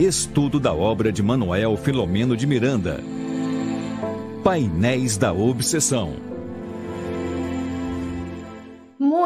Estudo 0.00 0.58
da 0.58 0.72
obra 0.72 1.12
de 1.12 1.22
Manuel 1.22 1.76
Filomeno 1.76 2.34
de 2.34 2.46
Miranda. 2.46 3.04
Painéis 4.42 5.18
da 5.18 5.30
Obsessão. 5.30 6.29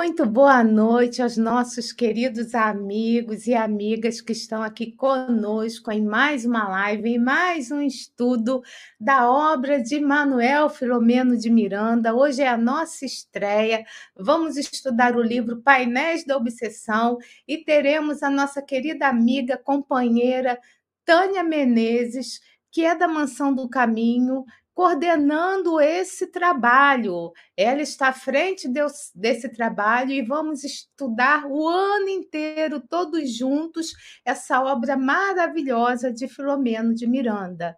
Muito 0.04 0.27
boa 0.27 0.62
noite 0.62 1.22
aos 1.22 1.38
nossos 1.38 1.91
queridos 1.91 2.54
amigos 2.54 3.46
e 3.46 3.55
amigas 3.55 4.20
que 4.20 4.32
estão 4.32 4.62
aqui 4.62 4.93
conosco 4.93 5.91
em 5.91 6.05
mais 6.05 6.45
uma 6.45 6.69
live, 6.69 7.09
em 7.09 7.19
mais 7.19 7.70
um 7.70 7.80
estudo 7.80 8.62
da 9.01 9.30
obra 9.30 9.82
de 9.82 9.98
Manuel 9.98 10.69
Filomeno 10.69 11.38
de 11.38 11.48
Miranda. 11.48 12.14
Hoje 12.14 12.43
é 12.43 12.48
a 12.48 12.56
nossa 12.59 13.06
estreia. 13.06 13.82
Vamos 14.14 14.59
estudar 14.59 15.16
o 15.16 15.23
livro 15.23 15.62
Painéis 15.62 16.23
da 16.27 16.36
Obsessão 16.36 17.16
e 17.48 17.64
teremos 17.64 18.23
a 18.23 18.29
nossa 18.29 18.61
querida 18.61 19.09
amiga, 19.09 19.57
companheira 19.57 20.60
Tânia 21.07 21.43
Menezes, 21.43 22.43
que 22.71 22.84
é 22.84 22.95
da 22.95 23.09
Mansão 23.09 23.55
do 23.55 23.71
Caminho, 23.71 24.45
coordenando 24.74 25.80
esse 25.80 26.27
trabalho. 26.27 27.32
Ela 27.56 27.82
está 27.82 28.09
à 28.09 28.12
frente 28.12 28.69
desse 29.15 29.48
trabalho 29.48 30.10
e 30.10 30.20
vamos 30.20 30.65
estudar 30.65 31.46
o 31.46 31.69
ano 31.69 32.09
inteiro, 32.09 32.80
todos 32.80 33.34
juntos, 33.34 33.92
essa 34.24 34.60
obra 34.62 34.96
maravilhosa 34.96 36.12
de 36.12 36.27
Filomeno 36.29 36.92
de 36.95 37.06
Miranda. 37.06 37.77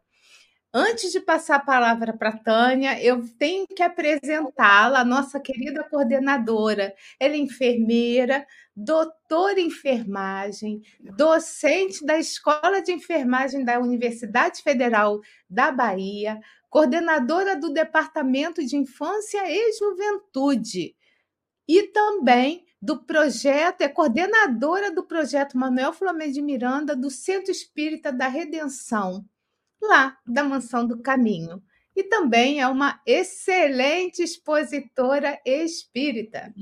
Antes 0.79 1.11
de 1.11 1.21
passar 1.21 1.57
a 1.57 1.65
palavra 1.65 2.13
para 2.13 2.29
a 2.29 2.37
Tânia, 2.37 3.03
eu 3.03 3.23
tenho 3.39 3.67
que 3.67 3.83
apresentá-la, 3.83 5.07
nossa 5.07 5.41
querida 5.41 5.83
coordenadora. 5.85 6.95
Ela 7.19 7.33
é 7.33 7.39
enfermeira, 7.39 8.47
doutora 8.77 9.59
em 9.59 9.69
enfermagem, 9.69 10.83
docente 11.01 12.05
da 12.05 12.19
Escola 12.19 12.83
de 12.83 12.93
Enfermagem 12.93 13.65
da 13.65 13.79
Universidade 13.81 14.61
Federal 14.61 15.19
da 15.49 15.73
Bahia, 15.73 16.39
coordenadora 16.77 17.59
do 17.59 17.73
Departamento 17.73 18.63
de 18.63 18.77
Infância 18.77 19.41
e 19.49 19.73
Juventude, 19.73 20.95
e 21.67 21.85
também 21.85 22.67
do 22.83 23.03
projeto, 23.03 23.81
é 23.81 23.89
coordenadora 23.89 24.93
do 24.93 25.03
projeto 25.03 25.57
Manuel 25.57 25.95
Flamengo 25.95 26.35
de 26.35 26.43
Miranda, 26.43 26.95
do 26.95 27.09
Centro 27.11 27.51
Espírita 27.51 28.13
da 28.13 28.29
Redenção, 28.29 29.25
lá 29.81 30.19
da 30.27 30.45
Mansão 30.45 30.87
do 30.87 31.01
Caminho. 31.01 31.63
E 31.97 32.05
também 32.05 32.61
é 32.61 32.69
uma 32.69 33.01
excelente 33.07 34.23
expositora 34.23 35.41
espírita. 35.47 36.53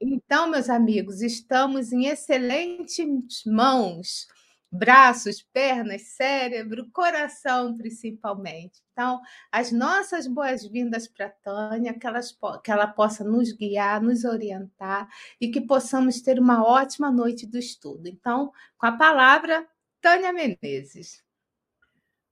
Então, 0.00 0.50
meus 0.50 0.68
amigos, 0.68 1.22
estamos 1.22 1.92
em 1.92 2.06
excelentes 2.06 3.44
mãos 3.46 4.26
braços, 4.72 5.42
pernas, 5.42 6.02
cérebro, 6.02 6.88
coração, 6.90 7.76
principalmente. 7.76 8.82
Então, 8.92 9.20
as 9.50 9.70
nossas 9.70 10.26
boas-vindas 10.26 11.06
para 11.06 11.28
Tânia, 11.28 11.92
que, 11.92 12.06
elas, 12.06 12.34
que 12.64 12.72
ela 12.72 12.86
possa 12.86 13.22
nos 13.22 13.52
guiar, 13.52 14.00
nos 14.00 14.24
orientar 14.24 15.06
e 15.38 15.50
que 15.50 15.60
possamos 15.60 16.22
ter 16.22 16.40
uma 16.40 16.66
ótima 16.66 17.10
noite 17.10 17.46
do 17.46 17.58
estudo. 17.58 18.08
Então, 18.08 18.50
com 18.78 18.86
a 18.86 18.92
palavra, 18.92 19.68
Tânia 20.00 20.32
Menezes. 20.32 21.22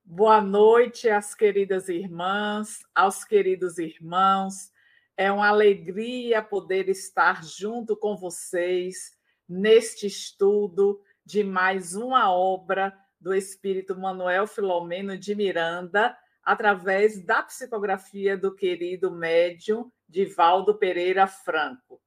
Boa 0.02 0.40
noite 0.40 1.10
às 1.10 1.34
queridas 1.34 1.90
irmãs, 1.90 2.80
aos 2.94 3.22
queridos 3.22 3.76
irmãos. 3.76 4.72
É 5.14 5.30
uma 5.30 5.48
alegria 5.48 6.42
poder 6.42 6.88
estar 6.88 7.44
junto 7.44 7.94
com 7.94 8.16
vocês 8.16 9.12
neste 9.46 10.06
estudo 10.06 11.02
de 11.30 11.44
mais 11.44 11.94
uma 11.94 12.32
obra 12.32 12.92
do 13.20 13.32
espírito 13.32 13.96
Manuel 13.96 14.48
Filomeno 14.48 15.16
de 15.16 15.32
Miranda, 15.32 16.16
através 16.42 17.24
da 17.24 17.40
psicografia 17.40 18.36
do 18.36 18.52
querido 18.52 19.12
médium 19.12 19.92
Divaldo 20.08 20.76
Pereira 20.76 21.28
Franco. 21.28 22.00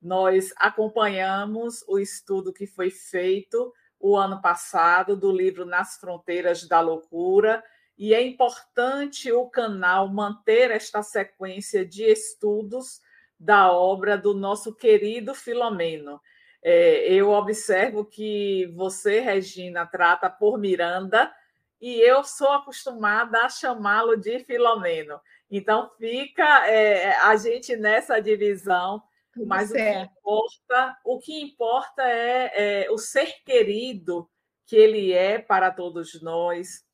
Nós 0.00 0.54
acompanhamos 0.56 1.84
o 1.86 1.98
estudo 1.98 2.54
que 2.54 2.66
foi 2.66 2.88
feito 2.88 3.70
o 3.98 4.16
ano 4.16 4.40
passado 4.40 5.14
do 5.14 5.30
livro 5.30 5.66
Nas 5.66 5.98
Fronteiras 5.98 6.66
da 6.66 6.80
Loucura, 6.80 7.62
e 7.98 8.14
é 8.14 8.26
importante 8.26 9.30
o 9.30 9.46
canal 9.50 10.08
manter 10.08 10.70
esta 10.70 11.02
sequência 11.02 11.84
de 11.84 12.04
estudos 12.04 12.98
da 13.38 13.70
obra 13.70 14.16
do 14.16 14.32
nosso 14.32 14.74
querido 14.74 15.34
Filomeno. 15.34 16.18
É, 16.62 17.12
eu 17.12 17.30
observo 17.30 18.04
que 18.04 18.66
você, 18.74 19.20
Regina, 19.20 19.86
trata 19.86 20.28
por 20.28 20.58
Miranda 20.58 21.32
e 21.80 21.98
eu 22.00 22.22
sou 22.22 22.50
acostumada 22.52 23.38
a 23.40 23.48
chamá-lo 23.48 24.16
de 24.16 24.40
Filomeno. 24.40 25.20
Então 25.50 25.90
fica 25.98 26.66
é, 26.68 27.16
a 27.16 27.34
gente 27.36 27.74
nessa 27.76 28.20
divisão, 28.20 29.02
mas 29.46 29.70
o 29.70 29.74
que, 29.74 29.90
importa, 29.90 30.98
o 31.04 31.18
que 31.18 31.40
importa 31.40 32.02
é, 32.02 32.84
é 32.84 32.90
o 32.90 32.98
ser 32.98 33.42
querido 33.44 34.28
que 34.66 34.76
ele 34.76 35.12
é 35.12 35.38
para 35.38 35.70
todos 35.70 36.20
nós, 36.20 36.84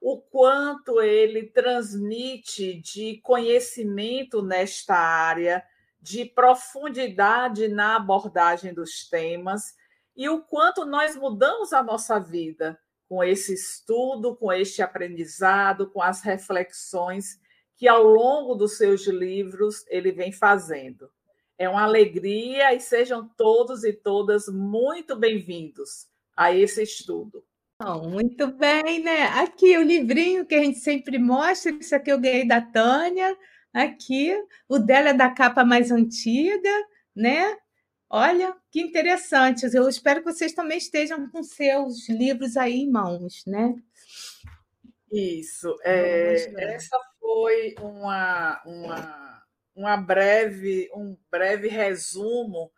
o 0.00 0.18
quanto 0.18 1.02
ele 1.02 1.44
transmite 1.44 2.80
de 2.80 3.20
conhecimento 3.22 4.40
nesta 4.40 4.94
área 4.94 5.64
de 6.06 6.24
profundidade 6.24 7.66
na 7.66 7.96
abordagem 7.96 8.72
dos 8.72 9.08
temas 9.08 9.74
e 10.16 10.28
o 10.28 10.40
quanto 10.40 10.84
nós 10.84 11.16
mudamos 11.16 11.72
a 11.72 11.82
nossa 11.82 12.20
vida 12.20 12.78
com 13.08 13.24
esse 13.24 13.54
estudo, 13.54 14.36
com 14.36 14.52
este 14.52 14.80
aprendizado, 14.82 15.90
com 15.90 16.00
as 16.00 16.22
reflexões 16.22 17.40
que 17.76 17.88
ao 17.88 18.04
longo 18.04 18.54
dos 18.54 18.76
seus 18.76 19.04
livros 19.08 19.84
ele 19.88 20.12
vem 20.12 20.30
fazendo. 20.30 21.10
É 21.58 21.68
uma 21.68 21.82
alegria 21.82 22.72
e 22.72 22.78
sejam 22.78 23.28
todos 23.36 23.82
e 23.82 23.92
todas 23.92 24.46
muito 24.46 25.16
bem-vindos 25.16 26.06
a 26.36 26.54
esse 26.54 26.84
estudo. 26.84 27.44
Muito 28.04 28.46
bem, 28.52 29.02
né? 29.02 29.24
Aqui 29.24 29.76
o 29.76 29.82
livrinho 29.82 30.46
que 30.46 30.54
a 30.54 30.62
gente 30.62 30.78
sempre 30.78 31.18
mostra, 31.18 31.72
isso 31.72 31.96
aqui 31.96 32.12
eu 32.12 32.20
ganhei 32.20 32.46
da 32.46 32.60
Tânia, 32.60 33.36
aqui. 33.82 34.34
O 34.68 34.78
dela 34.78 35.10
é 35.10 35.14
da 35.14 35.30
capa 35.30 35.64
mais 35.64 35.90
antiga, 35.90 36.70
né? 37.14 37.56
Olha, 38.08 38.56
que 38.70 38.80
interessante. 38.80 39.66
Eu 39.74 39.88
espero 39.88 40.20
que 40.22 40.32
vocês 40.32 40.52
também 40.52 40.78
estejam 40.78 41.28
com 41.30 41.42
seus 41.42 42.08
livros 42.08 42.56
aí 42.56 42.80
em 42.80 42.90
mãos, 42.90 43.44
né? 43.46 43.74
Isso. 45.10 45.76
É, 45.82 46.34
essa 46.74 46.98
foi 47.20 47.74
uma, 47.80 48.62
uma, 48.64 49.42
uma 49.74 49.96
breve, 49.96 50.88
um 50.94 51.16
breve 51.30 51.68
resumo 51.68 52.70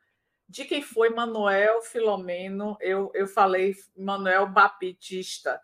de 0.48 0.64
quem 0.64 0.80
foi 0.80 1.10
Manuel 1.10 1.82
Filomeno. 1.82 2.76
Eu, 2.80 3.10
eu 3.14 3.26
falei 3.26 3.76
Manuel 3.96 4.46
Baptista, 4.48 5.60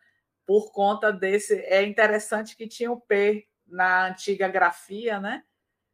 por 0.46 0.72
conta 0.72 1.10
desse. 1.10 1.54
É 1.60 1.82
interessante 1.82 2.54
que 2.54 2.68
tinha 2.68 2.92
o 2.92 3.00
P 3.00 3.46
na 3.74 4.06
antiga 4.06 4.46
grafia, 4.46 5.18
né? 5.18 5.44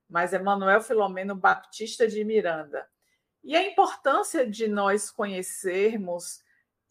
Mas 0.09 0.33
Emanuel 0.33 0.83
Filomeno 0.83 1.35
Baptista 1.35 2.07
de 2.07 2.23
Miranda. 2.25 2.87
E 3.43 3.57
a 3.57 3.67
importância 3.67 4.47
de 4.47 4.69
nós 4.69 5.11
conhecermos 5.11 6.43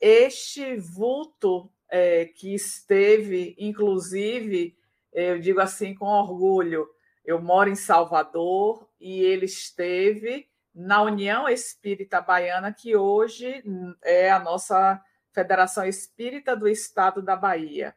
este 0.01 0.77
vulto 0.77 1.71
é, 1.89 2.25
que 2.25 2.55
esteve, 2.55 3.55
inclusive, 3.59 4.75
eu 5.13 5.39
digo 5.39 5.59
assim 5.59 5.93
com 5.93 6.05
orgulho, 6.05 6.89
eu 7.23 7.39
moro 7.39 7.69
em 7.69 7.75
Salvador 7.75 8.89
e 8.99 9.21
ele 9.21 9.45
esteve 9.45 10.49
na 10.73 11.01
União 11.03 11.47
Espírita 11.47 12.21
Baiana, 12.21 12.73
que 12.73 12.95
hoje 12.95 13.63
é 14.03 14.31
a 14.31 14.39
nossa 14.39 15.03
Federação 15.31 15.85
Espírita 15.85 16.55
do 16.55 16.67
Estado 16.67 17.21
da 17.21 17.35
Bahia. 17.35 17.95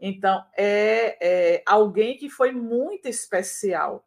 Então, 0.00 0.44
é, 0.56 1.56
é 1.56 1.62
alguém 1.66 2.16
que 2.16 2.30
foi 2.30 2.52
muito 2.52 3.08
especial. 3.08 4.06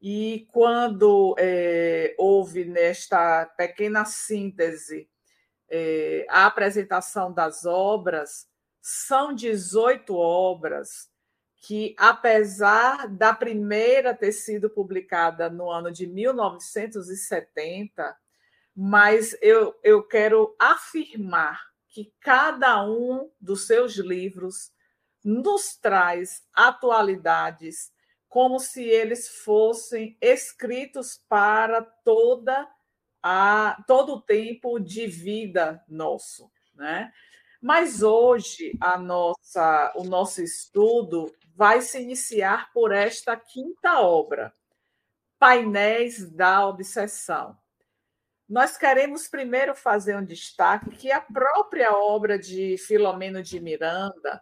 E 0.00 0.46
quando 0.52 1.34
é, 1.38 2.14
houve 2.18 2.64
nesta 2.64 3.46
pequena 3.56 4.04
síntese 4.04 5.08
é, 5.68 6.26
a 6.28 6.46
apresentação 6.46 7.32
das 7.32 7.64
obras, 7.64 8.46
são 8.80 9.34
18 9.34 10.14
obras 10.14 11.10
que, 11.66 11.96
apesar 11.98 13.08
da 13.08 13.34
primeira 13.34 14.14
ter 14.14 14.30
sido 14.30 14.70
publicada 14.70 15.50
no 15.50 15.68
ano 15.70 15.90
de 15.90 16.06
1970, 16.06 18.16
mas 18.74 19.36
eu, 19.40 19.74
eu 19.82 20.02
quero 20.02 20.54
afirmar 20.60 21.60
que 21.88 22.12
cada 22.20 22.86
um 22.86 23.30
dos 23.40 23.66
seus 23.66 23.96
livros 23.96 24.70
nos 25.26 25.76
traz 25.76 26.46
atualidades 26.54 27.92
como 28.28 28.60
se 28.60 28.84
eles 28.84 29.28
fossem 29.28 30.16
escritos 30.20 31.20
para 31.28 31.82
toda 31.82 32.68
a 33.20 33.82
todo 33.88 34.14
o 34.14 34.20
tempo 34.20 34.78
de 34.78 35.08
vida 35.08 35.84
nosso, 35.88 36.48
né? 36.76 37.12
Mas 37.60 38.04
hoje 38.04 38.78
a 38.80 38.96
nossa, 38.96 39.92
o 39.96 40.04
nosso 40.04 40.40
estudo 40.42 41.34
vai 41.56 41.80
se 41.80 42.00
iniciar 42.00 42.72
por 42.72 42.92
esta 42.92 43.36
quinta 43.36 44.00
obra, 44.00 44.54
Painéis 45.40 46.30
da 46.30 46.68
Obsessão. 46.68 47.58
Nós 48.48 48.76
queremos 48.76 49.26
primeiro 49.26 49.74
fazer 49.74 50.16
um 50.16 50.24
destaque 50.24 50.90
que 50.90 51.10
a 51.10 51.20
própria 51.20 51.92
obra 51.96 52.38
de 52.38 52.78
Filomeno 52.78 53.42
de 53.42 53.58
Miranda, 53.58 54.40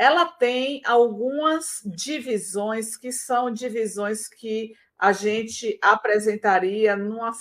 ela 0.00 0.24
tem 0.24 0.80
algumas 0.86 1.82
divisões 1.84 2.96
que 2.96 3.12
são 3.12 3.50
divisões 3.50 4.26
que 4.26 4.74
a 4.98 5.12
gente 5.12 5.78
apresentaria 5.82 6.96
numa 6.96 7.32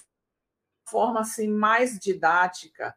forma 0.83 1.21
assim 1.21 1.47
mais 1.47 1.97
didática, 1.97 2.93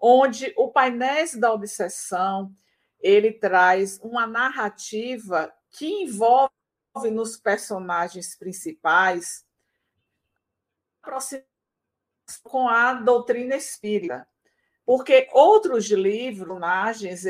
onde 0.00 0.54
o 0.56 0.70
Painéis 0.70 1.34
da 1.34 1.52
Obsessão 1.52 2.50
ele 2.98 3.30
traz 3.30 4.00
uma 4.02 4.26
narrativa 4.26 5.52
que 5.70 5.86
envolve 5.86 6.50
nos 7.12 7.36
personagens 7.36 8.34
principais 8.34 9.44
com 12.42 12.66
a 12.70 12.94
doutrina 12.94 13.54
espírita, 13.54 14.26
porque 14.86 15.28
outros 15.34 15.90
livros, 15.90 16.58
personagens, 16.58 17.26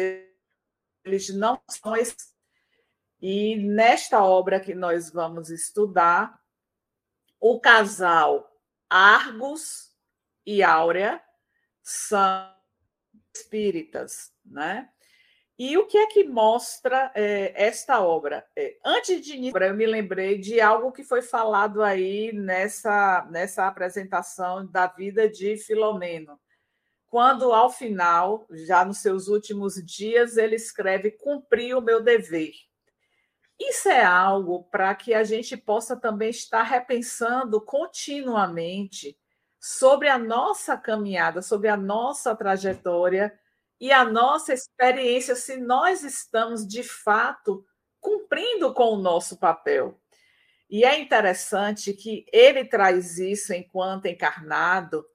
eles 1.04 1.28
não 1.34 1.60
são. 1.68 1.94
E 3.20 3.56
nesta 3.56 4.22
obra 4.22 4.60
que 4.60 4.74
nós 4.74 5.10
vamos 5.10 5.50
estudar, 5.50 6.38
o 7.40 7.60
casal 7.60 8.50
Argos 8.88 9.92
e 10.46 10.62
Áurea 10.62 11.22
são 11.82 12.54
espíritas, 13.34 14.32
né? 14.44 14.88
E 15.56 15.78
o 15.78 15.86
que 15.86 15.96
é 15.96 16.06
que 16.06 16.24
mostra 16.24 17.12
é, 17.14 17.52
esta 17.54 18.00
obra? 18.00 18.44
É, 18.56 18.76
antes 18.84 19.24
de 19.24 19.36
iniciar, 19.36 19.68
eu 19.68 19.74
me 19.74 19.86
lembrei 19.86 20.36
de 20.36 20.60
algo 20.60 20.90
que 20.90 21.04
foi 21.04 21.22
falado 21.22 21.82
aí 21.82 22.32
nessa, 22.32 23.24
nessa 23.30 23.66
apresentação 23.66 24.66
da 24.66 24.88
vida 24.88 25.28
de 25.28 25.56
Filomeno. 25.56 26.40
Quando, 27.14 27.52
ao 27.52 27.70
final, 27.70 28.44
já 28.50 28.84
nos 28.84 28.98
seus 28.98 29.28
últimos 29.28 29.76
dias, 29.76 30.36
ele 30.36 30.56
escreve: 30.56 31.12
Cumpri 31.12 31.72
o 31.72 31.80
meu 31.80 32.02
dever. 32.02 32.50
Isso 33.56 33.88
é 33.88 34.04
algo 34.04 34.64
para 34.64 34.92
que 34.96 35.14
a 35.14 35.22
gente 35.22 35.56
possa 35.56 35.96
também 35.96 36.30
estar 36.30 36.64
repensando 36.64 37.60
continuamente 37.60 39.16
sobre 39.60 40.08
a 40.08 40.18
nossa 40.18 40.76
caminhada, 40.76 41.40
sobre 41.40 41.68
a 41.68 41.76
nossa 41.76 42.34
trajetória 42.34 43.32
e 43.80 43.92
a 43.92 44.04
nossa 44.04 44.52
experiência, 44.52 45.36
se 45.36 45.56
nós 45.56 46.02
estamos 46.02 46.66
de 46.66 46.82
fato 46.82 47.64
cumprindo 48.00 48.74
com 48.74 48.92
o 48.92 49.00
nosso 49.00 49.38
papel. 49.38 50.00
E 50.68 50.84
é 50.84 50.98
interessante 50.98 51.92
que 51.92 52.26
ele 52.32 52.64
traz 52.64 53.20
isso 53.20 53.52
enquanto 53.52 54.06
encarnado, 54.06 55.06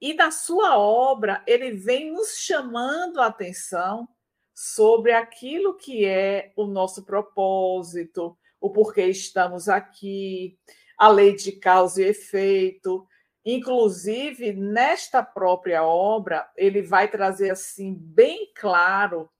e 0.00 0.14
na 0.14 0.30
sua 0.30 0.78
obra 0.78 1.42
ele 1.46 1.72
vem 1.72 2.12
nos 2.12 2.38
chamando 2.38 3.20
a 3.20 3.26
atenção 3.26 4.08
sobre 4.54 5.12
aquilo 5.12 5.74
que 5.74 6.04
é 6.04 6.52
o 6.56 6.66
nosso 6.66 7.04
propósito, 7.04 8.36
o 8.60 8.70
porquê 8.70 9.06
estamos 9.06 9.68
aqui, 9.68 10.58
a 10.96 11.08
lei 11.08 11.34
de 11.34 11.52
causa 11.52 12.02
e 12.02 12.06
efeito, 12.06 13.06
Inclusive, 13.48 14.52
nesta 14.52 15.22
própria 15.22 15.84
obra, 15.84 16.50
ele 16.56 16.82
vai 16.82 17.08
trazer 17.08 17.50
assim 17.50 17.94
bem 17.94 18.50
claro 18.52 19.30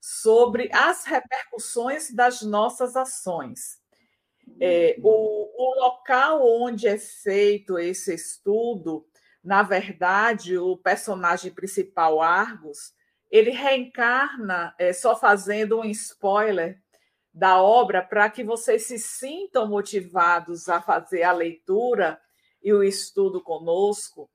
sobre 0.00 0.70
as 0.72 1.04
repercussões 1.04 2.10
das 2.10 2.40
nossas 2.40 2.96
ações. 2.96 3.78
É, 4.58 4.96
o, 5.02 5.08
o, 5.08 5.78
local 5.78 6.40
onde 6.42 6.88
é 6.88 6.96
feito 6.96 7.78
esse 7.78 8.14
estudo, 8.14 9.06
na 9.42 9.62
verdade, 9.62 10.58
o 10.58 10.76
personagem 10.76 11.52
principal, 11.52 12.20
Argos, 12.20 12.92
ele 13.30 13.50
reencarna, 13.50 14.74
é, 14.78 14.92
só 14.92 15.16
fazendo 15.16 15.80
um 15.80 15.84
spoiler 15.84 16.78
da 17.32 17.62
obra, 17.62 18.02
para 18.02 18.28
que 18.28 18.42
vocês 18.42 18.86
se 18.86 18.98
sintam 18.98 19.68
motivados 19.68 20.68
a 20.68 20.82
fazer 20.82 21.22
a 21.22 21.32
leitura 21.32 22.20
e 22.62 22.72
o 22.72 22.82
estudo 22.82 23.42
conosco, 23.42 24.30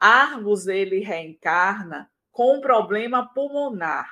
Argos 0.00 0.66
ele 0.66 1.00
reencarna 1.00 2.10
com 2.32 2.56
um 2.56 2.60
problema 2.60 3.32
pulmonar. 3.34 4.10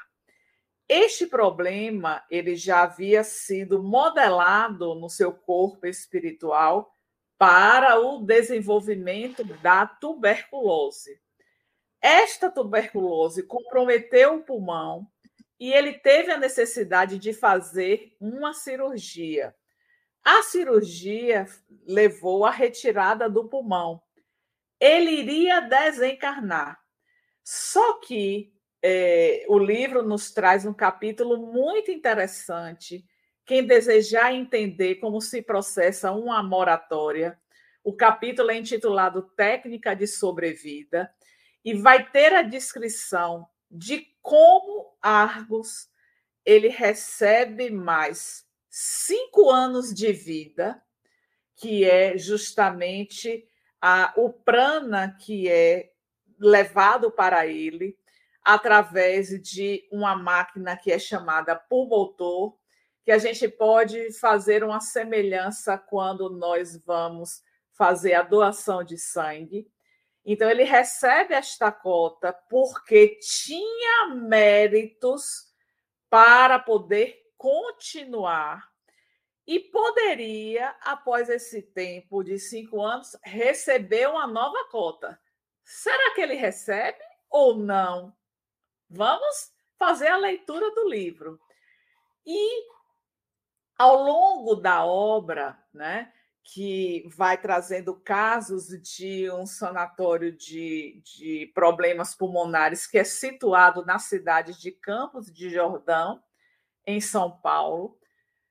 Este 0.87 1.27
problema 1.27 2.23
ele 2.31 2.55
já 2.55 2.83
havia 2.83 3.25
sido 3.25 3.83
modelado 3.83 4.95
no 4.95 5.09
seu 5.09 5.33
corpo 5.33 5.87
espiritual 5.87 6.95
para 7.39 8.01
o 8.01 8.21
desenvolvimento 8.21 9.45
da 9.45 9.87
tuberculose. 9.87 11.21
Esta 12.01 12.51
tuberculose 12.51 13.45
comprometeu 13.45 14.35
o 14.35 14.43
pulmão 14.43 15.07
e 15.59 15.73
ele 15.73 15.95
teve 15.95 16.31
a 16.31 16.39
necessidade 16.39 17.19
de 17.19 17.33
fazer 17.33 18.17
uma 18.21 18.53
cirurgia. 18.53 19.55
A 20.25 20.43
cirurgia 20.43 21.47
levou 21.87 22.45
à 22.45 22.51
retirada 22.51 23.31
do 23.31 23.49
pulmão. 23.49 24.03
Ele 24.79 25.11
iria 25.11 25.61
desencarnar. 25.61 26.79
Só 27.43 27.95
que 28.01 28.53
é, 28.83 29.45
o 29.49 29.59
livro 29.59 30.03
nos 30.03 30.31
traz 30.31 30.67
um 30.67 30.75
capítulo 30.75 31.53
muito 31.53 31.91
interessante. 31.91 33.05
Quem 33.49 33.67
desejar 33.67 34.35
entender 34.35 34.97
como 34.97 35.23
se 35.23 35.41
processa 35.41 36.13
uma 36.13 36.43
moratória, 36.43 37.41
o 37.83 37.97
capítulo 37.97 38.51
é 38.51 38.59
intitulado 38.59 39.23
Técnica 39.23 39.97
de 39.97 40.07
Sobrevida 40.07 41.11
e 41.65 41.73
vai 41.73 42.11
ter 42.11 42.35
a 42.35 42.43
descrição 42.43 43.49
de 43.71 44.07
como 44.21 44.95
Argos 45.01 45.89
ele 46.45 46.69
recebe 46.69 47.71
mais 47.71 48.47
cinco 48.69 49.49
anos 49.49 49.95
de 49.95 50.13
vida, 50.13 50.83
que 51.57 51.87
é 51.87 52.19
justamente 52.19 53.49
a, 53.81 54.13
o 54.19 54.31
prana 54.31 55.17
que 55.19 55.49
é 55.49 55.91
levado 56.39 57.11
para 57.11 57.47
ele 57.47 57.97
através 58.45 59.41
de 59.41 59.89
uma 59.91 60.15
máquina 60.15 60.77
que 60.77 60.93
é 60.93 60.99
chamada 60.99 61.57
pulmotor, 61.57 62.59
que 63.09 63.13
a 63.13 63.17
gente 63.17 63.49
pode 63.49 64.13
fazer 64.19 64.63
uma 64.63 64.81
semelhança 64.81 65.79
quando 65.79 66.29
nós 66.29 66.77
vamos 66.85 67.43
fazer 67.73 68.13
a 68.13 68.21
doação 68.21 68.85
de 68.85 68.99
sangue. 68.99 69.67
Então, 70.27 70.51
ele 70.51 70.63
recebe 70.63 71.33
esta 71.33 71.73
cota 71.73 72.35
porque 72.51 73.19
tinha 73.19 74.09
méritos 74.15 75.51
para 76.11 76.59
poder 76.59 77.19
continuar 77.39 78.71
e 79.47 79.59
poderia, 79.59 80.77
após 80.83 81.31
esse 81.31 81.63
tempo 81.63 82.23
de 82.23 82.39
cinco 82.39 82.83
anos, 82.83 83.17
receber 83.25 84.07
uma 84.07 84.27
nova 84.27 84.69
cota. 84.71 85.19
Será 85.65 86.15
que 86.15 86.21
ele 86.21 86.35
recebe 86.35 86.99
ou 87.31 87.57
não? 87.57 88.15
Vamos 88.87 89.51
fazer 89.79 90.09
a 90.09 90.19
leitura 90.19 90.71
do 90.75 90.91
livro. 90.91 91.41
E 92.27 92.77
ao 93.79 94.03
longo 94.03 94.57
da 94.57 94.85
obra, 94.85 95.57
né, 95.73 96.13
que 96.43 97.09
vai 97.17 97.39
trazendo 97.39 97.95
casos 97.95 98.69
de 98.69 99.31
um 99.31 99.47
sanatório 99.47 100.33
de, 100.33 101.01
de 101.05 101.53
problemas 101.55 102.15
pulmonares 102.15 102.87
que 102.87 102.99
é 102.99 103.05
situado 103.05 103.85
na 103.85 103.99
cidade 103.99 104.59
de 104.59 104.73
Campos 104.73 105.33
de 105.33 105.49
Jordão, 105.49 106.23
em 106.87 107.01
São 107.01 107.31
Paulo, 107.31 107.99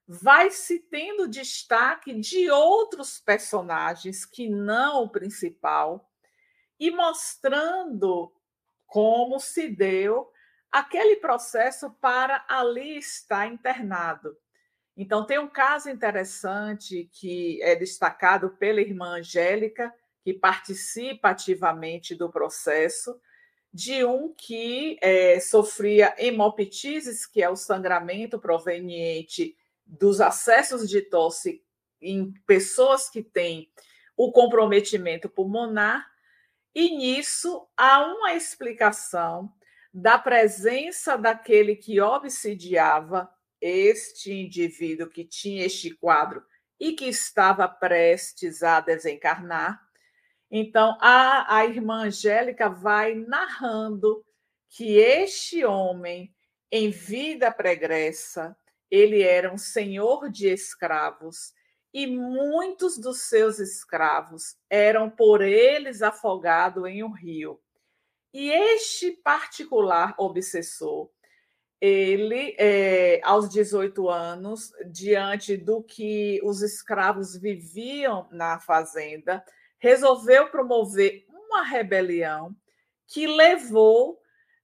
vai 0.08 0.52
se 0.52 0.80
tendo 0.80 1.28
destaque 1.28 2.14
de 2.14 2.50
outros 2.50 3.20
personagens 3.20 4.26
que 4.26 4.48
não 4.48 5.04
o 5.04 5.10
principal 5.10 6.10
e 6.80 6.92
mostrando 6.92 8.32
como 8.86 9.40
se 9.40 9.68
deu 9.68 10.32
aquele 10.72 11.16
processo 11.18 11.90
para 12.00 12.46
ali 12.48 12.98
estar 13.00 13.48
internado. 13.48 14.38
Então, 14.98 15.24
tem 15.24 15.38
um 15.38 15.48
caso 15.48 15.92
interessante 15.92 17.08
que 17.14 17.62
é 17.62 17.76
destacado 17.76 18.50
pela 18.50 18.82
irmã 18.82 19.20
Angélica, 19.20 19.94
que 20.24 20.34
participa 20.34 21.30
ativamente 21.30 22.16
do 22.16 22.32
processo, 22.32 23.22
de 23.72 24.04
um 24.04 24.34
que 24.36 24.98
é, 25.00 25.40
sofria 25.40 26.16
hemoptises, 26.18 27.28
que 27.28 27.44
é 27.44 27.50
o 27.50 27.56
sangramento 27.56 28.40
proveniente 28.40 29.56
dos 29.86 30.20
acessos 30.20 30.90
de 30.90 31.02
tosse 31.04 31.64
em 32.02 32.34
pessoas 32.48 33.08
que 33.08 33.22
têm 33.22 33.70
o 34.16 34.32
comprometimento 34.32 35.30
pulmonar, 35.30 36.10
e 36.74 36.98
nisso 36.98 37.68
há 37.78 38.04
uma 38.04 38.34
explicação 38.34 39.54
da 39.94 40.18
presença 40.18 41.18
daquele 41.18 41.76
que 41.76 42.02
obsidiava 42.02 43.32
este 43.62 44.34
indivíduo 44.34 45.10
que 45.10 45.26
tinha 45.26 45.66
este 45.66 45.92
quadro 45.92 46.44
e 46.80 46.94
que 46.94 47.06
estava 47.06 47.68
prestes 47.68 48.64
a 48.64 48.80
desencarnar. 48.80 49.82
Então, 50.50 50.98
a, 51.02 51.58
a 51.58 51.66
irmã 51.66 52.06
Angélica 52.06 52.70
vai 52.70 53.16
narrando 53.16 54.24
que 54.70 54.98
este 54.98 55.66
homem, 55.66 56.34
em 56.72 56.90
vida 56.90 57.52
pregressa, 57.52 58.56
ele 58.90 59.22
era 59.22 59.52
um 59.52 59.58
senhor 59.58 60.30
de 60.30 60.48
escravos 60.48 61.54
e 61.94 62.06
muitos 62.06 62.98
dos 62.98 63.22
seus 63.22 63.60
escravos 63.60 64.56
eram 64.70 65.10
por 65.10 65.42
eles 65.42 66.02
afogados 66.02 66.86
em 66.86 67.04
um 67.04 67.12
rio. 67.12 67.60
E 68.34 68.52
este 68.52 69.12
particular 69.12 70.14
obsessor, 70.18 71.10
ele, 71.80 72.56
é, 72.58 73.22
aos 73.24 73.50
18 73.50 74.10
anos, 74.10 74.72
diante 74.92 75.56
do 75.56 75.84
que 75.84 76.40
os 76.44 76.62
escravos 76.62 77.36
viviam 77.38 78.28
na 78.32 78.60
fazenda, 78.60 79.44
resolveu 79.78 80.50
promover 80.50 81.26
uma 81.30 81.64
rebelião 81.64 82.56
que 83.08 83.28
levou 83.28 84.20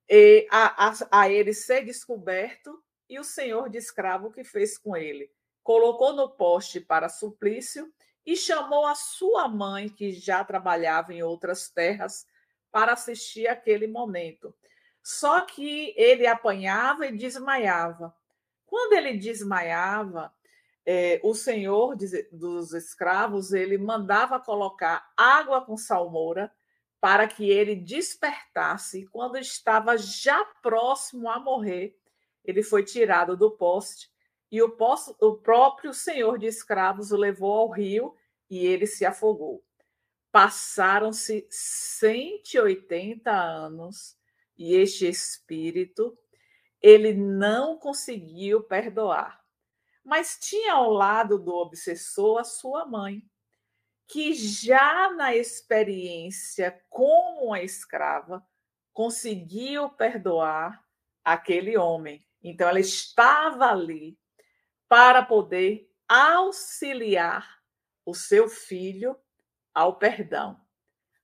é, 0.10 0.46
a, 0.50 0.89
a, 0.89 0.93
a 1.12 1.29
ele 1.29 1.53
ser 1.53 1.86
descoberto 1.86 2.84
e 3.10 3.20
o 3.20 3.24
senhor 3.24 3.70
de 3.70 3.77
escravo 3.77 4.32
que 4.32 4.43
fez 4.43 4.77
com 4.77 4.98
ele. 4.98 5.29
Colocou 5.62 6.13
no 6.13 6.29
poste 6.29 6.79
para 6.79 7.08
suplício 7.10 7.91
e 8.25 8.36
chamou 8.36 8.86
a 8.86 8.96
sua 8.96 9.48
mãe, 9.48 9.88
que 9.88 10.12
já 10.12 10.43
trabalhava 10.43 11.13
em 11.13 11.22
outras 11.22 11.70
terras, 11.70 12.25
para 12.72 12.93
assistir 12.93 13.48
aquele 13.48 13.86
momento. 13.86 14.53
Só 15.03 15.41
que 15.41 15.93
ele 15.98 16.25
apanhava 16.25 17.05
e 17.05 17.17
desmaiava. 17.17 18.15
Quando 18.65 18.93
ele 18.93 19.17
desmaiava, 19.17 20.33
é, 20.86 21.19
o 21.22 21.36
senhor 21.36 21.98
dos 22.31 22.74
escravos 22.74 23.51
ele 23.51 23.77
mandava 23.77 24.39
colocar 24.39 25.12
água 25.15 25.62
com 25.62 25.75
salmoura 25.75 26.51
para 27.01 27.27
que 27.27 27.50
ele 27.50 27.75
despertasse. 27.75 29.05
Quando 29.07 29.38
estava 29.38 29.98
já 29.98 30.43
próximo 30.62 31.29
a 31.29 31.38
morrer, 31.38 31.98
ele 32.45 32.63
foi 32.63 32.83
tirado 32.83 33.36
do 33.36 33.51
poste 33.51 34.10
e 34.50 34.62
o, 34.62 34.74
o 35.19 35.36
próprio 35.36 35.93
senhor 35.93 36.38
de 36.38 36.45
escravos 36.45 37.12
o 37.12 37.17
levou 37.17 37.51
ao 37.53 37.69
rio 37.69 38.15
e 38.50 38.65
ele 38.65 38.88
se 38.88 39.05
afogou. 39.05 39.63
Passaram-se 40.31 41.45
180 41.50 43.31
anos 43.31 44.15
e 44.57 44.75
este 44.75 45.07
espírito 45.07 46.17
ele 46.81 47.13
não 47.13 47.77
conseguiu 47.77 48.63
perdoar. 48.63 49.41
Mas 50.03 50.38
tinha 50.39 50.74
ao 50.74 50.91
lado 50.91 51.39
do 51.39 51.53
obsessor 51.53 52.39
a 52.39 52.43
sua 52.43 52.86
mãe, 52.86 53.24
que 54.05 54.33
já 54.33 55.12
na 55.13 55.33
experiência 55.33 56.83
como 56.89 57.45
uma 57.48 57.62
escrava 57.62 58.45
conseguiu 58.91 59.89
perdoar 59.89 60.83
aquele 61.24 61.77
homem. 61.77 62.25
Então 62.43 62.67
ela 62.67 62.79
estava 62.79 63.72
ali 63.72 64.19
para 64.89 65.24
poder 65.24 65.89
auxiliar 66.07 67.62
o 68.05 68.13
seu 68.13 68.50
filho 68.50 69.17
ao 69.74 69.98
perdão. 69.98 70.60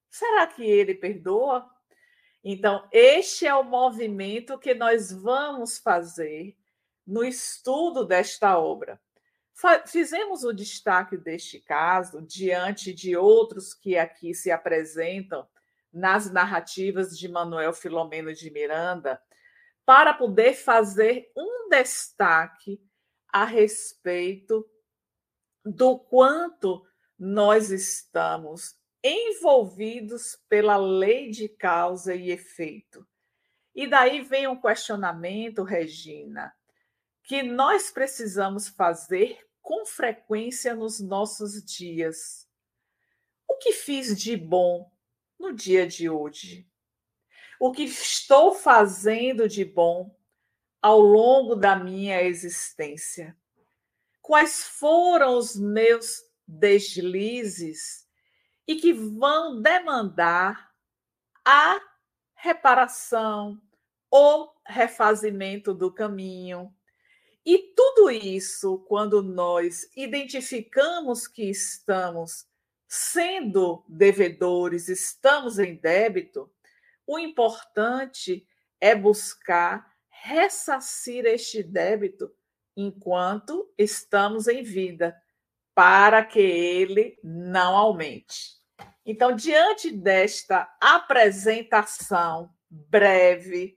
Será 0.09 0.47
que 0.47 0.63
ele 0.63 0.95
perdoa? 0.95 1.69
Então, 2.43 2.87
este 2.91 3.45
é 3.45 3.53
o 3.53 3.63
movimento 3.63 4.57
que 4.57 4.73
nós 4.73 5.11
vamos 5.11 5.77
fazer 5.77 6.55
no 7.05 7.23
estudo 7.23 8.05
desta 8.05 8.57
obra. 8.57 8.99
Fizemos 9.85 10.45
o 10.45 10.53
destaque 10.53 11.17
deste 11.17 11.59
caso 11.59 12.21
diante 12.21 12.93
de 12.93 13.17
outros 13.17 13.73
que 13.73 13.97
aqui 13.97 14.33
se 14.33 14.49
apresentam 14.51 15.45
nas 15.91 16.31
narrativas 16.31 17.17
de 17.17 17.27
Manuel 17.27 17.73
Filomeno 17.73 18.33
de 18.33 18.49
Miranda, 18.51 19.21
para 19.85 20.13
poder 20.13 20.53
fazer 20.53 21.31
um 21.35 21.67
destaque 21.67 22.79
a 23.27 23.43
respeito 23.43 24.65
do 25.65 25.97
quanto 25.97 26.85
nós 27.17 27.71
estamos 27.71 28.78
envolvidos 29.03 30.37
pela 30.49 30.77
lei 30.77 31.29
de 31.29 31.47
causa 31.47 32.13
e 32.15 32.31
efeito. 32.31 33.07
E 33.73 33.87
daí 33.87 34.21
vem 34.21 34.47
um 34.47 34.59
questionamento, 34.59 35.63
Regina, 35.63 36.53
que 37.23 37.41
nós 37.43 37.91
precisamos 37.91 38.67
fazer 38.67 39.39
com 39.61 39.85
frequência 39.85 40.75
nos 40.75 40.99
nossos 40.99 41.63
dias. 41.63 42.47
O 43.47 43.55
que 43.57 43.71
fiz 43.71 44.17
de 44.19 44.35
bom 44.35 44.91
no 45.39 45.53
dia 45.53 45.87
de 45.87 46.09
hoje? 46.09 46.67
O 47.59 47.71
que 47.71 47.83
estou 47.83 48.53
fazendo 48.53 49.47
de 49.47 49.63
bom 49.63 50.13
ao 50.81 50.99
longo 50.99 51.55
da 51.55 51.75
minha 51.75 52.21
existência? 52.23 53.37
Quais 54.21 54.63
foram 54.63 55.37
os 55.37 55.55
meus 55.55 56.23
deslizes 56.47 58.08
e 58.69 58.75
que 58.75 58.93
vão 58.93 59.59
demandar 59.59 60.71
a 61.43 61.81
reparação 62.35 63.59
ou 64.11 64.53
refazimento 64.63 65.73
do 65.73 65.91
caminho. 65.91 66.71
E 67.43 67.73
tudo 67.75 68.11
isso, 68.11 68.77
quando 68.87 69.23
nós 69.23 69.89
identificamos 69.97 71.27
que 71.27 71.49
estamos 71.49 72.45
sendo 72.87 73.83
devedores, 73.87 74.87
estamos 74.87 75.57
em 75.57 75.75
débito, 75.75 76.47
o 77.07 77.17
importante 77.17 78.47
é 78.79 78.93
buscar 78.93 79.95
ressarcir 80.09 81.25
este 81.25 81.63
débito 81.63 82.31
enquanto 82.77 83.73
estamos 83.75 84.47
em 84.47 84.61
vida, 84.61 85.19
para 85.73 86.23
que 86.23 86.39
ele 86.39 87.17
não 87.23 87.75
aumente. 87.75 88.58
Então, 89.09 89.35
diante 89.35 89.89
desta 89.89 90.71
apresentação 90.79 92.53
breve, 92.69 93.75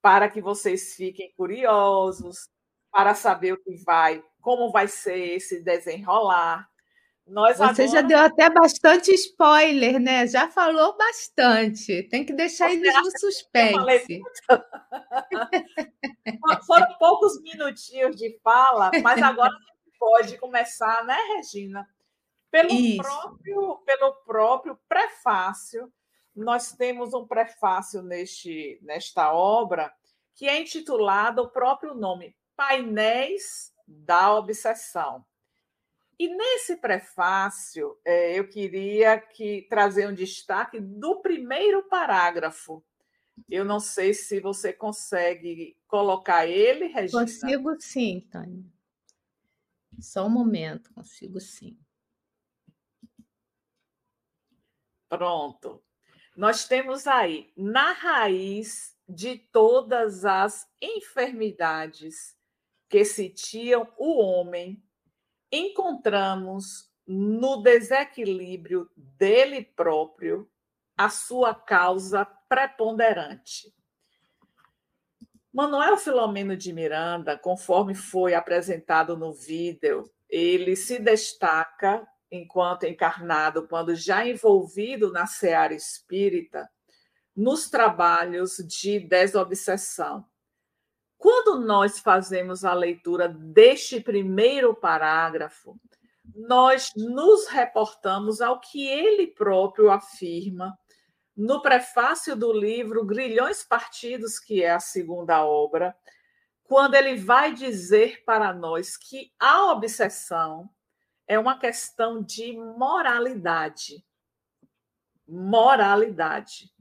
para 0.00 0.28
que 0.28 0.40
vocês 0.40 0.94
fiquem 0.94 1.34
curiosos, 1.36 2.48
para 2.88 3.12
saber 3.12 3.54
o 3.54 3.60
que 3.60 3.74
vai, 3.84 4.22
como 4.40 4.70
vai 4.70 4.86
ser 4.86 5.34
esse 5.34 5.64
desenrolar. 5.64 6.70
Nós 7.26 7.58
Você 7.58 7.82
agora... 7.82 7.88
já 7.88 8.02
deu 8.02 8.20
até 8.20 8.48
bastante 8.50 9.12
spoiler, 9.12 9.98
né? 9.98 10.28
Já 10.28 10.48
falou 10.48 10.96
bastante. 10.96 12.04
Tem 12.04 12.24
que 12.24 12.32
deixar 12.32 12.68
Você 12.68 12.76
eles 12.76 12.94
no 12.94 13.18
suspense. 13.18 14.22
Foram 16.68 16.98
poucos 17.00 17.42
minutinhos 17.42 18.14
de 18.14 18.38
fala, 18.44 18.92
mas 19.02 19.20
agora 19.20 19.50
a 19.50 19.58
gente 19.58 19.98
pode 19.98 20.38
começar, 20.38 21.04
né, 21.04 21.18
Regina? 21.34 21.84
Pelo 22.52 22.96
próprio, 22.98 23.76
pelo 23.78 24.12
próprio 24.26 24.78
prefácio, 24.86 25.90
nós 26.36 26.72
temos 26.72 27.14
um 27.14 27.26
prefácio 27.26 28.02
neste, 28.02 28.78
nesta 28.82 29.32
obra 29.32 29.90
que 30.34 30.46
é 30.46 30.60
intitulado 30.60 31.40
o 31.40 31.48
próprio 31.48 31.94
nome, 31.94 32.36
Painéis 32.54 33.72
da 33.86 34.34
Obsessão. 34.34 35.24
E 36.18 36.28
nesse 36.28 36.76
prefácio, 36.76 37.98
é, 38.04 38.38
eu 38.38 38.46
queria 38.46 39.18
que 39.18 39.66
trazer 39.70 40.06
um 40.06 40.14
destaque 40.14 40.78
do 40.78 41.22
primeiro 41.22 41.82
parágrafo. 41.88 42.84
Eu 43.48 43.64
não 43.64 43.80
sei 43.80 44.12
se 44.12 44.40
você 44.40 44.74
consegue 44.74 45.74
colocar 45.88 46.46
ele, 46.46 46.86
Regina. 46.88 47.22
Consigo 47.22 47.80
sim, 47.80 48.20
Tânia. 48.30 48.62
Só 49.98 50.26
um 50.26 50.30
momento, 50.30 50.92
consigo 50.92 51.40
sim. 51.40 51.81
Pronto. 55.12 55.84
Nós 56.34 56.66
temos 56.66 57.06
aí, 57.06 57.52
na 57.54 57.92
raiz 57.92 58.96
de 59.06 59.36
todas 59.36 60.24
as 60.24 60.66
enfermidades 60.80 62.34
que 62.88 63.04
sitiam 63.04 63.86
o 63.98 64.22
homem, 64.22 64.82
encontramos 65.52 66.90
no 67.06 67.62
desequilíbrio 67.62 68.88
dele 68.96 69.62
próprio 69.62 70.50
a 70.96 71.10
sua 71.10 71.54
causa 71.54 72.24
preponderante. 72.24 73.70
Manuel 75.52 75.98
Filomeno 75.98 76.56
de 76.56 76.72
Miranda, 76.72 77.36
conforme 77.36 77.94
foi 77.94 78.32
apresentado 78.32 79.14
no 79.14 79.30
vídeo, 79.30 80.10
ele 80.26 80.74
se 80.74 80.98
destaca 80.98 82.08
enquanto 82.32 82.84
encarnado, 82.84 83.68
quando 83.68 83.94
já 83.94 84.26
envolvido 84.26 85.12
na 85.12 85.26
seara 85.26 85.74
espírita, 85.74 86.66
nos 87.36 87.68
trabalhos 87.68 88.56
de 88.56 88.98
desobsessão. 88.98 90.24
Quando 91.18 91.60
nós 91.60 91.98
fazemos 92.00 92.64
a 92.64 92.72
leitura 92.72 93.28
deste 93.28 94.00
primeiro 94.00 94.74
parágrafo, 94.74 95.78
nós 96.34 96.90
nos 96.96 97.46
reportamos 97.48 98.40
ao 98.40 98.58
que 98.58 98.88
ele 98.88 99.26
próprio 99.26 99.90
afirma 99.90 100.76
no 101.36 101.60
prefácio 101.60 102.34
do 102.34 102.52
livro 102.52 103.04
Grilhões 103.04 103.62
Partidos, 103.62 104.38
que 104.38 104.62
é 104.62 104.70
a 104.70 104.80
segunda 104.80 105.44
obra, 105.44 105.94
quando 106.64 106.94
ele 106.94 107.16
vai 107.16 107.52
dizer 107.52 108.24
para 108.24 108.52
nós 108.52 108.96
que 108.96 109.32
a 109.38 109.70
obsessão 109.72 110.70
é 111.26 111.38
uma 111.38 111.58
questão 111.58 112.22
de 112.22 112.52
moralidade. 112.52 114.04
Moralidade. 115.26 116.72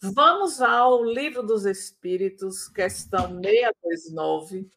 Vamos 0.00 0.60
ao 0.60 1.02
Livro 1.02 1.42
dos 1.42 1.64
Espíritos, 1.64 2.68
questão 2.68 3.40
629, 3.42 4.70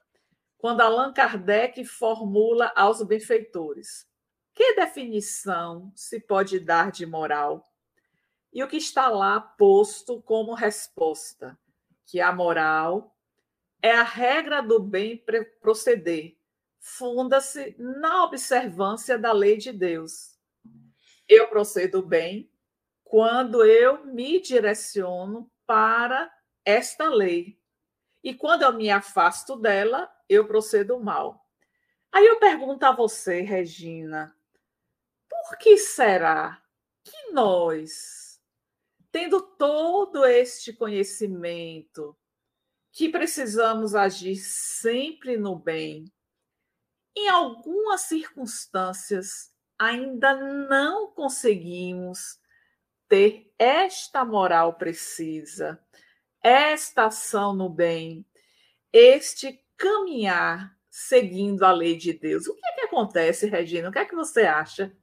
quando 0.57 0.81
Allan 0.81 1.11
Kardec 1.11 1.83
formula 1.83 2.71
aos 2.75 3.01
benfeitores. 3.03 4.07
Que 4.53 4.73
definição 4.73 5.91
se 5.95 6.19
pode 6.19 6.59
dar 6.59 6.91
de 6.91 7.05
moral? 7.05 7.71
E 8.53 8.63
o 8.63 8.67
que 8.67 8.77
está 8.77 9.09
lá 9.09 9.39
posto 9.39 10.21
como 10.21 10.53
resposta? 10.53 11.59
Que 12.05 12.21
a 12.21 12.31
moral 12.31 13.15
é 13.81 13.91
a 13.91 14.03
regra 14.03 14.61
do 14.61 14.79
bem 14.79 15.23
proceder, 15.61 16.37
funda-se 16.79 17.75
na 17.77 18.24
observância 18.24 19.17
da 19.17 19.31
lei 19.31 19.57
de 19.57 19.72
Deus. 19.72 20.38
Eu 21.27 21.48
procedo 21.50 22.01
bem 22.01 22.50
quando 23.03 23.65
eu 23.65 24.05
me 24.05 24.39
direciono 24.39 25.51
para 25.65 26.31
esta 26.63 27.10
lei. 27.10 27.60
E 28.24 28.34
quando 28.34 28.63
eu 28.63 28.74
me 28.74 28.89
afasto 28.89 29.55
dela, 29.55 30.10
eu 30.27 30.48
procedo 30.48 31.00
mal. 31.00 31.46
Aí 32.12 32.25
eu 32.25 32.39
pergunto 32.39 32.84
a 32.84 32.91
você, 32.91 33.41
Regina, 33.41 34.36
por 35.29 35.57
que 35.57 35.77
será 35.77 36.62
que 37.03 37.31
nós, 37.31 38.41
tendo 39.12 39.41
todo 39.41 40.25
este 40.25 40.74
conhecimento, 40.74 42.17
que 42.91 43.07
precisamos 43.10 43.96
agir 43.96 44.36
sempre 44.38 45.38
no 45.38 45.55
bem, 45.55 46.12
em 47.17 47.27
algumas 47.29 48.01
circunstâncias 48.01 49.51
ainda 49.79 50.36
não 50.36 51.12
conseguimos 51.12 52.39
ter 53.09 53.51
esta 53.57 54.24
moral 54.24 54.74
precisa, 54.74 55.79
esta 56.43 57.07
ação 57.07 57.55
no 57.55 57.69
bem, 57.69 58.25
este 58.93 59.63
caminhar 59.75 60.77
seguindo 60.89 61.63
a 61.63 61.71
lei 61.71 61.95
de 61.95 62.13
Deus. 62.13 62.47
O 62.47 62.55
que 62.55 62.65
é 62.65 62.74
que 62.74 62.81
acontece, 62.81 63.47
Regina? 63.47 63.89
O 63.89 63.91
que 63.91 64.00
é 64.00 64.05
que 64.05 64.15
você 64.15 64.41
acha? 64.41 64.95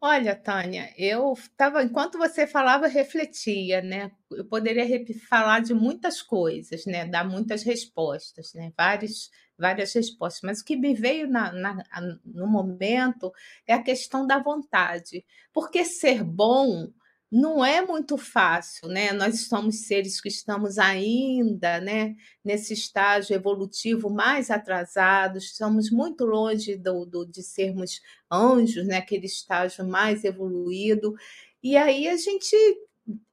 Olha, 0.00 0.36
Tânia, 0.36 0.92
eu 0.98 1.32
estava, 1.32 1.82
enquanto 1.82 2.18
você 2.18 2.46
falava, 2.46 2.86
refletia, 2.86 3.80
né? 3.80 4.12
Eu 4.30 4.44
poderia 4.44 4.86
falar 5.28 5.60
de 5.60 5.72
muitas 5.72 6.20
coisas, 6.20 6.84
né? 6.84 7.06
Dar 7.06 7.24
muitas 7.24 7.62
respostas, 7.62 8.52
né? 8.54 8.72
Vários, 8.76 9.30
várias 9.58 9.92
respostas, 9.92 10.42
mas 10.42 10.60
o 10.60 10.64
que 10.64 10.76
me 10.76 10.94
veio 10.94 11.28
na, 11.28 11.52
na, 11.52 11.84
no 12.24 12.46
momento 12.46 13.32
é 13.66 13.74
a 13.74 13.82
questão 13.82 14.26
da 14.26 14.38
vontade, 14.38 15.24
porque 15.52 15.84
ser 15.84 16.22
bom 16.22 16.88
não 17.30 17.64
é 17.64 17.84
muito 17.84 18.16
fácil, 18.16 18.88
né? 18.88 19.12
Nós 19.12 19.46
somos 19.48 19.86
seres 19.86 20.20
que 20.20 20.28
estamos 20.28 20.78
ainda, 20.78 21.80
né, 21.80 22.14
nesse 22.44 22.72
estágio 22.72 23.34
evolutivo 23.34 24.08
mais 24.08 24.50
atrasados, 24.50 25.44
estamos 25.46 25.90
muito 25.90 26.24
longe 26.24 26.76
do, 26.76 27.04
do, 27.04 27.26
de 27.26 27.42
sermos 27.42 28.00
anjos, 28.30 28.86
né? 28.86 28.98
Aquele 28.98 29.26
estágio 29.26 29.86
mais 29.86 30.24
evoluído. 30.24 31.14
E 31.62 31.76
aí 31.76 32.06
a 32.08 32.16
gente 32.16 32.56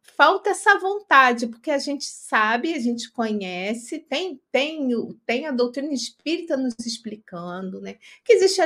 falta 0.03 0.51
essa 0.51 0.77
vontade, 0.77 1.47
porque 1.47 1.71
a 1.71 1.77
gente 1.77 2.05
sabe, 2.05 2.73
a 2.73 2.79
gente 2.79 3.09
conhece, 3.11 3.99
tem, 3.99 4.39
tem, 4.51 4.89
tem 5.25 5.47
a 5.47 5.51
doutrina 5.51 5.93
espírita 5.93 6.57
nos 6.57 6.75
explicando, 6.85 7.81
né? 7.81 7.97
Que 8.23 8.33
existe 8.33 8.61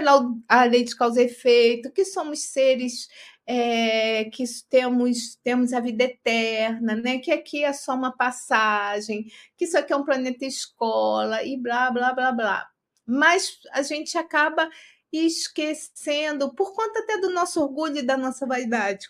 a 0.47 0.63
lei 0.65 0.83
de 0.83 0.95
causa 0.95 1.21
e 1.21 1.25
efeito, 1.25 1.91
que 1.91 2.03
somos 2.03 2.39
seres 2.39 3.07
é, 3.45 4.25
que 4.25 4.43
temos, 4.69 5.35
temos 5.43 5.71
a 5.71 5.79
vida 5.79 6.03
eterna, 6.03 6.95
né? 6.95 7.19
que 7.19 7.31
aqui 7.31 7.63
é 7.63 7.71
só 7.71 7.93
uma 7.93 8.11
passagem, 8.11 9.31
que 9.55 9.63
isso 9.63 9.77
aqui 9.77 9.93
é 9.93 9.95
um 9.95 10.03
planeta 10.03 10.45
escola 10.45 11.43
e 11.43 11.55
blá, 11.57 11.89
blá, 11.91 12.13
blá, 12.13 12.31
blá. 12.33 12.69
Mas 13.05 13.59
a 13.71 13.81
gente 13.83 14.17
acaba 14.17 14.69
esquecendo, 15.13 16.53
por 16.53 16.75
conta 16.75 16.99
até 16.99 17.17
do 17.19 17.29
nosso 17.29 17.61
orgulho 17.61 17.99
e 17.99 18.05
da 18.05 18.17
nossa 18.17 18.45
vaidade. 18.45 19.07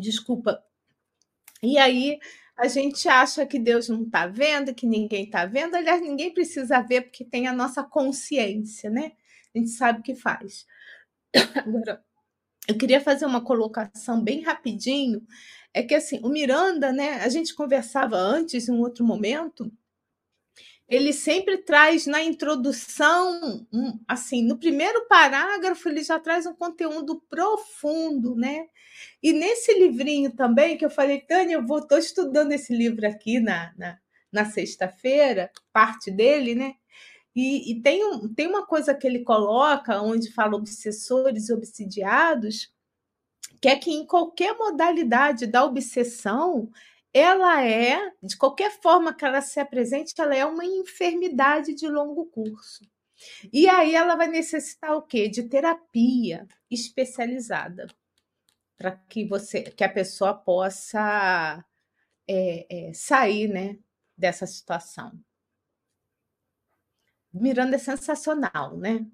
Desculpa. 0.00 0.64
E 1.62 1.78
aí 1.78 2.18
a 2.56 2.68
gente 2.68 3.08
acha 3.08 3.46
que 3.46 3.58
Deus 3.58 3.88
não 3.88 4.02
está 4.02 4.26
vendo, 4.26 4.74
que 4.74 4.86
ninguém 4.86 5.24
está 5.24 5.46
vendo. 5.46 5.74
Aliás, 5.74 6.00
ninguém 6.00 6.32
precisa 6.32 6.80
ver, 6.80 7.02
porque 7.02 7.24
tem 7.24 7.46
a 7.46 7.52
nossa 7.52 7.82
consciência, 7.82 8.90
né? 8.90 9.12
A 9.54 9.58
gente 9.58 9.70
sabe 9.70 10.00
o 10.00 10.02
que 10.02 10.14
faz. 10.14 10.66
Agora, 11.56 12.02
eu 12.68 12.78
queria 12.78 13.00
fazer 13.00 13.26
uma 13.26 13.42
colocação 13.44 14.22
bem 14.22 14.42
rapidinho. 14.42 15.26
É 15.74 15.82
que 15.82 15.94
assim, 15.94 16.20
o 16.22 16.28
Miranda, 16.28 16.92
né? 16.92 17.16
A 17.22 17.28
gente 17.28 17.54
conversava 17.54 18.16
antes, 18.16 18.68
em 18.68 18.72
um 18.72 18.80
outro 18.80 19.04
momento, 19.04 19.72
ele 20.88 21.12
sempre 21.12 21.58
traz 21.58 22.06
na 22.06 22.22
introdução, 22.22 23.66
um, 23.72 23.98
assim, 24.06 24.42
no 24.42 24.58
primeiro 24.58 25.06
parágrafo, 25.08 25.88
ele 25.88 26.02
já 26.02 26.18
traz 26.18 26.46
um 26.46 26.54
conteúdo 26.54 27.22
profundo, 27.30 28.34
né? 28.34 28.66
E 29.22 29.32
nesse 29.32 29.72
livrinho 29.78 30.32
também, 30.34 30.76
que 30.76 30.84
eu 30.84 30.90
falei, 30.90 31.20
Tânia, 31.20 31.54
eu 31.54 31.78
estou 31.78 31.98
estudando 31.98 32.52
esse 32.52 32.74
livro 32.76 33.06
aqui 33.06 33.40
na, 33.40 33.72
na, 33.76 33.98
na 34.30 34.44
sexta-feira, 34.44 35.50
parte 35.72 36.10
dele, 36.10 36.54
né? 36.54 36.74
E, 37.34 37.72
e 37.72 37.80
tem, 37.80 38.04
um, 38.04 38.32
tem 38.32 38.46
uma 38.46 38.66
coisa 38.66 38.94
que 38.94 39.06
ele 39.06 39.20
coloca, 39.20 40.02
onde 40.02 40.32
fala 40.32 40.56
obsessores 40.56 41.48
e 41.48 41.54
obsidiados, 41.54 42.70
que 43.60 43.68
é 43.68 43.76
que 43.76 43.90
em 43.90 44.04
qualquer 44.04 44.56
modalidade 44.56 45.46
da 45.46 45.64
obsessão, 45.64 46.70
ela 47.12 47.64
é, 47.64 48.12
de 48.22 48.36
qualquer 48.36 48.70
forma 48.80 49.14
que 49.14 49.24
ela 49.24 49.40
se 49.40 49.60
apresente, 49.60 50.14
ela 50.18 50.34
é 50.34 50.44
uma 50.44 50.64
enfermidade 50.64 51.74
de 51.74 51.86
longo 51.88 52.26
curso. 52.26 52.84
E 53.52 53.68
aí 53.68 53.94
ela 53.94 54.16
vai 54.16 54.28
necessitar 54.28 54.96
o 54.96 55.02
quê? 55.02 55.28
De 55.28 55.44
terapia 55.44 56.46
especializada 56.70 57.86
para 58.76 58.92
que 59.08 59.26
você, 59.26 59.62
que 59.62 59.84
a 59.84 59.88
pessoa 59.88 60.34
possa 60.34 61.64
é, 62.28 62.88
é, 62.88 62.92
sair, 62.92 63.46
né, 63.48 63.78
dessa 64.16 64.46
situação. 64.46 65.12
Miranda 67.32 67.76
é 67.76 67.78
sensacional, 67.78 68.76
né? 68.76 69.06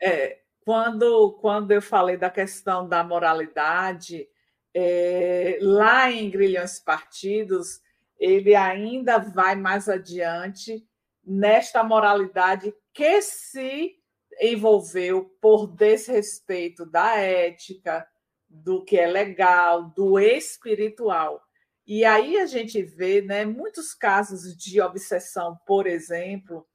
É, 0.00 0.42
quando, 0.60 1.32
quando 1.40 1.70
eu 1.72 1.80
falei 1.82 2.16
da 2.16 2.30
questão 2.30 2.88
da 2.88 3.02
moralidade, 3.02 4.28
é, 4.74 5.58
lá 5.60 6.10
em 6.10 6.28
Grilhões 6.28 6.80
Partidos, 6.80 7.80
ele 8.18 8.54
ainda 8.54 9.18
vai 9.18 9.54
mais 9.54 9.88
adiante 9.88 10.84
nesta 11.24 11.82
moralidade 11.84 12.74
que 12.92 13.22
se 13.22 13.96
envolveu 14.40 15.24
por 15.40 15.66
desrespeito 15.66 16.84
da 16.84 17.16
ética, 17.16 18.06
do 18.48 18.84
que 18.84 18.98
é 18.98 19.06
legal, 19.06 19.84
do 19.90 20.18
espiritual. 20.18 21.42
E 21.86 22.04
aí 22.04 22.38
a 22.38 22.46
gente 22.46 22.82
vê 22.82 23.20
né, 23.20 23.44
muitos 23.44 23.94
casos 23.94 24.56
de 24.56 24.80
obsessão, 24.80 25.58
por 25.66 25.86
exemplo, 25.86 26.66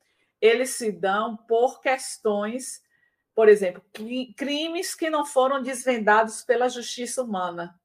eles 0.42 0.72
se 0.72 0.92
dão 0.92 1.36
por 1.36 1.82
questões, 1.82 2.82
por 3.34 3.50
exemplo, 3.50 3.84
crimes 4.38 4.94
que 4.94 5.10
não 5.10 5.26
foram 5.26 5.62
desvendados 5.62 6.44
pela 6.44 6.70
justiça 6.70 7.24
humana. 7.24 7.79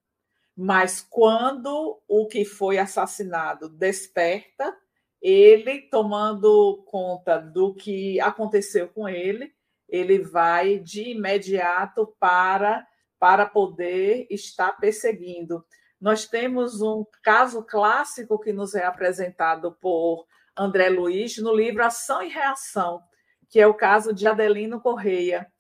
Mas 0.56 1.00
quando 1.00 2.00
o 2.06 2.26
que 2.26 2.44
foi 2.44 2.78
assassinado 2.78 3.68
desperta, 3.68 4.76
ele, 5.20 5.80
tomando 5.90 6.84
conta 6.86 7.38
do 7.38 7.74
que 7.74 8.20
aconteceu 8.20 8.88
com 8.88 9.08
ele, 9.08 9.52
ele 9.88 10.18
vai 10.18 10.78
de 10.78 11.10
imediato 11.10 12.14
para, 12.20 12.86
para 13.18 13.46
poder 13.46 14.26
estar 14.30 14.72
perseguindo. 14.72 15.64
Nós 16.00 16.26
temos 16.26 16.82
um 16.82 17.04
caso 17.22 17.62
clássico 17.62 18.38
que 18.38 18.52
nos 18.52 18.74
é 18.74 18.84
apresentado 18.84 19.72
por 19.80 20.26
André 20.56 20.88
Luiz 20.88 21.38
no 21.38 21.54
livro 21.54 21.84
Ação 21.84 22.22
e 22.22 22.28
Reação, 22.28 23.02
que 23.48 23.58
é 23.58 23.66
o 23.66 23.74
caso 23.74 24.12
de 24.12 24.26
Adelino 24.26 24.80
Correia. 24.80 25.50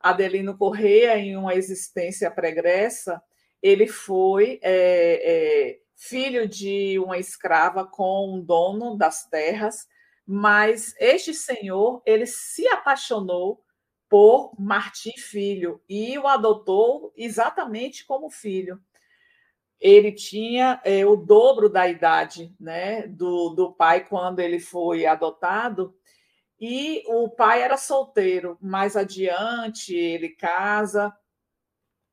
Adelino 0.00 0.58
Correia, 0.58 1.16
em 1.16 1.36
uma 1.36 1.54
existência 1.54 2.30
pregressa, 2.30 3.22
ele 3.62 3.86
foi 3.86 4.58
é, 4.62 5.70
é, 5.72 5.78
filho 5.94 6.48
de 6.48 6.98
uma 6.98 7.18
escrava 7.18 7.86
com 7.86 8.34
um 8.34 8.40
dono 8.40 8.96
das 8.96 9.26
terras, 9.28 9.86
mas 10.26 10.94
este 10.98 11.32
senhor 11.32 12.02
ele 12.04 12.26
se 12.26 12.66
apaixonou 12.68 13.64
por 14.08 14.52
Martim 14.58 15.16
Filho 15.16 15.80
e 15.88 16.18
o 16.18 16.26
adotou 16.26 17.12
exatamente 17.16 18.04
como 18.04 18.30
filho. 18.30 18.80
Ele 19.80 20.12
tinha 20.12 20.80
é, 20.84 21.04
o 21.06 21.16
dobro 21.16 21.68
da 21.68 21.88
idade 21.88 22.54
né, 22.60 23.06
do, 23.06 23.50
do 23.50 23.72
pai 23.72 24.04
quando 24.06 24.40
ele 24.40 24.60
foi 24.60 25.06
adotado, 25.06 25.96
e 26.64 27.02
o 27.08 27.28
pai 27.28 27.60
era 27.62 27.76
solteiro. 27.76 28.56
Mais 28.60 28.96
adiante, 28.96 29.96
ele 29.96 30.28
casa, 30.28 31.12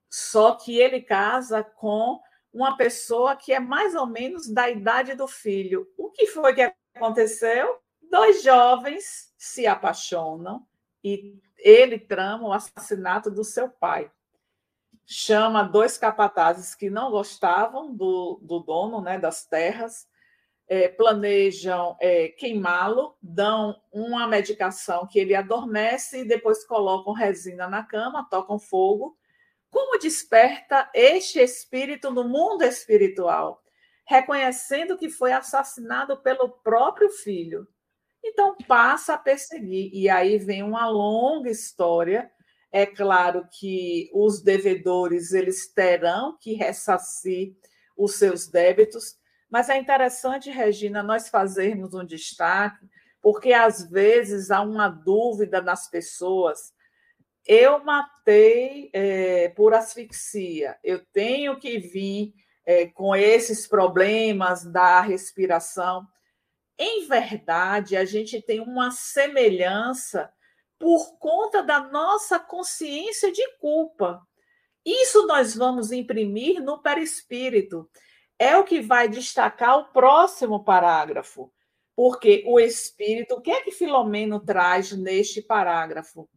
só 0.10 0.56
que 0.56 0.78
ele 0.78 1.02
casa 1.02 1.64
com 1.64 2.20
uma 2.52 2.76
pessoa 2.76 3.36
que 3.36 3.54
é 3.54 3.60
mais 3.60 3.94
ou 3.94 4.08
menos 4.08 4.50
da 4.50 4.70
idade 4.70 5.14
do 5.14 5.28
filho. 5.28 5.88
O 5.98 6.10
que 6.10 6.26
foi 6.28 6.54
que 6.56 6.74
aconteceu? 6.96 7.80
Dois 8.02 8.42
jovens 8.42 9.34
se 9.38 9.68
apaixonam 9.68 10.66
e 11.04 11.40
ele 11.58 12.00
trama 12.00 12.48
o 12.48 12.54
assassinato 12.54 13.30
do 13.30 13.44
seu 13.44 13.70
pai. 13.70 14.12
Chama 15.06 15.64
dois 15.64 15.98
capatazes 15.98 16.74
que 16.74 16.90
não 16.90 17.12
gostavam 17.12 17.94
do, 17.94 18.40
do 18.42 18.60
dono 18.60 19.02
né, 19.02 19.20
das 19.20 19.46
terras, 19.46 20.08
é, 20.68 20.88
planejam 20.88 21.98
é, 22.00 22.30
queimá-lo, 22.30 23.16
dão 23.22 23.80
uma 23.92 24.28
medicação 24.28 25.08
que 25.08 25.20
ele 25.20 25.34
adormece 25.34 26.20
e 26.20 26.28
depois 26.28 26.66
colocam 26.66 27.14
resina 27.14 27.68
na 27.68 27.84
cama, 27.84 28.28
tocam 28.30 28.60
fogo 28.60 29.19
como 29.70 30.00
desperta 30.00 30.90
este 30.94 31.40
espírito 31.40 32.12
no 32.12 32.24
mundo 32.24 32.64
espiritual, 32.64 33.62
reconhecendo 34.08 34.98
que 34.98 35.10
foi 35.10 35.32
assassinado 35.32 36.18
pelo 36.22 36.50
próprio 36.50 37.10
filho. 37.10 37.68
Então 38.24 38.56
passa 38.68 39.14
a 39.14 39.18
perseguir, 39.18 39.92
e 39.94 40.10
aí 40.10 40.38
vem 40.38 40.64
uma 40.64 40.90
longa 40.90 41.50
história. 41.50 42.30
É 42.72 42.86
claro 42.86 43.48
que 43.52 44.10
os 44.14 44.42
devedores 44.42 45.32
eles 45.32 45.72
terão 45.74 46.38
que 46.40 46.54
ressarcir 46.54 47.56
os 47.98 48.16
seus 48.16 48.48
débitos, 48.48 49.18
mas 49.50 49.68
é 49.68 49.78
interessante, 49.78 50.52
Regina, 50.52 51.02
nós 51.02 51.28
fazermos 51.28 51.94
um 51.94 52.06
destaque, 52.06 52.88
porque 53.22 53.52
às 53.52 53.90
vezes 53.90 54.52
há 54.52 54.62
uma 54.62 54.88
dúvida 54.88 55.62
nas 55.62 55.90
pessoas 55.90 56.72
eu 57.50 57.84
matei 57.84 58.92
é, 58.94 59.50
por 59.50 59.74
asfixia, 59.74 60.78
eu 60.84 61.04
tenho 61.12 61.58
que 61.60 61.80
vir 61.80 62.32
é, 62.64 62.86
com 62.86 63.16
esses 63.16 63.66
problemas 63.66 64.64
da 64.64 65.02
respiração. 65.02 66.06
Em 66.78 67.08
verdade, 67.08 67.98
a 67.98 68.06
gente 68.06 68.40
tem 68.40 68.60
uma 68.60 68.92
semelhança 68.92 70.32
por 70.78 71.18
conta 71.18 71.64
da 71.64 71.80
nossa 71.80 72.38
consciência 72.38 73.32
de 73.32 73.44
culpa. 73.58 74.22
Isso 74.86 75.26
nós 75.26 75.56
vamos 75.56 75.92
imprimir 75.92 76.62
no 76.62 76.80
perispírito. 76.80 77.90
É 78.38 78.56
o 78.58 78.64
que 78.64 78.80
vai 78.80 79.10
destacar 79.10 79.76
o 79.76 79.92
próximo 79.92 80.64
parágrafo. 80.64 81.52
Porque 81.96 82.44
o 82.46 82.60
espírito, 82.60 83.34
o 83.34 83.42
que 83.42 83.50
é 83.50 83.62
que 83.62 83.72
Filomeno 83.72 84.40
traz 84.40 84.92
neste 84.92 85.42
parágrafo? 85.42 86.30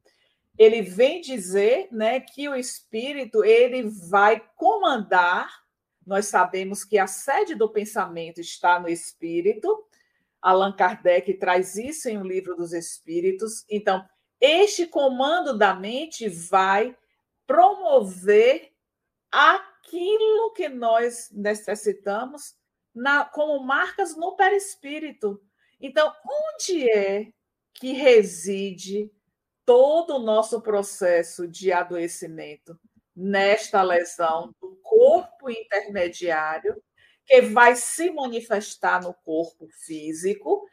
Ele 0.58 0.82
vem 0.82 1.20
dizer 1.20 1.88
né, 1.90 2.20
que 2.20 2.48
o 2.48 2.54
espírito 2.54 3.44
ele 3.44 3.84
vai 4.10 4.40
comandar. 4.56 5.50
Nós 6.06 6.26
sabemos 6.26 6.84
que 6.84 6.98
a 6.98 7.06
sede 7.06 7.54
do 7.54 7.68
pensamento 7.68 8.40
está 8.40 8.78
no 8.78 8.88
espírito. 8.88 9.86
Allan 10.40 10.72
Kardec 10.72 11.34
traz 11.34 11.76
isso 11.76 12.08
em 12.08 12.18
O 12.18 12.24
Livro 12.24 12.56
dos 12.56 12.72
Espíritos. 12.72 13.64
Então, 13.70 14.04
este 14.40 14.86
comando 14.86 15.56
da 15.56 15.74
mente 15.74 16.28
vai 16.28 16.96
promover 17.46 18.72
aquilo 19.30 20.52
que 20.52 20.68
nós 20.68 21.30
necessitamos 21.32 22.54
na, 22.94 23.24
como 23.24 23.64
marcas 23.64 24.16
no 24.16 24.36
perispírito. 24.36 25.40
Então, 25.80 26.12
onde 26.26 26.90
é 26.90 27.32
que 27.74 27.92
reside 27.92 29.10
todo 29.64 30.16
o 30.16 30.18
nosso 30.18 30.60
processo 30.60 31.46
de 31.46 31.72
adoecimento 31.72 32.78
nesta 33.14 33.82
lesão 33.82 34.54
do 34.60 34.76
corpo 34.82 35.50
intermediário, 35.50 36.82
que 37.24 37.40
vai 37.42 37.76
se 37.76 38.10
manifestar 38.10 39.02
no 39.02 39.14
corpo 39.14 39.68
físico, 39.86 40.66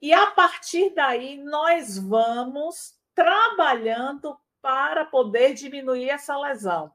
e 0.00 0.12
a 0.12 0.26
partir 0.30 0.94
daí 0.94 1.38
nós 1.42 1.98
vamos 1.98 2.94
trabalhando 3.14 4.36
para 4.60 5.04
poder 5.04 5.54
diminuir 5.54 6.10
essa 6.10 6.36
lesão. 6.38 6.92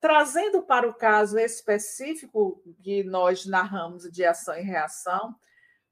Trazendo 0.00 0.62
para 0.62 0.88
o 0.88 0.94
caso 0.94 1.38
específico 1.38 2.62
que 2.82 3.04
nós 3.04 3.44
narramos 3.44 4.10
de 4.10 4.24
ação 4.24 4.56
e 4.56 4.62
reação, 4.62 5.34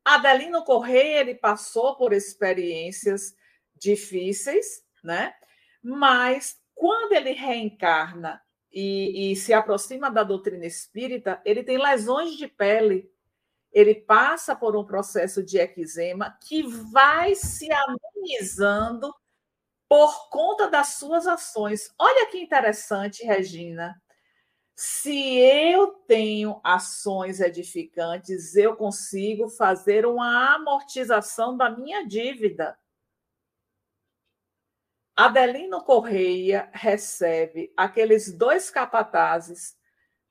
Adelino 0.04 0.64
Correia 0.64 1.20
ele 1.20 1.34
passou 1.34 1.96
por 1.96 2.14
experiências 2.14 3.34
difíceis, 3.80 4.82
né? 5.02 5.32
Mas 5.82 6.56
quando 6.74 7.12
ele 7.12 7.32
reencarna 7.32 8.40
e, 8.72 9.32
e, 9.32 9.36
se 9.36 9.52
aproxima 9.52 10.10
da 10.10 10.22
doutrina 10.22 10.66
espírita, 10.66 11.40
ele 11.44 11.64
tem 11.64 11.78
lesões 11.78 12.36
de 12.36 12.46
pele, 12.46 13.10
ele 13.72 13.94
passa 13.94 14.54
por 14.54 14.76
um 14.76 14.84
processo 14.84 15.42
de 15.42 15.58
eczema 15.58 16.36
que 16.42 16.62
vai 16.92 17.34
se 17.34 17.68
amenizando 17.72 19.12
por 19.88 20.28
conta 20.28 20.68
das 20.68 20.94
suas 20.94 21.26
ações. 21.26 21.92
Olha 21.98 22.26
que 22.26 22.38
interessante, 22.38 23.24
Regina. 23.24 24.00
Se 24.76 25.38
eu 25.38 25.88
tenho 26.06 26.60
ações 26.62 27.40
edificantes, 27.40 28.54
eu 28.54 28.76
consigo 28.76 29.48
fazer 29.48 30.06
uma 30.06 30.54
amortização 30.54 31.56
da 31.56 31.68
minha 31.68 32.06
dívida. 32.06 32.78
Adelino 35.18 35.82
Correia 35.82 36.70
recebe 36.72 37.72
aqueles 37.76 38.30
dois 38.30 38.70
capatazes 38.70 39.76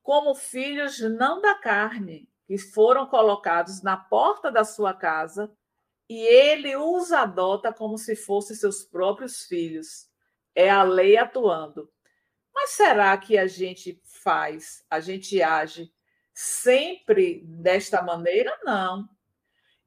como 0.02 0.34
filhos 0.34 1.02
não 1.02 1.42
da 1.42 1.56
carne, 1.56 2.32
que 2.46 2.58
foram 2.58 3.06
colocados 3.06 3.82
na 3.82 3.98
porta 3.98 4.50
da 4.50 4.64
sua 4.64 4.94
casa, 4.94 5.52
e 6.08 6.18
ele 6.18 6.74
os 6.78 7.12
adota 7.12 7.74
como 7.74 7.98
se 7.98 8.16
fossem 8.16 8.56
seus 8.56 8.82
próprios 8.86 9.44
filhos. 9.44 10.08
É 10.56 10.70
a 10.70 10.84
lei 10.84 11.18
atuando. 11.18 11.92
Mas 12.56 12.70
será 12.70 13.18
que 13.18 13.38
a 13.38 13.46
gente 13.46 14.02
faz, 14.06 14.86
a 14.90 15.02
gente 15.02 15.42
age 15.42 15.92
sempre 16.34 17.42
desta 17.44 18.02
maneira? 18.02 18.58
Não. 18.64 19.06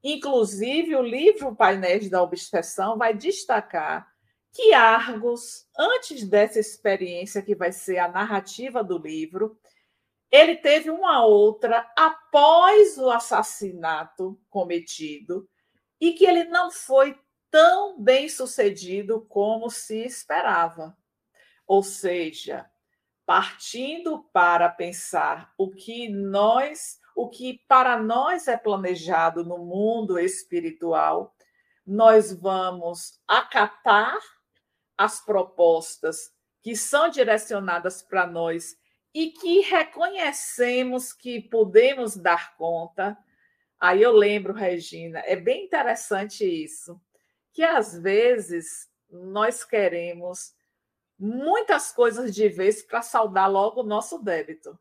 Inclusive, 0.05 0.95
o 0.95 1.03
livro 1.03 1.57
Painéis 1.57 2.11
da 2.11 2.23
Obsessão 2.23 2.99
vai 2.99 3.15
destacar 3.15 4.11
que 4.53 4.73
Argos, 4.73 5.67
antes 5.79 6.25
dessa 6.29 6.59
experiência 6.59 7.43
que 7.43 7.55
vai 7.55 7.73
ser 7.73 7.99
a 7.99 8.09
narrativa 8.09 8.83
do 8.83 8.99
livro, 8.99 9.59
ele 10.31 10.57
teve 10.57 10.91
uma 10.91 11.25
outra 11.25 11.91
após 11.97 12.97
o 12.99 13.11
assassinato 13.11 14.41
cometido 14.49 15.49
e 16.01 16.13
que 16.13 16.25
ele 16.25 16.45
não 16.45 16.71
foi 16.71 17.19
tão 17.51 18.01
bem 18.01 18.29
sucedido 18.29 19.23
como 19.29 19.71
se 19.71 19.99
esperava. 20.05 20.97
Ou 21.67 21.83
seja, 21.83 22.71
partindo 23.27 24.25
para 24.33 24.69
pensar 24.69 25.53
o 25.59 25.71
que 25.71 26.09
nós, 26.09 26.99
o 27.15 27.29
que 27.29 27.63
para 27.69 28.01
nós 28.01 28.49
é 28.49 28.57
planejado 28.57 29.45
no 29.45 29.59
mundo 29.59 30.19
espiritual, 30.19 31.35
nós 31.85 32.33
vamos 32.33 33.21
acatar 33.27 34.17
as 35.01 35.19
propostas 35.19 36.31
que 36.61 36.77
são 36.77 37.09
direcionadas 37.09 38.03
para 38.03 38.27
nós 38.27 38.77
e 39.15 39.31
que 39.31 39.61
reconhecemos 39.61 41.11
que 41.11 41.41
podemos 41.41 42.19
dar 42.19 42.55
conta. 42.59 43.17
Aí 43.81 44.03
eu 44.03 44.13
lembro, 44.13 44.53
Regina, 44.53 45.21
é 45.21 45.35
bem 45.37 45.65
interessante 45.65 46.45
isso, 46.45 47.01
que 47.51 47.63
às 47.63 47.99
vezes 47.99 48.91
nós 49.09 49.65
queremos 49.65 50.55
muitas 51.19 51.91
coisas 51.91 52.35
de 52.35 52.51
vez 52.51 52.83
para 52.83 53.01
saldar 53.01 53.51
logo 53.51 53.81
o 53.81 53.87
nosso 53.87 54.23
débito. 54.23 54.79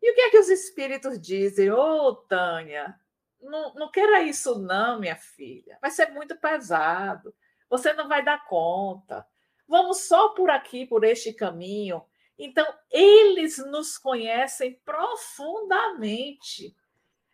E 0.00 0.12
o 0.12 0.14
que 0.14 0.20
é 0.22 0.30
que 0.30 0.38
os 0.38 0.48
espíritos 0.48 1.20
dizem? 1.20 1.70
Ô, 1.70 2.08
oh, 2.08 2.14
Tânia, 2.14 2.98
não, 3.42 3.74
não 3.74 3.90
queira 3.90 4.22
isso, 4.22 4.58
não, 4.58 4.98
minha 4.98 5.16
filha. 5.16 5.76
Vai 5.82 5.90
ser 5.90 6.06
muito 6.06 6.34
pesado. 6.36 7.34
Você 7.68 7.92
não 7.92 8.08
vai 8.08 8.24
dar 8.24 8.44
conta. 8.46 9.26
Vamos 9.68 10.06
só 10.06 10.28
por 10.30 10.50
aqui, 10.50 10.86
por 10.86 11.04
este 11.04 11.32
caminho, 11.32 12.04
Então, 12.38 12.66
eles 12.90 13.56
nos 13.58 13.96
conhecem 13.96 14.78
profundamente. 14.84 16.76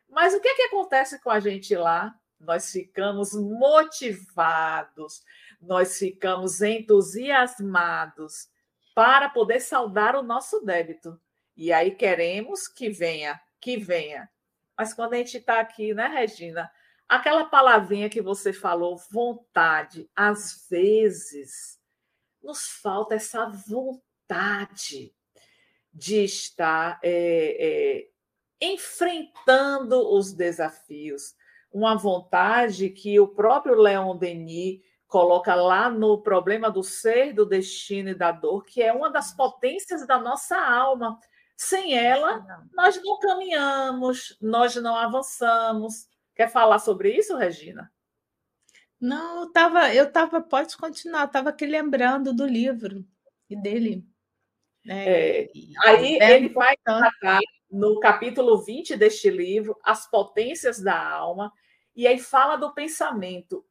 Mas 0.09 0.33
o 0.33 0.41
que, 0.41 0.47
é 0.49 0.55
que 0.55 0.63
acontece 0.63 1.21
com 1.21 1.29
a 1.29 1.41
gente 1.41 1.75
lá? 1.75 2.15
Nós 2.39 2.71
ficamos 2.71 3.35
motivados, 3.35 5.25
nós 5.61 5.99
ficamos 5.99 6.63
entusiasmados 6.63 8.49
para 8.95 9.29
poder 9.29 9.61
saldar 9.61 10.15
o 10.15 10.23
nosso 10.23 10.65
débito. 10.65 11.21
E 11.57 11.73
aí 11.73 11.91
queremos 11.93 12.69
que 12.69 12.89
venha, 12.89 13.41
que 13.61 13.77
venha. 13.77 14.31
Mas 14.77 14.95
quando 14.95 15.15
a 15.15 15.17
gente 15.17 15.39
está 15.39 15.61
aqui, 15.61 15.93
né, 15.95 16.07
Regina? 16.07 16.71
Aquela 17.13 17.45
palavrinha 17.45 18.09
que 18.09 18.23
você 18.23 18.55
falou, 18.55 18.97
vontade, 19.11 20.09
às 20.17 20.67
vezes 20.71 21.79
nos 22.43 22.69
falta 22.83 23.15
essa 23.17 23.45
vontade 23.69 25.15
de 25.93 26.25
estar 26.25 26.99
é, 27.03 28.09
é, 28.63 28.67
enfrentando 28.67 30.11
os 30.11 30.33
desafios. 30.33 31.35
Uma 31.71 31.95
vontade 31.97 32.89
que 32.89 33.21
o 33.21 33.29
próprio 33.29 33.75
Leon 33.75 34.17
Denis 34.17 34.81
coloca 35.07 35.55
lá 35.55 35.91
no 35.91 36.17
problema 36.23 36.71
do 36.71 36.83
ser, 36.83 37.35
do 37.35 37.45
destino 37.45 38.09
e 38.09 38.15
da 38.15 38.33
dor, 38.33 38.65
que 38.65 38.81
é 38.81 38.91
uma 38.91 39.11
das 39.11 39.35
potências 39.35 40.07
da 40.07 40.19
nossa 40.19 40.59
alma. 40.59 41.21
Sem 41.59 41.95
ela, 41.95 42.43
nós 42.73 42.99
não 43.05 43.19
caminhamos, 43.19 44.35
nós 44.41 44.75
não 44.77 44.97
avançamos. 44.97 46.11
Quer 46.43 46.51
falar 46.51 46.81
sobre 46.81 47.17
isso, 47.17 47.37
Regina? 47.37 47.89
Não, 49.01 49.43
eu 49.43 49.53
tava, 49.53 49.95
eu 49.95 50.11
tava, 50.11 50.41
pode 50.41 50.77
continuar, 50.77 51.27
estava 51.27 51.51
aqui 51.51 51.65
lembrando 51.65 52.35
do 52.35 52.45
livro 52.45 53.07
e 53.49 53.55
dele. 53.55 54.05
Né? 54.85 55.05
É, 55.07 55.49
aí 55.87 56.19
é 56.19 56.33
ele 56.35 56.49
vai 56.49 56.77
tratar 56.79 57.39
no 57.71 58.01
capítulo 58.01 58.61
20 58.61 58.97
deste 58.97 59.31
livro 59.31 59.79
as 59.85 60.11
potências 60.11 60.81
da 60.81 61.01
alma, 61.01 61.53
e 61.95 62.09
aí 62.09 62.19
fala 62.19 62.57
do 62.57 62.75
pensamento. 62.75 63.65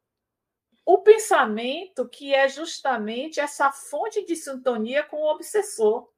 O 0.82 1.02
pensamento 1.02 2.08
que 2.08 2.34
é 2.34 2.48
justamente 2.48 3.38
essa 3.38 3.70
fonte 3.70 4.24
de 4.24 4.34
sintonia 4.34 5.02
com 5.02 5.18
o 5.18 5.30
obsessor. 5.30 6.08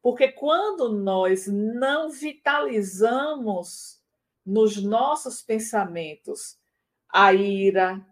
Porque 0.00 0.30
quando 0.30 0.88
nós 0.92 1.48
não 1.48 2.10
vitalizamos 2.10 3.97
nos 4.48 4.82
nossos 4.82 5.42
pensamentos 5.42 6.58
a 7.12 7.34
ira, 7.34 8.02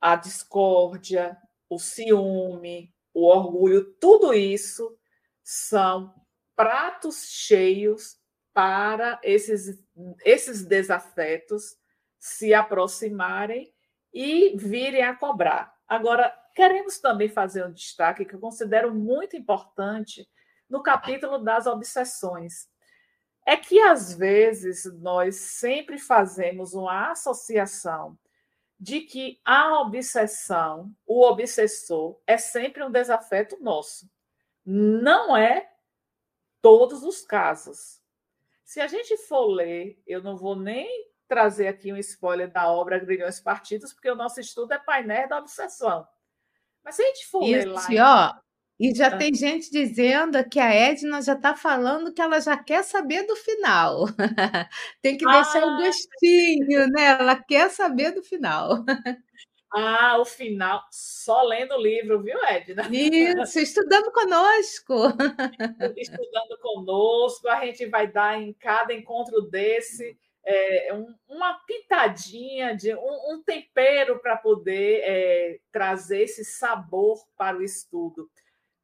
a 0.00 0.16
discórdia, 0.16 1.38
o 1.68 1.78
ciúme, 1.78 2.92
o 3.14 3.28
orgulho, 3.28 3.94
tudo 4.00 4.34
isso 4.34 4.98
são 5.44 6.12
pratos 6.56 7.28
cheios 7.28 8.18
para 8.52 9.20
esses, 9.22 9.80
esses 10.24 10.66
desafetos 10.66 11.76
se 12.18 12.52
aproximarem 12.52 13.72
e 14.12 14.56
virem 14.56 15.04
a 15.04 15.14
cobrar. 15.14 15.72
Agora, 15.86 16.36
queremos 16.52 16.98
também 16.98 17.28
fazer 17.28 17.64
um 17.64 17.72
destaque 17.72 18.24
que 18.24 18.34
eu 18.34 18.40
considero 18.40 18.92
muito 18.92 19.36
importante 19.36 20.28
no 20.68 20.82
capítulo 20.82 21.38
das 21.38 21.68
obsessões. 21.68 22.68
É 23.50 23.56
que, 23.56 23.80
às 23.80 24.14
vezes, 24.14 24.84
nós 25.00 25.34
sempre 25.34 25.98
fazemos 25.98 26.72
uma 26.72 27.10
associação 27.10 28.16
de 28.78 29.00
que 29.00 29.40
a 29.44 29.80
obsessão, 29.80 30.94
o 31.04 31.26
obsessor, 31.26 32.16
é 32.28 32.38
sempre 32.38 32.84
um 32.84 32.92
desafeto 32.92 33.60
nosso. 33.60 34.08
Não 34.64 35.36
é 35.36 35.68
todos 36.62 37.02
os 37.02 37.22
casos. 37.22 38.00
Se 38.64 38.80
a 38.80 38.86
gente 38.86 39.16
for 39.16 39.46
ler, 39.46 40.00
eu 40.06 40.22
não 40.22 40.36
vou 40.36 40.54
nem 40.54 41.10
trazer 41.26 41.66
aqui 41.66 41.92
um 41.92 41.96
spoiler 41.96 42.52
da 42.52 42.70
obra 42.70 43.00
Grilhões 43.00 43.40
Partidos, 43.40 43.92
porque 43.92 44.12
o 44.12 44.14
nosso 44.14 44.38
estudo 44.38 44.74
é 44.74 44.78
painel 44.78 45.28
da 45.28 45.38
obsessão. 45.38 46.06
Mas 46.84 46.94
se 46.94 47.02
a 47.02 47.06
gente 47.06 47.26
for 47.26 47.42
Isso, 47.42 47.68
ler 47.88 47.98
lá. 47.98 48.38
Ó, 48.38 48.40
e 48.80 48.94
já 48.94 49.08
ah. 49.08 49.18
tem 49.18 49.34
gente 49.34 49.70
dizendo 49.70 50.42
que 50.48 50.58
a 50.58 50.72
Edna 50.72 51.20
já 51.20 51.34
está 51.34 51.54
falando 51.54 52.14
que 52.14 52.22
ela 52.22 52.40
já 52.40 52.56
quer 52.56 52.82
saber 52.82 53.26
do 53.26 53.36
final. 53.36 54.06
tem 55.02 55.18
que 55.18 55.26
deixar 55.26 55.62
ah. 55.62 55.66
o 55.66 55.76
gostinho, 55.76 56.88
né? 56.88 57.18
Ela 57.20 57.36
quer 57.36 57.68
saber 57.68 58.12
do 58.12 58.22
final. 58.22 58.82
Ah, 59.70 60.18
o 60.18 60.24
final, 60.24 60.82
só 60.90 61.42
lendo 61.42 61.74
o 61.74 61.80
livro, 61.80 62.22
viu, 62.22 62.42
Edna? 62.46 62.88
Isso, 62.90 63.60
estudando 63.60 64.10
conosco. 64.12 64.94
Estudando 65.96 66.58
conosco, 66.60 67.48
a 67.48 67.64
gente 67.66 67.84
vai 67.84 68.10
dar 68.10 68.40
em 68.40 68.52
cada 68.54 68.94
encontro 68.94 69.42
desse 69.42 70.18
é, 70.44 70.94
um, 70.94 71.14
uma 71.28 71.54
pitadinha 71.66 72.74
de 72.74 72.94
um, 72.94 73.34
um 73.34 73.42
tempero 73.44 74.18
para 74.20 74.36
poder 74.36 75.02
é, 75.04 75.58
trazer 75.70 76.22
esse 76.22 76.44
sabor 76.44 77.18
para 77.36 77.58
o 77.58 77.62
estudo, 77.62 78.28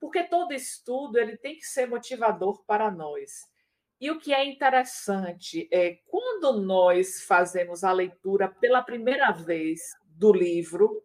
porque 0.00 0.24
todo 0.24 0.52
estudo 0.52 1.18
ele 1.18 1.36
tem 1.36 1.56
que 1.56 1.64
ser 1.64 1.86
motivador 1.86 2.64
para 2.64 2.90
nós. 2.90 3.44
E 4.00 4.10
o 4.10 4.18
que 4.18 4.34
é 4.34 4.44
interessante 4.44 5.68
é 5.72 5.98
quando 6.06 6.60
nós 6.60 7.22
fazemos 7.22 7.82
a 7.82 7.92
leitura 7.92 8.48
pela 8.48 8.82
primeira 8.82 9.30
vez 9.32 9.80
do 10.04 10.32
livro, 10.32 11.02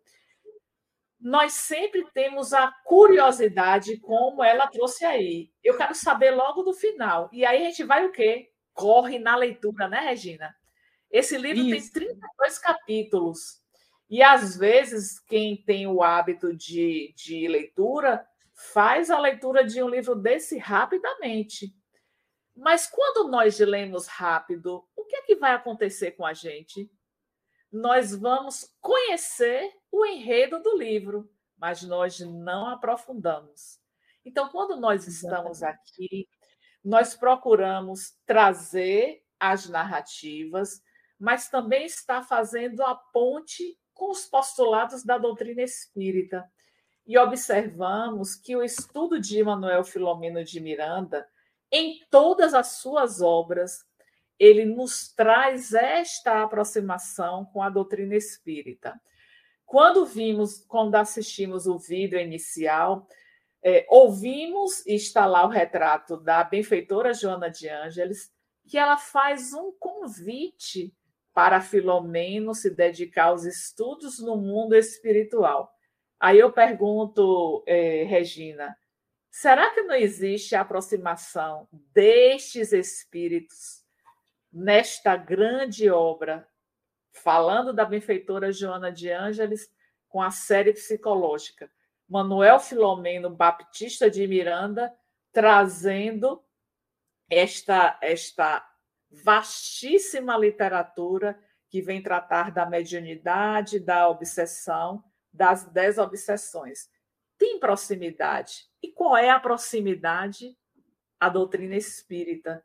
nós 1.19 1.53
sempre 1.53 2.05
temos 2.13 2.53
a 2.53 2.71
curiosidade, 2.83 3.97
como 3.99 4.43
ela 4.43 4.67
trouxe 4.67 5.05
aí. 5.05 5.51
Eu 5.63 5.77
quero 5.77 5.95
saber 5.95 6.31
logo 6.31 6.63
do 6.63 6.73
final. 6.73 7.29
E 7.31 7.45
aí 7.45 7.65
a 7.65 7.69
gente 7.69 7.83
vai 7.83 8.05
o 8.05 8.11
quê? 8.11 8.51
corre 8.73 9.19
na 9.19 9.35
leitura, 9.35 9.87
né, 9.87 9.99
Regina? 9.99 10.55
Esse 11.09 11.37
livro 11.37 11.61
Isso. 11.63 11.93
tem 11.93 12.07
32 12.07 12.59
capítulos. 12.59 13.61
E 14.09 14.21
às 14.21 14.57
vezes, 14.57 15.19
quem 15.19 15.55
tem 15.55 15.87
o 15.87 16.01
hábito 16.01 16.55
de, 16.55 17.13
de 17.15 17.47
leitura 17.47 18.25
faz 18.73 19.09
a 19.09 19.19
leitura 19.19 19.63
de 19.63 19.81
um 19.81 19.89
livro 19.89 20.15
desse 20.15 20.57
rapidamente. 20.57 21.75
Mas 22.55 22.87
quando 22.87 23.29
nós 23.29 23.59
lemos 23.59 24.07
rápido, 24.07 24.87
o 24.95 25.05
que 25.05 25.15
é 25.15 25.21
que 25.21 25.35
vai 25.35 25.53
acontecer 25.53 26.11
com 26.11 26.25
a 26.25 26.33
gente? 26.33 26.91
Nós 27.71 28.13
vamos 28.13 28.75
conhecer 28.81 29.71
o 29.91 30.05
enredo 30.05 30.61
do 30.61 30.77
livro, 30.77 31.29
mas 31.57 31.81
nós 31.81 32.19
não 32.19 32.67
aprofundamos. 32.67 33.79
Então, 34.25 34.49
quando 34.49 34.75
nós 34.75 35.07
estamos 35.07 35.63
aqui 35.63 36.27
nós 36.83 37.15
procuramos 37.15 38.15
trazer 38.25 39.21
as 39.39 39.69
narrativas, 39.69 40.81
mas 41.19 41.49
também 41.49 41.85
está 41.85 42.23
fazendo 42.23 42.81
a 42.83 42.95
ponte 42.95 43.77
com 43.93 44.09
os 44.09 44.25
postulados 44.25 45.03
da 45.03 45.17
doutrina 45.17 45.61
espírita. 45.61 46.43
E 47.11 47.17
observamos 47.17 48.37
que 48.37 48.55
o 48.55 48.63
estudo 48.63 49.19
de 49.19 49.43
Manuel 49.43 49.83
Filomeno 49.83 50.45
de 50.45 50.61
Miranda, 50.61 51.27
em 51.69 51.99
todas 52.09 52.53
as 52.53 52.77
suas 52.77 53.19
obras, 53.19 53.85
ele 54.39 54.63
nos 54.63 55.13
traz 55.13 55.73
esta 55.73 56.41
aproximação 56.41 57.43
com 57.43 57.61
a 57.61 57.69
doutrina 57.69 58.15
espírita. 58.15 58.97
Quando 59.65 60.05
vimos, 60.05 60.63
quando 60.65 60.95
assistimos 60.95 61.67
o 61.67 61.77
vídeo 61.77 62.17
inicial, 62.17 63.05
é, 63.61 63.85
ouvimos, 63.89 64.85
e 64.85 64.95
está 64.95 65.25
lá 65.25 65.45
o 65.45 65.49
retrato 65.49 66.15
da 66.15 66.41
benfeitora 66.45 67.13
Joana 67.13 67.49
de 67.49 67.67
Ângeles, 67.67 68.31
que 68.69 68.77
ela 68.77 68.95
faz 68.95 69.51
um 69.51 69.73
convite 69.77 70.95
para 71.33 71.59
Filomeno 71.59 72.55
se 72.55 72.69
dedicar 72.69 73.25
aos 73.25 73.43
estudos 73.43 74.17
no 74.19 74.37
mundo 74.37 74.77
espiritual. 74.77 75.75
Aí 76.21 76.37
eu 76.37 76.51
pergunto, 76.51 77.63
é, 77.65 78.03
Regina, 78.03 78.77
será 79.31 79.71
que 79.71 79.81
não 79.81 79.95
existe 79.95 80.55
a 80.55 80.61
aproximação 80.61 81.67
destes 81.91 82.71
espíritos 82.71 83.83
nesta 84.53 85.15
grande 85.15 85.89
obra, 85.89 86.47
falando 87.11 87.73
da 87.73 87.83
benfeitora 87.83 88.51
Joana 88.51 88.91
de 88.91 89.09
Ângeles, 89.09 89.67
com 90.07 90.21
a 90.21 90.29
série 90.29 90.73
psicológica? 90.73 91.71
Manuel 92.07 92.59
Filomeno 92.59 93.27
Baptista 93.31 94.07
de 94.07 94.27
Miranda, 94.27 94.93
trazendo 95.33 96.43
esta, 97.27 97.97
esta 97.99 98.63
vastíssima 99.09 100.37
literatura 100.37 101.39
que 101.67 101.81
vem 101.81 101.99
tratar 101.99 102.51
da 102.51 102.63
mediunidade, 102.63 103.79
da 103.79 104.07
obsessão, 104.07 105.03
das 105.33 105.65
dez 105.65 105.97
obsessões. 105.97 106.89
Tem 107.37 107.59
proximidade. 107.59 108.69
E 108.81 108.91
qual 108.91 109.17
é 109.17 109.29
a 109.29 109.39
proximidade? 109.39 110.57
A 111.19 111.29
doutrina 111.29 111.75
espírita. 111.75 112.63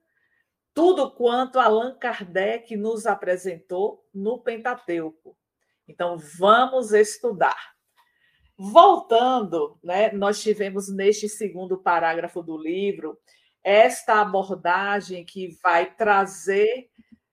Tudo 0.75 1.11
quanto 1.11 1.59
Allan 1.59 1.97
Kardec 1.99 2.77
nos 2.77 3.07
apresentou 3.07 4.07
no 4.13 4.43
Pentateuco. 4.43 5.37
Então, 5.89 6.19
vamos 6.19 6.93
estudar. 6.93 7.75
Voltando, 8.59 9.79
né, 9.83 10.11
nós 10.13 10.43
tivemos 10.43 10.89
neste 10.95 11.29
segundo 11.29 11.79
parágrafo 11.79 12.43
do 12.43 12.57
livro 12.57 13.19
esta 13.63 14.21
abordagem 14.21 15.25
que 15.25 15.49
vai 15.63 15.95
trazer 15.95 16.89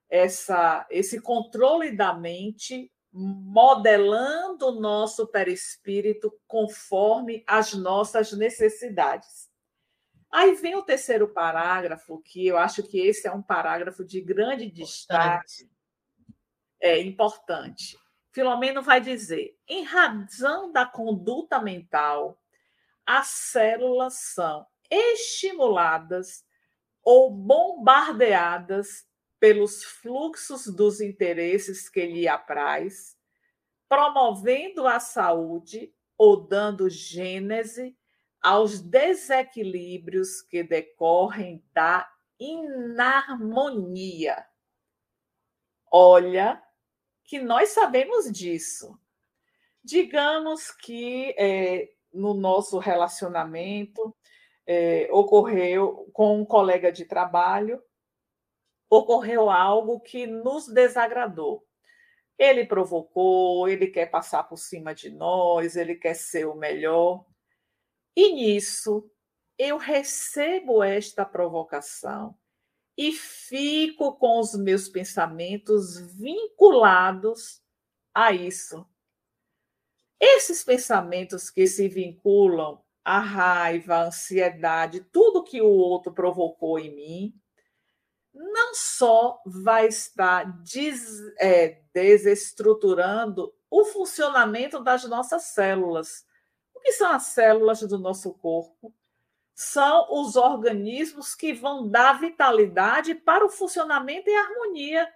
essa, 0.09 0.85
esse 0.89 1.21
controle 1.21 1.95
da 1.95 2.13
mente, 2.13 2.91
modelando 3.13 4.67
o 4.67 4.79
nosso 4.79 5.27
perispírito 5.27 6.33
conforme 6.47 7.43
as 7.45 7.73
nossas 7.73 8.33
necessidades. 8.33 9.51
Aí 10.31 10.55
vem 10.55 10.75
o 10.75 10.81
terceiro 10.81 11.31
parágrafo, 11.31 12.19
que 12.23 12.47
eu 12.47 12.57
acho 12.57 12.81
que 12.81 12.99
esse 12.99 13.27
é 13.27 13.31
um 13.31 13.43
parágrafo 13.43 14.03
de 14.03 14.19
grande 14.19 14.69
destaque. 14.71 15.69
É 16.81 16.99
importante. 16.99 17.95
Filomeno 18.31 18.81
vai 18.81 18.99
dizer: 18.99 19.55
em 19.67 19.83
razão 19.83 20.71
da 20.71 20.87
conduta 20.87 21.61
mental, 21.61 22.41
as 23.05 23.27
células 23.27 24.15
são 24.15 24.65
estimuladas 24.89 26.43
ou 27.03 27.29
bombardeadas 27.29 29.05
pelos 29.43 29.83
fluxos 29.83 30.73
dos 30.73 31.01
interesses 31.01 31.89
que 31.89 32.05
lhe 32.05 32.29
apraz, 32.29 33.17
promovendo 33.89 34.87
a 34.87 35.01
saúde 35.01 35.93
ou 36.17 36.47
dando 36.47 36.89
gênese 36.89 37.93
aos 38.41 38.79
desequilíbrios 38.79 40.41
que 40.41 40.63
decorrem 40.63 41.61
da 41.73 42.09
inarmonia. 42.39 44.47
Olha 45.91 46.63
que 47.25 47.37
nós 47.37 47.71
sabemos 47.71 48.31
disso. 48.31 48.97
Digamos 49.83 50.71
que 50.71 51.35
é, 51.37 51.91
no 52.13 52.33
nosso 52.33 52.79
relacionamento 52.79 54.15
é, 54.65 55.09
ocorreu 55.11 56.09
com 56.13 56.39
um 56.39 56.45
colega 56.45 56.93
de 56.93 57.03
trabalho 57.03 57.83
ocorreu 58.93 59.49
algo 59.49 59.99
que 59.99 60.27
nos 60.27 60.67
desagradou. 60.67 61.65
Ele 62.37 62.65
provocou, 62.65 63.67
ele 63.67 63.87
quer 63.87 64.07
passar 64.07 64.43
por 64.43 64.57
cima 64.57 64.93
de 64.93 65.09
nós, 65.09 65.75
ele 65.75 65.95
quer 65.95 66.15
ser 66.15 66.45
o 66.45 66.55
melhor. 66.55 67.25
E 68.15 68.33
nisso, 68.33 69.09
eu 69.57 69.77
recebo 69.77 70.83
esta 70.83 71.25
provocação 71.25 72.37
e 72.97 73.11
fico 73.11 74.15
com 74.17 74.39
os 74.39 74.55
meus 74.55 74.87
pensamentos 74.87 75.99
vinculados 76.15 77.61
a 78.13 78.31
isso. 78.31 78.87
Esses 80.19 80.63
pensamentos 80.63 81.49
que 81.49 81.67
se 81.67 81.87
vinculam 81.87 82.81
à 83.03 83.19
raiva, 83.19 83.95
à 83.95 84.03
ansiedade, 84.05 85.01
tudo 85.11 85.43
que 85.43 85.61
o 85.61 85.67
outro 85.67 86.13
provocou 86.13 86.79
em 86.79 86.95
mim, 86.95 87.42
não 88.33 88.73
só 88.73 89.41
vai 89.45 89.87
estar 89.87 90.43
des, 90.63 91.21
é, 91.39 91.81
desestruturando 91.93 93.53
o 93.69 93.85
funcionamento 93.85 94.83
das 94.83 95.03
nossas 95.05 95.43
células. 95.43 96.25
O 96.73 96.79
que 96.79 96.91
são 96.93 97.11
as 97.11 97.23
células 97.23 97.81
do 97.81 97.99
nosso 97.99 98.33
corpo? 98.33 98.93
São 99.53 100.07
os 100.11 100.35
organismos 100.35 101.35
que 101.35 101.53
vão 101.53 101.87
dar 101.87 102.19
vitalidade 102.19 103.13
para 103.13 103.45
o 103.45 103.49
funcionamento 103.49 104.29
e 104.29 104.35
harmonia. 104.35 105.11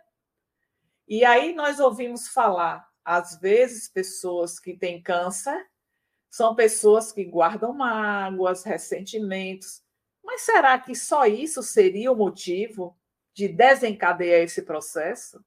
E 1.08 1.24
aí 1.24 1.54
nós 1.54 1.80
ouvimos 1.80 2.28
falar, 2.28 2.88
às 3.04 3.40
vezes, 3.40 3.88
pessoas 3.88 4.60
que 4.60 4.76
têm 4.76 5.02
câncer 5.02 5.68
são 6.30 6.54
pessoas 6.54 7.12
que 7.12 7.24
guardam 7.24 7.74
mágoas, 7.74 8.64
ressentimentos. 8.64 9.82
Mas 10.24 10.42
será 10.42 10.78
que 10.78 10.94
só 10.94 11.26
isso 11.26 11.64
seria 11.64 12.12
o 12.12 12.16
motivo 12.16 12.97
de 13.38 13.48
desencadear 13.48 14.42
esse 14.42 14.64
processo, 14.64 15.46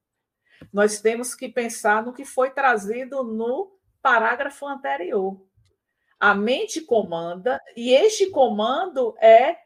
nós 0.73 1.01
temos 1.01 1.35
que 1.35 1.49
pensar 1.49 2.05
no 2.05 2.13
que 2.13 2.25
foi 2.25 2.51
trazido 2.53 3.25
no 3.25 3.77
parágrafo 4.01 4.65
anterior. 4.65 5.45
A 6.19 6.33
mente 6.33 6.83
comanda, 6.83 7.61
e 7.77 7.93
este 7.93 8.31
comando 8.31 9.17
é 9.19 9.59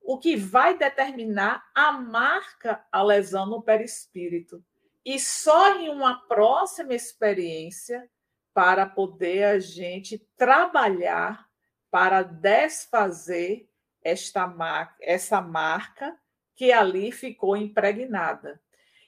o 0.00 0.18
que 0.18 0.34
vai 0.34 0.78
determinar 0.78 1.62
a 1.74 1.92
marca 1.92 2.82
a 2.90 3.02
lesão 3.02 3.44
no 3.44 3.60
perispírito. 3.60 4.64
E 5.04 5.20
só 5.20 5.78
em 5.78 5.90
uma 5.90 6.26
próxima 6.26 6.94
experiência 6.94 8.08
para 8.54 8.86
poder 8.86 9.44
a 9.44 9.58
gente 9.58 10.26
trabalhar 10.38 11.46
para 11.90 12.22
desfazer 12.22 13.68
esta 14.02 14.46
marca, 14.46 14.96
essa 15.02 15.42
marca 15.42 16.18
que 16.58 16.72
ali 16.72 17.12
ficou 17.12 17.56
impregnada. 17.56 18.60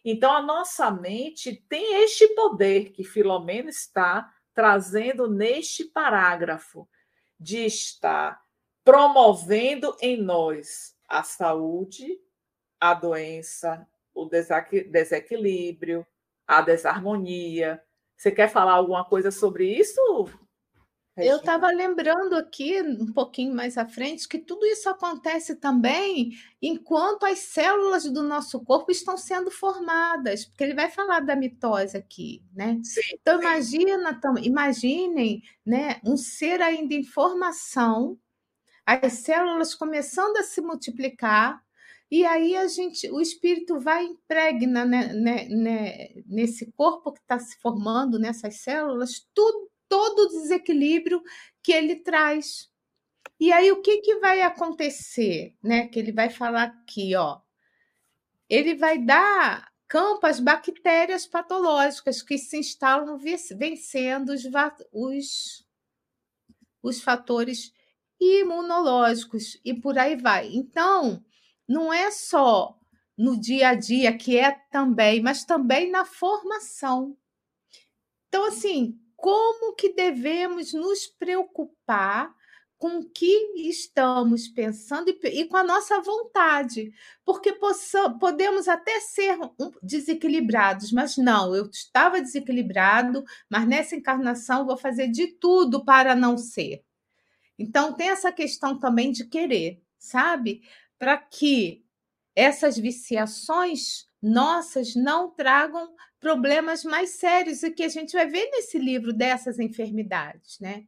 Então, 0.04 0.32
a 0.32 0.40
nossa 0.40 0.88
mente 0.88 1.52
tem 1.68 2.04
este 2.04 2.28
poder 2.28 2.92
que 2.92 3.02
Filomeno 3.02 3.68
está 3.68 4.32
trazendo 4.54 5.28
neste 5.28 5.84
parágrafo, 5.84 6.88
de 7.40 7.66
estar 7.66 8.40
promovendo 8.84 9.96
em 10.00 10.16
nós 10.22 10.96
a 11.08 11.24
saúde, 11.24 12.20
a 12.78 12.94
doença, 12.94 13.84
o 14.14 14.26
desequilíbrio, 14.26 16.06
a 16.46 16.62
desarmonia. 16.62 17.82
Você 18.16 18.30
quer 18.30 18.48
falar 18.48 18.74
alguma 18.74 19.04
coisa 19.04 19.32
sobre 19.32 19.66
isso, 19.76 20.00
eu 21.16 21.36
estava 21.36 21.68
lembrando 21.68 22.34
aqui, 22.34 22.80
um 22.80 23.12
pouquinho 23.12 23.54
mais 23.54 23.76
à 23.76 23.86
frente, 23.86 24.28
que 24.28 24.38
tudo 24.38 24.64
isso 24.64 24.88
acontece 24.88 25.56
também 25.56 26.30
enquanto 26.62 27.24
as 27.24 27.40
células 27.40 28.04
do 28.04 28.22
nosso 28.22 28.60
corpo 28.64 28.90
estão 28.90 29.16
sendo 29.16 29.50
formadas, 29.50 30.44
porque 30.44 30.64
ele 30.64 30.74
vai 30.74 30.90
falar 30.90 31.20
da 31.20 31.36
mitose 31.36 31.96
aqui, 31.96 32.42
né? 32.54 32.80
Sim, 32.82 33.00
então, 33.12 33.38
sim. 33.38 33.44
imagina, 33.44 34.20
imaginem 34.42 35.42
né, 35.66 36.00
um 36.04 36.16
ser 36.16 36.62
ainda 36.62 36.94
em 36.94 37.04
formação, 37.04 38.18
as 38.86 39.12
células 39.14 39.74
começando 39.74 40.36
a 40.36 40.42
se 40.42 40.60
multiplicar, 40.60 41.60
e 42.10 42.24
aí 42.24 42.56
a 42.56 42.66
gente, 42.66 43.08
o 43.10 43.20
espírito 43.20 43.78
vai 43.78 44.04
impregna 44.04 44.84
né, 44.84 45.12
né, 45.12 45.48
né, 45.48 46.08
nesse 46.26 46.72
corpo 46.72 47.12
que 47.12 47.20
está 47.20 47.38
se 47.38 47.56
formando, 47.60 48.18
nessas 48.18 48.56
células, 48.56 49.28
tudo 49.32 49.70
todo 49.90 50.20
o 50.20 50.29
desequilíbrio 50.29 51.20
que 51.62 51.72
ele 51.72 51.96
traz. 51.96 52.70
E 53.38 53.53
aí 53.53 53.72
o 53.72 53.83
que, 53.83 53.98
que 53.98 54.20
vai 54.20 54.40
acontecer, 54.40 55.57
né? 55.62 55.88
Que 55.88 55.98
ele 55.98 56.12
vai 56.12 56.31
falar 56.31 56.62
aqui, 56.62 57.14
ó. 57.16 57.40
Ele 58.48 58.76
vai 58.76 58.98
dar 58.98 59.70
campo 59.88 60.26
às 60.26 60.38
bactérias 60.38 61.26
patológicas 61.26 62.22
que 62.22 62.38
se 62.38 62.57
instalam 62.57 63.18
vencendo 63.18 64.31
os, 64.31 64.44
os, 64.92 65.66
os 66.81 67.03
fatores 67.03 67.72
imunológicos 68.20 69.61
e 69.64 69.74
por 69.74 69.98
aí 69.98 70.14
vai. 70.14 70.55
Então, 70.55 71.24
não 71.66 71.92
é 71.92 72.11
só 72.12 72.79
no 73.18 73.38
dia 73.38 73.70
a 73.70 73.74
dia 73.74 74.16
que 74.16 74.38
é 74.38 74.53
também, 74.70 75.20
mas 75.20 75.44
também 75.44 75.90
na 75.90 76.05
formação. 76.05 77.16
Então, 78.29 78.44
assim, 78.44 78.96
como 79.20 79.74
que 79.74 79.92
devemos 79.92 80.72
nos 80.72 81.06
preocupar 81.06 82.35
com 82.80 83.00
o 83.00 83.11
que 83.11 83.68
estamos 83.68 84.48
pensando 84.48 85.11
e, 85.11 85.40
e 85.40 85.44
com 85.46 85.56
a 85.59 85.62
nossa 85.62 86.00
vontade, 86.00 86.90
porque 87.26 87.52
podemos 88.18 88.68
até 88.68 88.98
ser 89.00 89.38
desequilibrados, 89.83 90.90
mas 90.90 91.18
não, 91.18 91.54
eu 91.54 91.66
estava 91.66 92.22
desequilibrado, 92.22 93.22
mas 93.50 93.68
nessa 93.68 93.94
encarnação 93.94 94.64
vou 94.64 94.78
fazer 94.78 95.09
de 95.09 95.26
tudo 95.26 95.85
para 95.85 96.14
não 96.14 96.38
ser. 96.38 96.83
Então 97.59 97.92
tem 97.92 98.09
essa 98.09 98.33
questão 98.33 98.78
também 98.78 99.12
de 99.12 99.26
querer, 99.26 99.82
sabe? 99.99 100.62
Para 100.99 101.18
que 101.18 101.84
essas 102.34 102.78
viciações 102.78 104.07
nossas 104.22 104.94
não 104.94 105.30
tragam 105.30 105.94
problemas 106.18 106.84
mais 106.84 107.10
sérios 107.10 107.62
e 107.62 107.70
que 107.70 107.82
a 107.82 107.88
gente 107.88 108.12
vai 108.12 108.26
ver 108.26 108.50
nesse 108.50 108.78
livro 108.78 109.12
dessas 109.12 109.58
enfermidades, 109.58 110.58
né? 110.60 110.84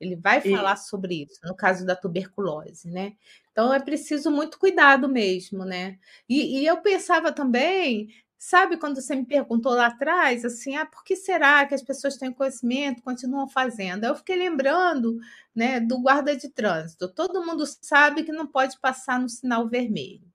Ele 0.00 0.16
vai 0.16 0.40
falar 0.40 0.74
e... 0.74 0.78
sobre 0.78 1.22
isso, 1.22 1.38
no 1.44 1.54
caso 1.54 1.86
da 1.86 1.94
tuberculose, 1.94 2.90
né? 2.90 3.14
Então 3.52 3.72
é 3.72 3.78
preciso 3.78 4.30
muito 4.30 4.58
cuidado 4.58 5.08
mesmo, 5.08 5.64
né? 5.64 5.98
E, 6.28 6.60
e, 6.60 6.66
eu 6.66 6.80
pensava 6.80 7.30
também, 7.30 8.08
sabe, 8.38 8.78
quando 8.78 9.00
você 9.00 9.14
me 9.14 9.26
perguntou 9.26 9.72
lá 9.72 9.86
atrás, 9.86 10.44
assim, 10.44 10.74
ah, 10.74 10.86
por 10.86 11.04
que 11.04 11.14
será 11.14 11.64
que 11.66 11.74
as 11.74 11.82
pessoas 11.82 12.16
têm 12.16 12.32
conhecimento, 12.32 13.02
continuam 13.02 13.46
fazendo? 13.48 14.04
Eu 14.04 14.16
fiquei 14.16 14.34
lembrando, 14.36 15.18
né, 15.54 15.78
do 15.78 16.00
guarda 16.00 16.34
de 16.34 16.48
trânsito. 16.48 17.08
Todo 17.08 17.44
mundo 17.44 17.64
sabe 17.82 18.24
que 18.24 18.32
não 18.32 18.46
pode 18.46 18.80
passar 18.80 19.20
no 19.20 19.28
sinal 19.28 19.68
vermelho. 19.68 20.31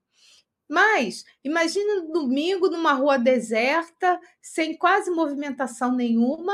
Mas 0.69 1.23
imagina 1.43 2.01
no 2.01 2.11
domingo 2.11 2.69
numa 2.69 2.93
rua 2.93 3.17
deserta, 3.17 4.19
sem 4.41 4.77
quase 4.77 5.09
movimentação 5.11 5.93
nenhuma, 5.95 6.53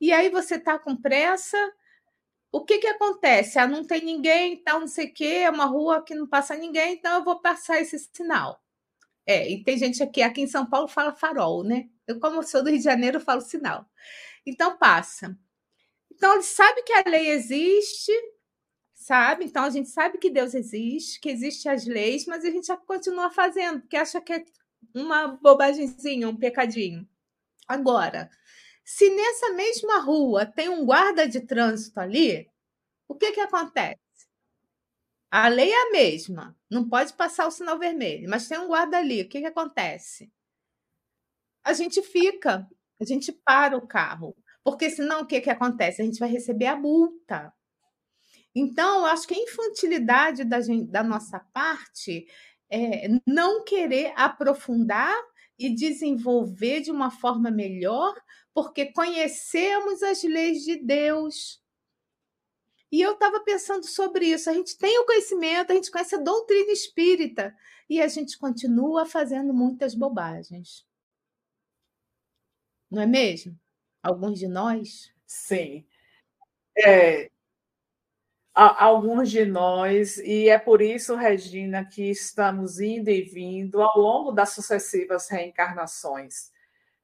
e 0.00 0.12
aí 0.12 0.30
você 0.30 0.56
está 0.56 0.78
com 0.78 0.96
pressa, 0.96 1.58
o 2.52 2.64
que 2.64 2.78
que 2.78 2.86
acontece? 2.88 3.58
Ah, 3.58 3.66
não 3.66 3.84
tem 3.84 4.04
ninguém, 4.04 4.62
tal, 4.62 4.80
não 4.80 4.88
sei 4.88 5.06
o 5.06 5.14
quê, 5.14 5.42
é 5.44 5.50
uma 5.50 5.66
rua 5.66 6.02
que 6.04 6.14
não 6.14 6.26
passa 6.28 6.56
ninguém, 6.56 6.94
então 6.94 7.18
eu 7.18 7.24
vou 7.24 7.40
passar 7.40 7.80
esse 7.80 7.98
sinal. 8.12 8.60
É, 9.26 9.48
e 9.50 9.62
tem 9.64 9.78
gente 9.78 10.02
aqui, 10.02 10.22
aqui 10.22 10.42
em 10.42 10.46
São 10.48 10.66
Paulo 10.68 10.88
fala 10.88 11.14
farol, 11.14 11.62
né? 11.64 11.88
Eu, 12.06 12.18
como 12.20 12.42
sou 12.42 12.62
do 12.62 12.70
Rio 12.70 12.78
de 12.78 12.84
Janeiro, 12.84 13.20
falo 13.20 13.40
sinal. 13.40 13.86
Então 14.46 14.76
passa. 14.78 15.36
Então 16.12 16.34
ele 16.34 16.42
sabe 16.42 16.82
que 16.82 16.92
a 16.92 17.04
lei 17.06 17.30
existe, 17.30 18.12
sabe? 19.00 19.46
Então 19.46 19.64
a 19.64 19.70
gente 19.70 19.88
sabe 19.88 20.18
que 20.18 20.28
Deus 20.30 20.54
existe, 20.54 21.18
que 21.20 21.30
existem 21.30 21.72
as 21.72 21.86
leis, 21.86 22.26
mas 22.26 22.44
a 22.44 22.50
gente 22.50 22.66
já 22.66 22.76
continua 22.76 23.30
fazendo, 23.30 23.80
porque 23.80 23.96
acha 23.96 24.20
que 24.20 24.32
é 24.34 24.44
uma 24.94 25.28
bobagemzinha, 25.28 26.28
um 26.28 26.36
pecadinho. 26.36 27.08
Agora, 27.66 28.30
se 28.84 29.08
nessa 29.08 29.54
mesma 29.54 30.00
rua 30.00 30.44
tem 30.44 30.68
um 30.68 30.84
guarda 30.84 31.26
de 31.26 31.40
trânsito 31.40 31.98
ali, 31.98 32.46
o 33.08 33.14
que, 33.14 33.32
que 33.32 33.40
acontece? 33.40 33.98
A 35.30 35.48
lei 35.48 35.70
é 35.70 35.88
a 35.88 35.92
mesma, 35.92 36.54
não 36.70 36.86
pode 36.86 37.14
passar 37.14 37.46
o 37.46 37.50
sinal 37.50 37.78
vermelho, 37.78 38.28
mas 38.28 38.48
tem 38.48 38.58
um 38.58 38.68
guarda 38.68 38.98
ali, 38.98 39.22
o 39.22 39.28
que, 39.28 39.40
que 39.40 39.46
acontece? 39.46 40.30
A 41.64 41.72
gente 41.72 42.02
fica, 42.02 42.68
a 43.00 43.04
gente 43.04 43.32
para 43.32 43.78
o 43.78 43.86
carro, 43.86 44.36
porque 44.62 44.90
senão 44.90 45.22
o 45.22 45.26
que, 45.26 45.40
que 45.40 45.48
acontece? 45.50 46.02
A 46.02 46.04
gente 46.04 46.18
vai 46.18 46.28
receber 46.28 46.66
a 46.66 46.76
multa. 46.76 47.50
Então, 48.54 49.00
eu 49.00 49.06
acho 49.06 49.26
que 49.26 49.34
a 49.34 49.38
infantilidade 49.38 50.44
da, 50.44 50.60
gente, 50.60 50.90
da 50.90 51.02
nossa 51.02 51.38
parte 51.52 52.26
é 52.68 53.08
não 53.26 53.64
querer 53.64 54.12
aprofundar 54.16 55.14
e 55.58 55.74
desenvolver 55.74 56.80
de 56.80 56.90
uma 56.90 57.10
forma 57.10 57.50
melhor 57.50 58.14
porque 58.52 58.86
conhecemos 58.92 60.02
as 60.02 60.22
leis 60.22 60.62
de 60.62 60.76
Deus. 60.76 61.62
E 62.90 63.00
eu 63.00 63.12
estava 63.12 63.40
pensando 63.40 63.86
sobre 63.86 64.26
isso. 64.26 64.50
A 64.50 64.54
gente 64.54 64.76
tem 64.76 64.98
o 64.98 65.06
conhecimento, 65.06 65.70
a 65.70 65.74
gente 65.74 65.90
conhece 65.90 66.16
a 66.16 66.18
doutrina 66.18 66.72
espírita 66.72 67.56
e 67.88 68.00
a 68.00 68.08
gente 68.08 68.36
continua 68.38 69.06
fazendo 69.06 69.54
muitas 69.54 69.94
bobagens. 69.94 70.86
Não 72.90 73.02
é 73.02 73.06
mesmo? 73.06 73.58
Alguns 74.02 74.38
de 74.38 74.48
nós? 74.48 75.12
Sim. 75.26 75.86
É, 76.76 77.30
alguns 78.62 79.30
de 79.30 79.44
nós, 79.44 80.18
e 80.18 80.48
é 80.48 80.58
por 80.58 80.82
isso, 80.82 81.14
Regina, 81.14 81.84
que 81.84 82.10
estamos 82.10 82.80
indo 82.80 83.08
e 83.08 83.22
vindo 83.22 83.80
ao 83.80 83.98
longo 83.98 84.32
das 84.32 84.50
sucessivas 84.50 85.28
reencarnações 85.28 86.50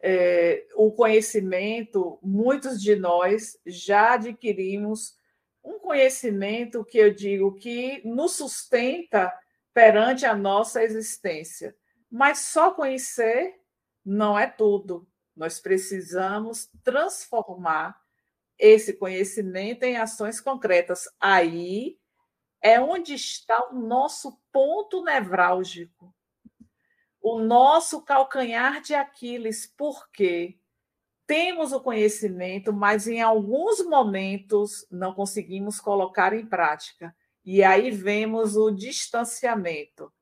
é, 0.01 0.67
o 0.75 0.93
conhecimento, 0.93 2.19
muitos 2.23 2.81
de 2.81 2.97
nós 2.97 3.59
já 3.67 4.15
adquirimos 4.15 5.17
um 5.65 5.79
conhecimento 5.79 6.85
que 6.85 6.99
eu 6.99 7.13
digo 7.13 7.55
que 7.55 8.03
nos 8.05 8.33
sustenta 8.33 9.33
perante 9.75 10.25
a 10.25 10.35
nossa 10.35 10.83
existência. 10.83 11.75
Mas 12.11 12.39
só 12.39 12.71
conhecer 12.71 13.55
não 14.05 14.39
é 14.39 14.47
tudo. 14.47 15.07
Nós 15.35 15.59
precisamos 15.59 16.71
transformar 16.85 18.01
esse 18.59 18.95
conhecimento 18.95 19.83
em 19.85 19.97
ações 19.97 20.41
concretas. 20.41 21.05
Aí 21.21 21.99
é 22.63 22.81
onde 22.81 23.15
está 23.15 23.69
o 23.71 23.75
nosso 23.75 24.41
ponto 24.53 25.03
nevrálgico 25.03 26.17
o 27.29 27.41
nosso 27.41 28.03
calcanhar 28.03 28.81
de 28.81 28.95
Aquiles, 28.95 29.67
porque 29.77 30.61
temos 31.27 31.73
o 31.73 31.81
conhecimento, 31.81 32.73
mas 32.73 33.09
em 33.09 33.21
alguns 33.21 33.85
momentos 33.85 34.87
não 34.93 35.13
conseguimos 35.13 35.81
colocar 35.81 36.33
em 36.33 36.47
prática. 36.47 37.13
E 37.45 37.65
aí 37.65 37.91
vemos 37.91 38.57
o 38.57 38.71
distanciamento. 38.71 40.13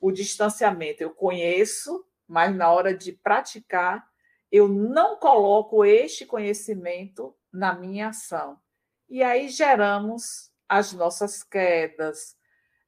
O 0.00 0.10
distanciamento, 0.10 1.02
eu 1.02 1.10
conheço, 1.10 2.06
mas 2.26 2.56
na 2.56 2.72
hora 2.72 2.96
de 2.96 3.12
praticar, 3.12 4.08
eu 4.50 4.66
não 4.66 5.18
coloco 5.18 5.84
este 5.84 6.24
conhecimento 6.24 7.36
na 7.56 7.74
minha 7.74 8.08
ação. 8.08 8.60
E 9.08 9.22
aí 9.22 9.48
geramos 9.48 10.50
as 10.68 10.92
nossas 10.92 11.42
quedas, 11.42 12.36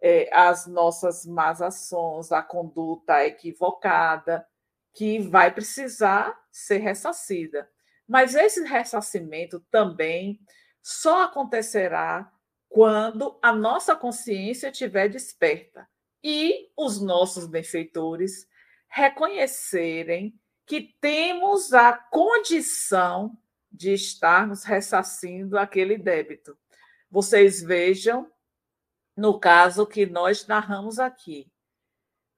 é, 0.01 0.29
as 0.33 0.67
nossas 0.67 1.25
más 1.25 1.63
ações, 1.63 2.31
a 2.31 2.43
conduta 2.43 3.25
equivocada, 3.25 4.47
que 4.93 5.19
vai 5.21 5.53
precisar 5.53 6.39
ser 6.53 6.79
ressacida. 6.79 7.69
Mas 8.07 8.35
esse 8.35 8.65
ressarcimento 8.65 9.61
também 9.71 10.41
só 10.83 11.25
acontecerá 11.25 12.31
quando 12.69 13.39
a 13.43 13.53
nossa 13.53 13.97
consciência 13.97 14.69
estiver 14.69 15.09
desperta 15.09 15.89
e 16.23 16.71
os 16.77 17.01
nossos 17.01 17.47
benfeitores 17.47 18.47
reconhecerem 18.89 20.39
que 20.67 20.95
temos 21.01 21.73
a 21.73 21.93
condição 21.93 23.37
de 23.79 23.93
estarmos 23.93 24.65
ressarcindo 24.65 25.57
aquele 25.57 25.97
débito. 25.97 26.59
Vocês 27.09 27.63
vejam 27.63 28.31
no 29.17 29.39
caso 29.39 29.87
que 29.87 30.05
nós 30.05 30.47
narramos 30.47 30.99
aqui. 30.99 31.51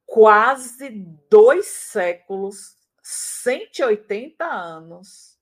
Quase 0.05 0.91
dois 1.31 1.67
séculos, 1.67 2.77
180 3.03 4.45
anos, 4.45 5.39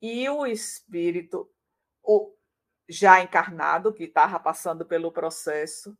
e 0.00 0.28
o 0.28 0.46
espírito, 0.46 1.50
o 2.02 2.34
já 2.88 3.20
encarnado, 3.20 3.92
que 3.92 4.04
estava 4.04 4.40
passando 4.40 4.86
pelo 4.86 5.12
processo, 5.12 5.96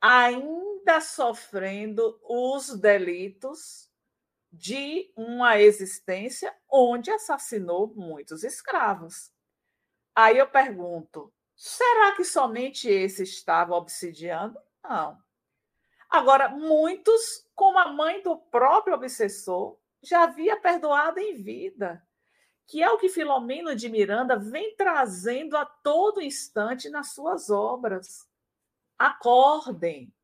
ainda 0.00 1.00
sofrendo 1.00 2.20
os 2.22 2.78
delitos 2.78 3.90
de 4.54 5.12
uma 5.16 5.58
existência 5.58 6.54
onde 6.70 7.10
assassinou 7.10 7.92
muitos 7.94 8.44
escravos. 8.44 9.32
Aí 10.14 10.38
eu 10.38 10.46
pergunto: 10.46 11.32
Será 11.56 12.14
que 12.14 12.24
somente 12.24 12.88
esse 12.88 13.22
estava 13.22 13.74
obsidiando? 13.74 14.58
Não. 14.82 15.18
Agora, 16.08 16.48
muitos, 16.48 17.48
como 17.54 17.78
a 17.78 17.92
mãe 17.92 18.22
do 18.22 18.36
próprio 18.36 18.94
obsessor, 18.94 19.76
já 20.02 20.24
havia 20.24 20.56
perdoado 20.56 21.18
em 21.18 21.34
vida, 21.34 22.06
que 22.66 22.82
é 22.82 22.90
o 22.90 22.98
que 22.98 23.08
Filomeno 23.08 23.74
de 23.74 23.88
Miranda 23.88 24.38
vem 24.38 24.76
trazendo 24.76 25.56
a 25.56 25.64
todo 25.64 26.20
instante 26.20 26.88
nas 26.88 27.12
suas 27.12 27.50
obras. 27.50 28.28
Acordem, 28.96 30.14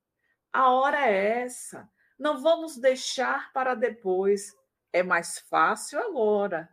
a 0.53 0.71
hora 0.71 1.09
é 1.09 1.43
essa. 1.43 1.91
Não 2.21 2.41
vamos 2.41 2.77
deixar 2.77 3.53
para 3.53 3.75
depois. 3.75 4.55
É 4.93 5.03
mais 5.03 5.41
fácil 5.41 5.99
agora. 5.99 6.69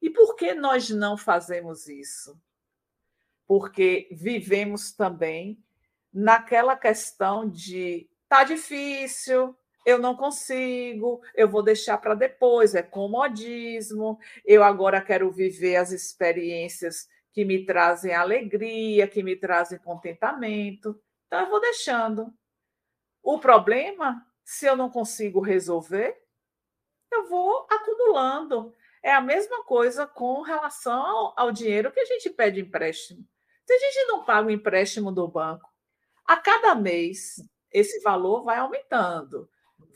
E 0.00 0.08
por 0.08 0.36
que 0.36 0.54
nós 0.54 0.88
não 0.90 1.16
fazemos 1.16 1.88
isso? 1.88 2.40
porque 3.52 4.08
vivemos 4.10 4.92
também 4.92 5.62
naquela 6.10 6.74
questão 6.74 7.46
de 7.46 8.08
tá 8.26 8.44
difícil, 8.44 9.54
eu 9.84 9.98
não 9.98 10.16
consigo, 10.16 11.20
eu 11.34 11.46
vou 11.46 11.62
deixar 11.62 11.98
para 11.98 12.14
depois, 12.14 12.74
é 12.74 12.82
comodismo, 12.82 14.18
eu 14.46 14.62
agora 14.62 15.02
quero 15.02 15.30
viver 15.30 15.76
as 15.76 15.92
experiências 15.92 17.06
que 17.30 17.44
me 17.44 17.66
trazem 17.66 18.14
alegria, 18.14 19.06
que 19.06 19.22
me 19.22 19.36
trazem 19.36 19.78
contentamento. 19.78 20.98
Então 21.26 21.40
eu 21.40 21.50
vou 21.50 21.60
deixando. 21.60 22.32
O 23.22 23.38
problema, 23.38 24.26
se 24.44 24.66
eu 24.66 24.76
não 24.76 24.90
consigo 24.90 25.40
resolver, 25.40 26.16
eu 27.10 27.28
vou 27.28 27.66
acumulando. 27.70 28.74
É 29.02 29.12
a 29.12 29.20
mesma 29.20 29.64
coisa 29.64 30.06
com 30.06 30.42
relação 30.42 31.00
ao, 31.00 31.34
ao 31.36 31.52
dinheiro 31.52 31.92
que 31.92 32.00
a 32.00 32.04
gente 32.04 32.30
pede 32.30 32.60
empréstimo. 32.60 33.26
Se 33.66 33.72
a 33.72 33.78
gente 33.78 34.06
não 34.06 34.24
paga 34.24 34.48
o 34.48 34.50
empréstimo 34.50 35.12
do 35.12 35.26
banco, 35.28 35.68
a 36.24 36.36
cada 36.36 36.74
mês 36.74 37.36
esse 37.70 38.00
valor 38.00 38.44
vai 38.44 38.58
aumentando, 38.58 39.48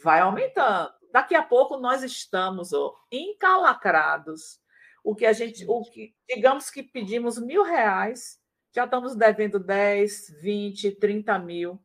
vai 0.03 0.21
aumentando. 0.21 0.93
Daqui 1.13 1.35
a 1.35 1.43
pouco 1.43 1.77
nós 1.77 2.03
estamos 2.03 2.73
ó, 2.73 2.95
encalacrados. 3.11 4.61
O 5.05 5.15
que 5.15 5.25
a 5.25 5.33
gente, 5.33 5.65
o 5.69 5.83
que, 5.83 6.15
digamos 6.29 6.69
que 6.69 6.83
pedimos 6.83 7.39
mil 7.39 7.63
reais, 7.63 8.41
já 8.75 8.85
estamos 8.85 9.15
devendo 9.15 9.59
10, 9.59 10.41
20, 10.43 10.93
30 10.97 11.39
mil. 11.39 11.81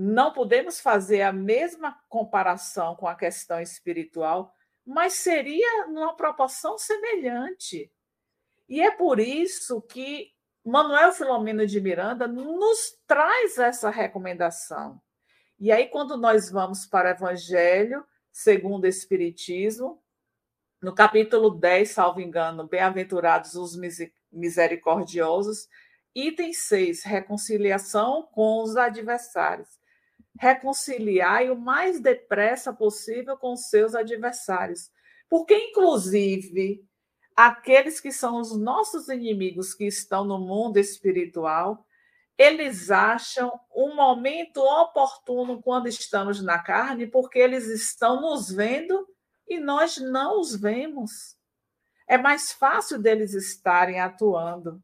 Não 0.00 0.32
podemos 0.32 0.78
fazer 0.78 1.22
a 1.22 1.32
mesma 1.32 1.98
comparação 2.08 2.94
com 2.94 3.08
a 3.08 3.16
questão 3.16 3.60
espiritual, 3.60 4.54
mas 4.86 5.14
seria 5.14 5.88
numa 5.88 6.14
proporção 6.14 6.78
semelhante. 6.78 7.92
E 8.68 8.80
é 8.80 8.92
por 8.92 9.18
isso 9.18 9.82
que 9.82 10.30
Manuel 10.64 11.10
Filomeno 11.10 11.66
de 11.66 11.80
Miranda 11.80 12.28
nos 12.28 12.96
traz 13.08 13.58
essa 13.58 13.90
recomendação. 13.90 15.02
E 15.58 15.72
aí, 15.72 15.88
quando 15.88 16.16
nós 16.16 16.48
vamos 16.48 16.86
para 16.86 17.08
o 17.08 17.12
Evangelho 17.12 18.06
segundo 18.30 18.84
o 18.84 18.86
Espiritismo, 18.86 20.00
no 20.80 20.94
capítulo 20.94 21.50
10, 21.50 21.90
salvo 21.90 22.20
engano, 22.20 22.68
Bem-aventurados 22.68 23.56
os 23.56 23.76
misericordiosos, 24.30 25.66
Item 26.14 26.52
6, 26.52 27.02
reconciliação 27.02 28.28
com 28.30 28.62
os 28.62 28.76
adversários. 28.76 29.77
Reconciliar 30.38 31.50
o 31.50 31.56
mais 31.56 32.00
depressa 32.00 32.72
possível 32.72 33.36
com 33.36 33.56
seus 33.56 33.94
adversários. 33.94 34.90
Porque, 35.28 35.54
inclusive, 35.54 36.84
aqueles 37.36 38.00
que 38.00 38.10
são 38.10 38.40
os 38.40 38.56
nossos 38.56 39.08
inimigos 39.08 39.74
que 39.74 39.84
estão 39.84 40.24
no 40.24 40.38
mundo 40.38 40.78
espiritual, 40.78 41.84
eles 42.38 42.90
acham 42.90 43.52
um 43.74 43.94
momento 43.96 44.58
oportuno 44.58 45.60
quando 45.60 45.88
estamos 45.88 46.40
na 46.40 46.58
carne, 46.58 47.06
porque 47.06 47.38
eles 47.38 47.66
estão 47.66 48.20
nos 48.20 48.50
vendo 48.50 49.06
e 49.46 49.58
nós 49.58 49.98
não 49.98 50.40
os 50.40 50.54
vemos. 50.54 51.36
É 52.06 52.16
mais 52.16 52.52
fácil 52.52 52.98
deles 53.00 53.34
estarem 53.34 54.00
atuando. 54.00 54.80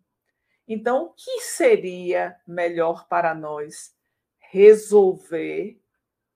Então, 0.66 1.04
o 1.04 1.10
que 1.12 1.40
seria 1.42 2.36
melhor 2.46 3.06
para 3.06 3.34
nós? 3.34 3.93
Resolver 4.54 5.80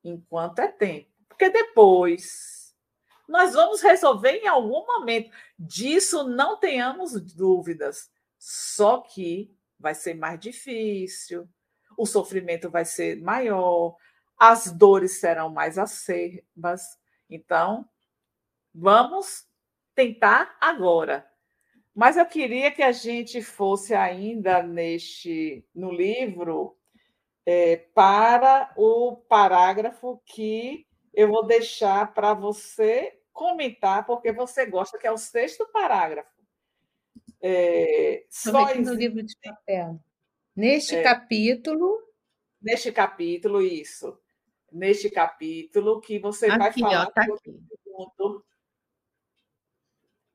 enquanto 0.02 0.58
é 0.58 0.66
tempo. 0.66 1.08
Porque 1.28 1.48
depois 1.50 2.74
nós 3.28 3.54
vamos 3.54 3.80
resolver 3.80 4.32
em 4.38 4.48
algum 4.48 4.84
momento. 4.84 5.30
Disso 5.56 6.24
não 6.24 6.56
tenhamos 6.58 7.12
dúvidas. 7.32 8.10
Só 8.36 9.02
que 9.02 9.54
vai 9.78 9.94
ser 9.94 10.14
mais 10.14 10.40
difícil, 10.40 11.48
o 11.96 12.06
sofrimento 12.06 12.68
vai 12.68 12.84
ser 12.84 13.20
maior, 13.20 13.96
as 14.36 14.72
dores 14.72 15.20
serão 15.20 15.48
mais 15.50 15.78
acerbas. 15.78 16.82
Então, 17.28 17.88
vamos 18.74 19.46
tentar 19.94 20.56
agora. 20.60 21.28
Mas 21.94 22.16
eu 22.16 22.26
queria 22.26 22.72
que 22.72 22.82
a 22.82 22.90
gente 22.92 23.42
fosse 23.42 23.94
ainda 23.94 24.62
neste 24.62 25.64
no 25.74 25.92
livro 25.92 26.77
é, 27.50 27.76
para 27.94 28.70
o 28.76 29.16
parágrafo 29.26 30.20
que 30.26 30.86
eu 31.14 31.28
vou 31.28 31.46
deixar 31.46 32.12
para 32.12 32.34
você 32.34 33.18
comentar, 33.32 34.04
porque 34.04 34.30
você 34.30 34.66
gosta, 34.66 34.98
que 34.98 35.06
é 35.06 35.10
o 35.10 35.16
sexto 35.16 35.66
parágrafo. 35.72 36.30
É, 37.40 38.26
só 38.28 38.68
existe... 38.68 38.84
no 38.84 38.92
livro 38.92 39.22
de 39.22 39.34
papel. 39.42 39.98
Neste 40.54 40.96
é, 40.96 41.02
capítulo. 41.02 42.02
Neste 42.60 42.92
capítulo, 42.92 43.62
isso. 43.62 44.18
Neste 44.70 45.08
capítulo 45.08 46.02
que 46.02 46.18
você 46.18 46.50
aqui, 46.50 46.58
vai 46.58 46.72
falar 46.74 47.06
ó, 47.06 47.10
tá 47.10 47.22
aqui. 47.22 47.58
Segundo, 47.82 48.44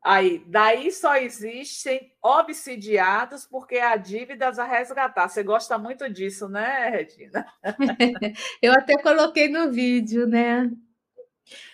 Aí, 0.03 0.43
daí 0.47 0.91
só 0.91 1.15
existem 1.15 2.11
obsidiados 2.21 3.45
porque 3.45 3.77
há 3.77 3.95
dívidas 3.95 4.59
a 4.59 4.65
resgatar. 4.65 5.29
Você 5.29 5.41
gosta 5.43 5.77
muito 5.77 6.09
disso, 6.09 6.49
né, 6.49 6.89
Regina? 6.89 7.47
Eu 8.61 8.73
até 8.73 9.01
coloquei 9.01 9.47
no 9.47 9.71
vídeo, 9.71 10.27
né? 10.27 10.69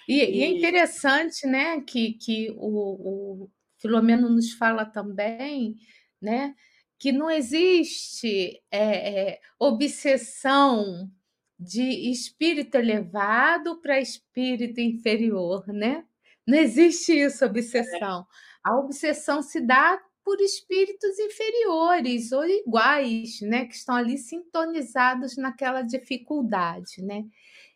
E, 0.07 0.23
e... 0.23 0.37
e 0.37 0.43
é 0.43 0.47
interessante, 0.47 1.47
né, 1.47 1.81
que, 1.81 2.13
que 2.13 2.51
o, 2.55 3.43
o 3.43 3.49
Filomeno 3.77 4.29
nos 4.29 4.53
fala 4.53 4.85
também, 4.85 5.75
né, 6.21 6.53
que 6.99 7.11
não 7.11 7.31
existe 7.31 8.61
é, 8.69 9.29
é, 9.31 9.39
obsessão 9.57 11.09
de 11.57 12.11
espírito 12.11 12.75
elevado 12.75 13.81
para 13.81 13.99
espírito 13.99 14.79
inferior, 14.79 15.67
né? 15.67 16.05
Não 16.49 16.57
existe 16.57 17.13
isso, 17.13 17.45
obsessão. 17.45 18.25
A 18.63 18.75
obsessão 18.75 19.43
se 19.43 19.61
dá 19.61 20.01
por 20.25 20.41
espíritos 20.41 21.19
inferiores 21.19 22.31
ou 22.31 22.43
iguais, 22.43 23.39
né, 23.41 23.65
que 23.65 23.75
estão 23.75 23.95
ali 23.95 24.17
sintonizados 24.17 25.37
naquela 25.37 25.83
dificuldade, 25.83 27.03
né? 27.03 27.23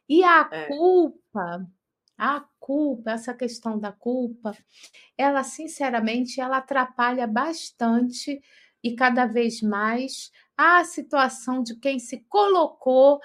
E 0.10 0.24
a 0.24 0.50
é. 0.52 0.68
culpa, 0.68 1.68
a 2.18 2.46
culpa, 2.60 3.12
essa 3.12 3.34
questão 3.34 3.80
da 3.80 3.92
culpa, 3.92 4.58
ela 5.16 5.44
sinceramente 5.44 6.42
ela 6.42 6.58
atrapalha 6.58 7.28
bastante 7.28 8.42
e 8.84 8.96
cada 8.96 9.28
vez 9.28 9.62
mais 9.62 10.32
a 10.58 10.84
situação 10.84 11.62
de 11.62 11.80
quem 11.80 12.00
se 12.00 12.26
colocou 12.28 13.20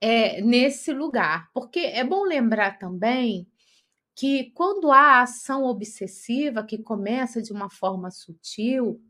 é, 0.00 0.40
nesse 0.40 0.92
lugar, 0.92 1.50
porque 1.52 1.80
é 1.80 2.04
bom 2.04 2.24
lembrar 2.24 2.78
também 2.78 3.46
que 4.14 4.50
quando 4.52 4.92
há 4.92 5.22
ação 5.22 5.64
obsessiva 5.64 6.64
que 6.64 6.78
começa 6.78 7.42
de 7.42 7.52
uma 7.52 7.68
forma 7.68 8.10
sutil, 8.10 9.00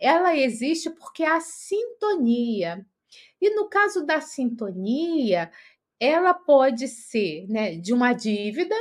ela 0.00 0.36
existe 0.36 0.90
porque 0.90 1.24
há 1.24 1.40
sintonia. 1.40 2.84
E 3.40 3.50
no 3.54 3.68
caso 3.68 4.04
da 4.04 4.20
sintonia, 4.20 5.50
ela 6.00 6.34
pode 6.34 6.88
ser 6.88 7.46
né, 7.48 7.76
de 7.76 7.92
uma 7.92 8.12
dívida, 8.12 8.74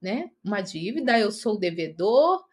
né? 0.00 0.30
Uma 0.44 0.60
dívida, 0.60 1.18
eu 1.18 1.30
sou 1.30 1.54
o 1.54 1.58
devedor, 1.58 2.44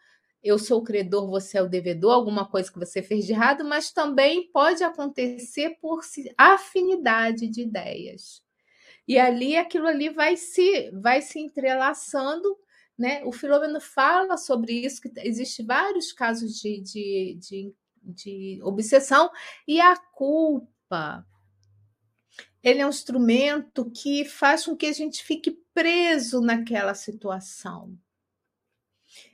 eu 0.42 0.58
sou 0.58 0.80
o 0.80 0.84
credor, 0.84 1.28
você 1.28 1.58
é 1.58 1.62
o 1.62 1.68
devedor, 1.68 2.12
alguma 2.12 2.48
coisa 2.48 2.70
que 2.72 2.78
você 2.78 3.02
fez 3.02 3.26
de 3.26 3.32
errado, 3.32 3.64
mas 3.64 3.90
também 3.92 4.50
pode 4.52 4.84
acontecer 4.84 5.76
por 5.80 6.00
afinidade 6.36 7.48
de 7.48 7.62
ideias. 7.62 8.42
E 9.08 9.18
ali 9.18 9.56
aquilo 9.56 9.86
ali 9.86 10.10
vai 10.10 10.36
se 10.36 10.90
vai 10.90 11.22
se 11.22 11.40
entrelaçando, 11.40 12.58
né? 12.96 13.24
O 13.24 13.32
Filomeno 13.32 13.80
fala 13.80 14.36
sobre 14.36 14.84
isso, 14.84 15.00
que 15.00 15.10
existe 15.20 15.62
vários 15.62 16.12
casos 16.12 16.60
de, 16.60 16.80
de, 16.82 17.38
de, 17.40 17.74
de 18.02 18.60
obsessão 18.62 19.30
e 19.66 19.80
a 19.80 19.96
culpa. 19.96 21.26
Ele 22.62 22.80
é 22.80 22.86
um 22.86 22.90
instrumento 22.90 23.90
que 23.90 24.26
faz 24.26 24.66
com 24.66 24.76
que 24.76 24.86
a 24.86 24.92
gente 24.92 25.24
fique 25.24 25.52
preso 25.72 26.42
naquela 26.42 26.92
situação. 26.92 27.96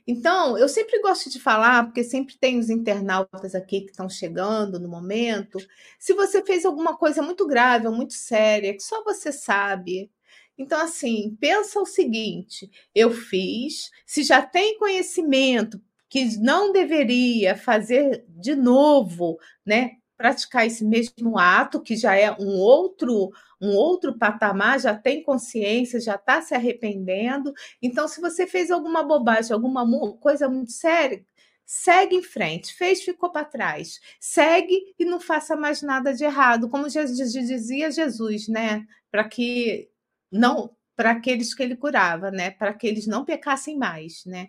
Então, 0.07 0.57
eu 0.57 0.69
sempre 0.69 1.01
gosto 1.01 1.29
de 1.31 1.39
falar, 1.39 1.85
porque 1.85 2.03
sempre 2.03 2.37
tem 2.37 2.59
os 2.59 2.69
internautas 2.69 3.55
aqui 3.55 3.81
que 3.81 3.89
estão 3.91 4.07
chegando 4.07 4.79
no 4.79 4.87
momento. 4.87 5.57
Se 5.99 6.13
você 6.13 6.43
fez 6.43 6.63
alguma 6.63 6.95
coisa 6.95 7.21
muito 7.23 7.47
grave 7.47 7.87
ou 7.87 7.93
muito 7.93 8.13
séria, 8.13 8.73
que 8.73 8.83
só 8.83 9.03
você 9.03 9.31
sabe. 9.31 10.11
Então, 10.57 10.79
assim, 10.81 11.35
pensa 11.39 11.79
o 11.81 11.85
seguinte: 11.85 12.69
eu 12.93 13.11
fiz, 13.11 13.89
se 14.05 14.23
já 14.23 14.41
tem 14.41 14.77
conhecimento 14.77 15.81
que 16.09 16.37
não 16.39 16.71
deveria 16.71 17.57
fazer 17.57 18.25
de 18.29 18.55
novo, 18.55 19.37
né? 19.65 19.91
Praticar 20.17 20.65
esse 20.65 20.85
mesmo 20.85 21.37
ato, 21.37 21.81
que 21.81 21.95
já 21.97 22.15
é 22.15 22.31
um 22.31 22.57
outro 22.59 23.31
um 23.61 23.69
outro 23.75 24.17
patamar, 24.17 24.79
já 24.79 24.93
tem 24.95 25.23
consciência, 25.23 25.99
já 25.99 26.15
está 26.15 26.41
se 26.41 26.53
arrependendo. 26.53 27.53
Então, 27.81 28.07
se 28.07 28.21
você 28.21 28.45
fez 28.45 28.69
alguma 28.71 29.01
bobagem, 29.03 29.53
alguma 29.53 29.85
coisa 30.17 30.47
muito 30.49 30.71
séria, 30.71 31.23
segue 31.65 32.15
em 32.17 32.21
frente. 32.23 32.73
Fez, 32.75 33.01
ficou 33.03 33.31
para 33.31 33.45
trás. 33.45 33.99
Segue 34.19 34.93
e 34.99 35.05
não 35.05 35.19
faça 35.19 35.55
mais 35.55 35.81
nada 35.81 36.13
de 36.13 36.23
errado, 36.25 36.69
como 36.69 36.89
Jesus 36.89 37.31
dizia 37.31 37.89
Jesus, 37.91 38.47
né? 38.47 38.85
Para 39.11 39.23
que 39.27 39.89
não 40.31 40.71
para 40.95 41.11
aqueles 41.11 41.53
que 41.53 41.61
ele 41.63 41.75
curava, 41.75 42.31
né? 42.31 42.51
Para 42.51 42.73
que 42.73 42.87
eles 42.87 43.07
não 43.07 43.25
pecassem 43.25 43.77
mais, 43.77 44.23
né? 44.25 44.47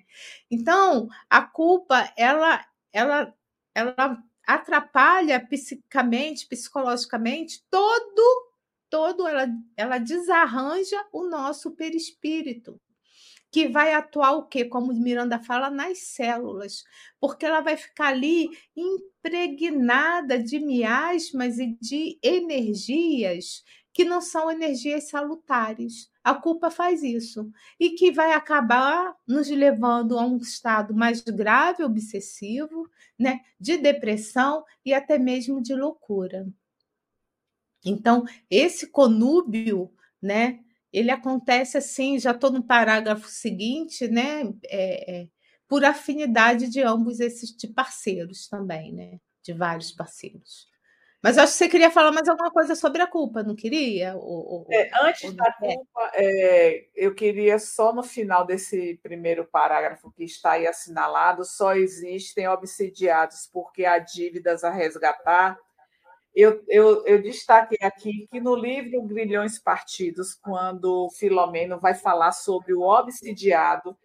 Então, 0.51 1.09
a 1.31 1.43
culpa 1.43 2.13
ela 2.17 2.65
ela 2.93 3.35
ela 3.75 4.23
atrapalha 4.47 5.41
psicamente, 5.41 6.47
psicologicamente 6.47 7.65
todo 7.69 8.47
todo 8.89 9.27
ela, 9.27 9.49
ela 9.77 9.99
desarranja 9.99 11.05
o 11.13 11.25
nosso 11.25 11.73
perispírito, 11.73 12.81
que 13.51 13.69
vai 13.69 13.95
atuar 13.95 14.33
o 14.33 14.47
quê? 14.47 14.65
Como 14.65 14.93
Miranda 14.93 15.39
fala, 15.39 15.71
nas 15.71 15.99
células, 15.99 16.85
porque 17.21 17.47
ela 17.47 17.61
vai 17.61 17.77
ficar 17.77 18.09
ali 18.09 18.49
impregnada 18.77 20.39
de 20.39 20.59
miasmas 20.61 21.59
e 21.59 21.77
de 21.81 22.19
energias 22.23 23.65
que 23.97 24.05
não 24.05 24.21
são 24.21 24.51
energias 24.51 25.09
salutares. 25.09 26.11
A 26.23 26.35
culpa 26.35 26.71
faz 26.71 27.03
isso 27.03 27.51
e 27.81 27.93
que 27.93 28.13
vai 28.13 28.35
acabar 28.35 29.17
nos 29.27 29.49
levando 29.49 30.19
a 30.19 30.27
um 30.27 30.37
estado 30.37 30.95
mais 30.95 31.23
grave, 31.23 31.83
obsessivo, 31.83 32.91
né, 33.19 33.41
de 33.59 33.79
depressão 33.79 34.67
e 34.85 34.93
até 34.93 35.19
mesmo 35.19 35.63
de 35.63 35.75
loucura. 35.75 36.47
Então, 37.83 38.27
esse 38.51 38.89
conúbio, 38.89 39.91
né, 40.21 40.61
ele 40.93 41.11
acontece 41.11 41.79
assim, 41.79 42.19
já 42.19 42.33
estou 42.33 42.51
no 42.51 42.63
parágrafo 42.63 43.27
seguinte, 43.31 44.07
né, 44.09 44.43
é, 44.67 45.21
é, 45.23 45.29
por 45.67 45.87
afinidade 45.87 46.69
de 46.69 46.83
ambos 46.83 47.19
esses 47.19 47.57
de 47.57 47.67
parceiros 47.67 48.47
também, 48.47 48.93
né, 48.93 49.19
de 49.43 49.55
vários 49.55 49.91
parceiros. 49.91 50.69
Mas 51.27 51.39
acho 51.39 51.53
que 51.53 51.59
você 51.59 51.69
queria 51.69 51.91
falar 51.91 52.13
mais 52.13 52.29
alguma 52.29 52.53
coisa 52.53 52.77
sobre 52.77 53.03
a 53.03 53.07
culpa, 53.07 53.43
não 53.43 53.57
queria? 53.57 54.15
Ou, 54.15 54.23
ou, 54.23 54.67
é, 54.71 54.89
antes 55.03 55.35
da 55.35 55.53
culpa, 55.55 56.11
é, 56.15 56.87
eu 56.95 57.13
queria 57.17 57.59
só 57.59 57.93
no 57.93 58.05
final 58.05 58.47
desse 58.47 59.01
primeiro 59.03 59.45
parágrafo 59.45 60.13
que 60.13 60.23
está 60.23 60.53
aí 60.53 60.69
assinalado, 60.69 61.45
só 61.45 61.75
existem 61.75 62.47
obsidiados 62.47 63.51
porque 63.53 63.85
há 63.85 63.99
dívidas 63.99 64.63
a 64.63 64.71
resgatar 64.71 65.59
eu, 66.37 66.63
eu, 66.69 67.03
eu 67.07 67.23
destaquei 67.23 67.79
aqui 67.81 68.29
que 68.31 68.39
no 68.39 68.55
livro 68.55 69.01
Grilhões 69.01 69.59
Partidos, 69.59 70.35
quando 70.35 71.09
Filomeno 71.19 71.81
vai 71.81 71.95
falar 71.95 72.33
sobre 72.33 72.75
o 72.75 72.83
obsidiado, 72.83 73.97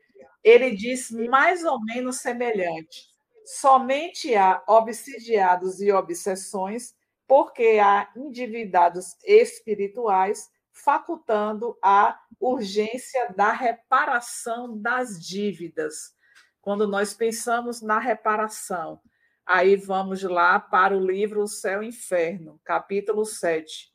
ele 0.41 0.73
diz 0.73 1.11
mais 1.11 1.65
ou 1.65 1.83
menos 1.83 2.21
semelhante. 2.21 3.11
Somente 3.45 4.33
há 4.33 4.63
obsidiados 4.65 5.81
e 5.81 5.91
obsessões, 5.91 6.95
porque 7.31 7.79
há 7.81 8.11
endividados 8.13 9.15
espirituais, 9.23 10.49
facultando 10.73 11.77
a 11.81 12.19
urgência 12.37 13.33
da 13.33 13.53
reparação 13.53 14.77
das 14.77 15.17
dívidas. 15.17 16.13
Quando 16.59 16.85
nós 16.85 17.13
pensamos 17.13 17.81
na 17.81 17.99
reparação, 17.99 18.99
Aí 19.45 19.75
vamos 19.75 20.21
lá 20.23 20.59
para 20.59 20.95
o 20.95 21.05
livro 21.05 21.41
O 21.41 21.47
Céu 21.47 21.81
e 21.81 21.85
o 21.85 21.89
Inferno, 21.89 22.59
capítulo 22.63 23.25
7, 23.25 23.91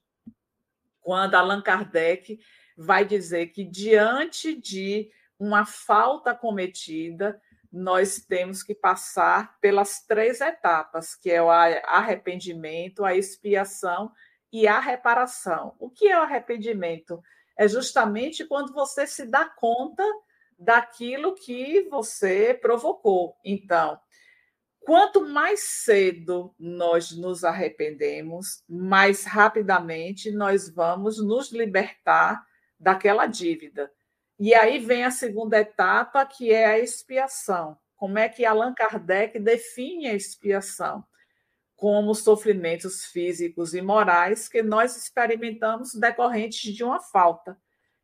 quando 1.01 1.35
Allan 1.35 1.63
Kardec 1.63 2.39
vai 2.77 3.05
dizer 3.05 3.49
que, 3.49 3.65
diante 3.65 4.59
de 4.59 5.11
uma 5.39 5.65
falta 5.65 6.35
cometida, 6.35 7.41
nós 7.77 8.21
temos 8.21 8.63
que 8.63 8.75
passar 8.75 9.59
pelas 9.61 10.01
três 10.07 10.41
etapas, 10.41 11.15
que 11.15 11.31
é 11.31 11.43
o 11.43 11.51
arrependimento, 11.51 13.05
a 13.05 13.15
expiação 13.15 14.11
e 14.53 14.67
a 14.67 14.81
reparação. 14.81 15.75
O 15.79 15.91
que 15.91 16.09
é 16.09 16.19
o 16.19 16.23
arrependimento? 16.23 17.23
É 17.57 17.69
justamente 17.69 18.45
quando 18.45 18.73
você 18.73 19.07
se 19.07 19.27
dá 19.27 19.45
conta 19.45 20.03
daquilo 20.59 21.35
que 21.35 21.87
você 21.91 22.55
provocou. 22.55 23.37
Então, 23.45 24.01
Quanto 24.87 25.21
mais 25.21 25.63
cedo 25.65 26.55
nós 26.57 27.11
nos 27.11 27.43
arrependemos, 27.43 28.63
mais 28.69 29.25
rapidamente 29.25 30.31
nós 30.31 30.71
vamos 30.71 31.19
nos 31.19 31.51
libertar 31.51 32.47
daquela 32.79 33.27
dívida. 33.27 33.91
E 34.39 34.55
aí 34.55 34.79
vem 34.79 35.05
a 35.05 35.11
segunda 35.11 35.59
etapa, 35.59 36.25
que 36.27 36.53
é 36.53 36.67
a 36.67 36.79
expiação. 36.79 37.79
Como 37.97 38.19
é 38.19 38.29
que 38.29 38.45
Allan 38.45 38.75
Kardec 38.75 39.39
define 39.39 40.09
a 40.09 40.15
expiação? 40.15 41.03
Como 41.75 42.15
sofrimentos 42.15 43.07
físicos 43.07 43.75
e 43.75 43.81
morais 43.81 44.49
que 44.49 44.63
nós 44.63 44.97
experimentamos 44.97 45.95
decorrentes 45.95 46.75
de 46.75 46.85
uma 46.85 47.01
falta. 47.01 47.59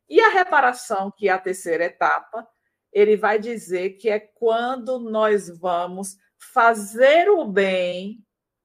E 0.09 0.19
a 0.19 0.29
reparação, 0.29 1.11
que 1.11 1.29
é 1.29 1.31
a 1.31 1.39
terceira 1.39 1.85
etapa, 1.85 2.47
ele 2.91 3.15
vai 3.15 3.39
dizer 3.39 3.91
que 3.91 4.09
é 4.09 4.19
quando 4.19 4.99
nós 4.99 5.49
vamos 5.59 6.17
fazer 6.37 7.29
o 7.29 7.45
bem 7.45 8.23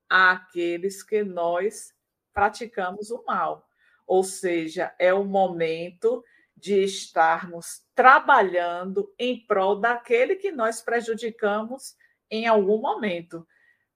àqueles 0.08 1.02
que 1.02 1.22
nós 1.22 1.92
praticamos 2.32 3.10
o 3.10 3.22
mal. 3.24 3.66
Ou 4.06 4.24
seja, 4.24 4.94
é 4.98 5.12
o 5.12 5.24
momento 5.24 6.24
de 6.58 6.82
estarmos 6.82 7.82
trabalhando 7.94 9.12
em 9.18 9.46
prol 9.46 9.76
daquele 9.76 10.34
que 10.36 10.50
nós 10.50 10.80
prejudicamos 10.80 11.94
em 12.30 12.46
algum 12.46 12.80
momento. 12.80 13.46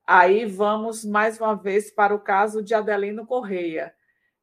Aí 0.07 0.45
vamos 0.45 1.05
mais 1.05 1.41
uma 1.41 1.55
vez 1.55 1.91
para 1.91 2.15
o 2.15 2.21
caso 2.21 2.63
de 2.63 2.75
Adelino 2.75 3.27
Correia. 3.27 3.95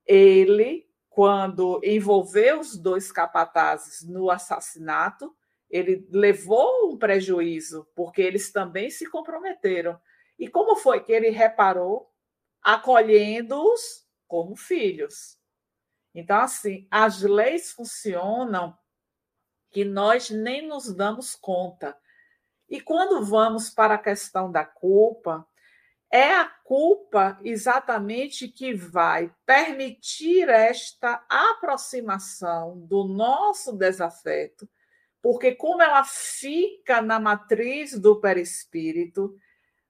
Ele, 0.05 0.85
quando 1.09 1.79
envolveu 1.83 2.59
os 2.59 2.77
dois 2.77 3.11
capatazes 3.11 4.07
no 4.07 4.29
assassinato, 4.29 5.33
ele 5.69 6.07
levou 6.11 6.91
um 6.91 6.97
prejuízo, 6.97 7.87
porque 7.95 8.21
eles 8.21 8.51
também 8.51 8.89
se 8.89 9.09
comprometeram. 9.09 9.99
E 10.37 10.47
como 10.47 10.75
foi 10.75 11.01
que 11.01 11.11
ele 11.11 11.29
reparou? 11.29 12.09
Acolhendo-os 12.61 14.05
como 14.27 14.55
filhos. 14.55 15.38
Então, 16.13 16.39
assim, 16.39 16.87
as 16.89 17.21
leis 17.21 17.71
funcionam 17.71 18.77
que 19.71 19.85
nós 19.85 20.29
nem 20.29 20.67
nos 20.67 20.93
damos 20.93 21.35
conta. 21.35 21.95
E 22.67 22.81
quando 22.81 23.23
vamos 23.23 23.69
para 23.69 23.95
a 23.95 23.99
questão 23.99 24.51
da 24.51 24.65
culpa, 24.65 25.47
é 26.11 26.35
a 26.35 26.45
culpa 26.45 27.39
exatamente 27.43 28.47
que 28.47 28.73
vai 28.73 29.33
permitir 29.45 30.49
esta 30.49 31.23
aproximação 31.29 32.79
do 32.79 33.03
nosso 33.03 33.73
desafeto 33.73 34.67
porque 35.21 35.53
como 35.53 35.81
ela 35.81 36.03
fica 36.03 37.01
na 37.01 37.19
matriz 37.19 37.97
do 37.97 38.19
perispírito, 38.19 39.35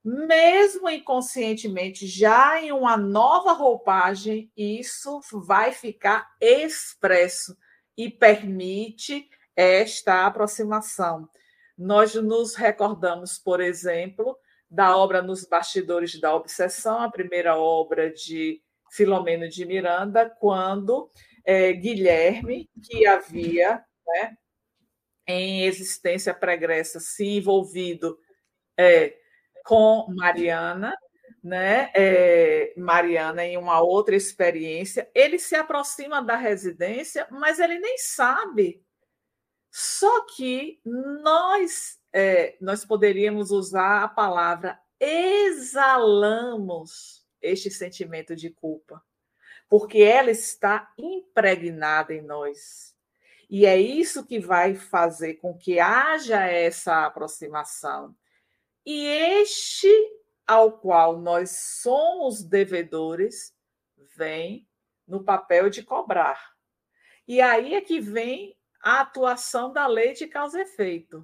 mesmo 0.03 0.89
inconscientemente, 0.89 2.07
já 2.07 2.61
em 2.61 2.71
uma 2.71 2.95
nova 2.95 3.51
roupagem, 3.53 4.51
isso 4.55 5.19
vai 5.31 5.71
ficar 5.71 6.27
expresso 6.39 7.57
e 7.97 8.09
permite 8.09 9.29
esta 9.55 10.25
aproximação. 10.25 11.27
Nós 11.77 12.15
nos 12.15 12.55
recordamos, 12.55 13.37
por 13.37 13.59
exemplo, 13.59 14.37
da 14.69 14.95
obra 14.95 15.21
Nos 15.21 15.45
Bastidores 15.45 16.19
da 16.19 16.33
Obsessão, 16.33 17.01
a 17.01 17.11
primeira 17.11 17.57
obra 17.57 18.11
de 18.11 18.61
Filomeno 18.91 19.49
de 19.49 19.65
Miranda, 19.65 20.29
quando 20.29 21.09
é, 21.45 21.73
Guilherme, 21.73 22.69
que 22.83 23.05
havia 23.05 23.83
né, 24.07 24.37
em 25.27 25.63
existência 25.63 26.33
pregressa 26.33 26.99
se 26.99 27.25
envolvido 27.25 28.17
é, 28.77 29.13
com 29.65 30.07
Mariana, 30.09 30.95
né? 31.43 31.91
É, 31.95 32.73
Mariana 32.77 33.45
em 33.45 33.57
uma 33.57 33.81
outra 33.81 34.15
experiência, 34.15 35.09
ele 35.13 35.39
se 35.39 35.55
aproxima 35.55 36.21
da 36.21 36.35
residência, 36.35 37.27
mas 37.31 37.59
ele 37.59 37.79
nem 37.79 37.97
sabe. 37.97 38.83
Só 39.71 40.25
que 40.25 40.79
nós 40.85 41.99
é, 42.11 42.57
nós 42.59 42.83
poderíamos 42.83 43.51
usar 43.51 44.03
a 44.03 44.07
palavra 44.07 44.79
exalamos 44.99 46.39
este 47.41 47.71
sentimento 47.71 48.35
de 48.35 48.49
culpa, 48.49 49.01
porque 49.69 49.99
ela 49.99 50.29
está 50.31 50.91
impregnada 50.97 52.13
em 52.13 52.21
nós. 52.21 52.93
E 53.49 53.65
é 53.65 53.79
isso 53.79 54.25
que 54.25 54.39
vai 54.39 54.75
fazer 54.75 55.35
com 55.35 55.57
que 55.57 55.79
haja 55.79 56.45
essa 56.45 57.05
aproximação. 57.05 58.13
E 58.91 59.05
este 59.05 59.87
ao 60.47 60.79
qual 60.79 61.19
nós 61.19 61.51
somos 61.51 62.41
devedores 62.41 63.53
vem 64.17 64.67
no 65.07 65.23
papel 65.23 65.69
de 65.69 65.83
cobrar. 65.83 66.55
E 67.27 67.39
aí 67.39 67.75
é 67.75 67.81
que 67.81 67.99
vem 67.99 68.57
a 68.81 69.01
atuação 69.01 69.71
da 69.71 69.85
lei 69.85 70.13
de 70.13 70.25
causa 70.25 70.57
e 70.57 70.63
efeito. 70.63 71.23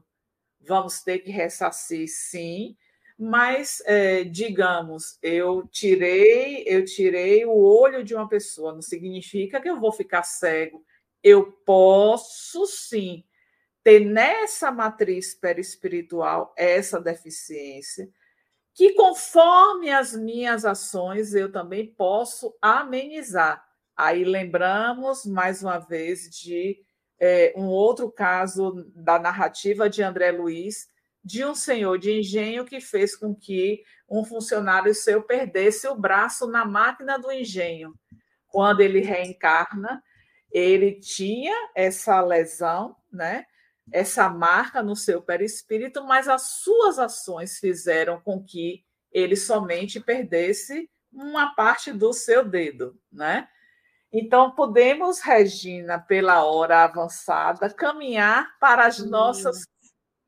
Vamos 0.61 1.01
ter 1.01 1.18
que 1.18 1.32
ressarcir, 1.32 2.07
sim, 2.07 2.78
mas 3.18 3.82
é, 3.88 4.24
digamos, 4.24 5.18
eu 5.20 5.68
tirei, 5.68 6.66
eu 6.68 6.86
tirei 6.86 7.47
o 7.47 7.57
olho 7.57 8.03
de 8.03 8.13
uma 8.13 8.30
pessoa, 8.30 8.74
não 8.74 8.82
significa 8.84 9.59
que 9.59 9.68
eu 9.68 9.80
vou 9.80 9.91
ficar 9.91 10.22
cego 10.22 10.86
eu 11.26 11.51
posso 11.66 12.68
sim 12.68 13.24
ter 13.86 14.00
nessa 14.00 14.72
matriz 14.72 15.36
perispiritual 15.36 16.52
essa 16.58 17.00
deficiência, 17.00 18.10
que 18.74 18.94
conforme 18.94 19.92
as 19.92 20.16
minhas 20.16 20.66
ações 20.66 21.36
eu 21.36 21.52
também 21.52 21.94
posso 21.94 22.58
amenizar. 22.60 23.64
Aí 23.96 24.24
lembramos 24.24 25.24
mais 25.24 25.62
uma 25.62 25.78
vez 25.78 26.32
de 26.32 26.80
é, 27.20 27.54
um 27.56 27.68
outro 27.68 28.12
caso 28.12 28.92
da 28.96 29.20
narrativa 29.20 29.88
de 29.88 30.02
André 30.02 30.32
Luiz, 30.32 30.88
de 31.24 31.46
um 31.46 31.54
senhor 31.54 32.00
de 32.00 32.12
engenho 32.12 32.66
que 32.66 32.82
fez 32.82 33.16
com 33.16 33.36
que 33.36 33.84
um 34.10 34.26
funcionário 34.26 34.96
seu 34.96 35.22
perdesse 35.22 35.88
o 35.88 35.96
braço 35.96 36.48
na 36.48 36.66
máquina 36.66 37.20
do 37.20 37.32
engenho. 37.32 37.94
Quando 38.48 38.82
ele 38.82 39.02
reencarna, 39.02 40.02
ele 40.52 41.00
tinha 41.00 41.70
essa 41.76 42.20
lesão, 42.20 42.96
né? 43.14 43.46
Essa 43.92 44.30
marca 44.30 44.82
no 44.82 44.96
seu 44.96 45.22
perispírito, 45.22 46.04
mas 46.04 46.28
as 46.28 46.60
suas 46.64 47.00
ações 47.00 47.60
fizeram 47.60 48.20
com 48.20 48.44
que 48.44 48.84
ele 49.12 49.36
somente 49.36 50.00
perdesse 50.00 50.90
uma 51.12 51.56
parte 51.56 51.94
do 51.94 52.12
seu 52.12 52.44
dedo, 52.44 53.00
né? 53.12 53.48
Então, 54.12 54.52
podemos, 54.52 55.20
Regina, 55.20 56.00
pela 56.00 56.44
hora 56.46 56.84
avançada, 56.84 57.70
caminhar 57.70 58.58
para 58.60 58.86
as 58.86 59.00
nossas 59.00 59.64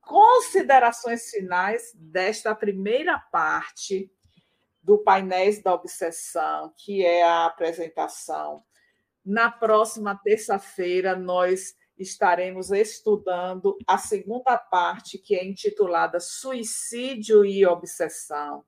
considerações 0.02 1.30
finais 1.30 1.92
desta 1.96 2.54
primeira 2.56 3.18
parte 3.32 4.12
do 4.82 4.98
Painéis 4.98 5.62
da 5.62 5.74
Obsessão, 5.74 6.74
que 6.78 7.06
é 7.06 7.24
a 7.24 7.46
apresentação 7.46 8.64
na 9.28 9.52
próxima 9.52 10.16
terça-feira, 10.24 11.14
nós 11.14 11.76
estaremos 11.98 12.72
estudando 12.72 13.78
a 13.88 13.98
segunda 13.98 14.58
parte, 14.58 15.18
que 15.18 15.36
é 15.36 15.46
intitulada 15.46 16.20
Suicídio 16.20 17.46
e 17.46 17.66
Obsessão, 17.66 18.64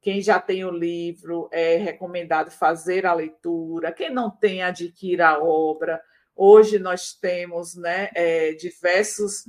Quem 0.00 0.20
já 0.20 0.38
tem 0.38 0.64
o 0.64 0.70
livro, 0.70 1.48
é 1.52 1.76
recomendado 1.76 2.50
fazer 2.50 3.06
a 3.06 3.12
leitura. 3.12 3.92
Quem 3.92 4.10
não 4.10 4.30
tem, 4.30 4.62
adquira 4.62 5.30
a 5.30 5.42
obra. 5.42 6.00
Hoje 6.34 6.78
nós 6.78 7.12
temos 7.14 7.74
né, 7.74 8.10
é, 8.14 8.52
diversos 8.52 9.44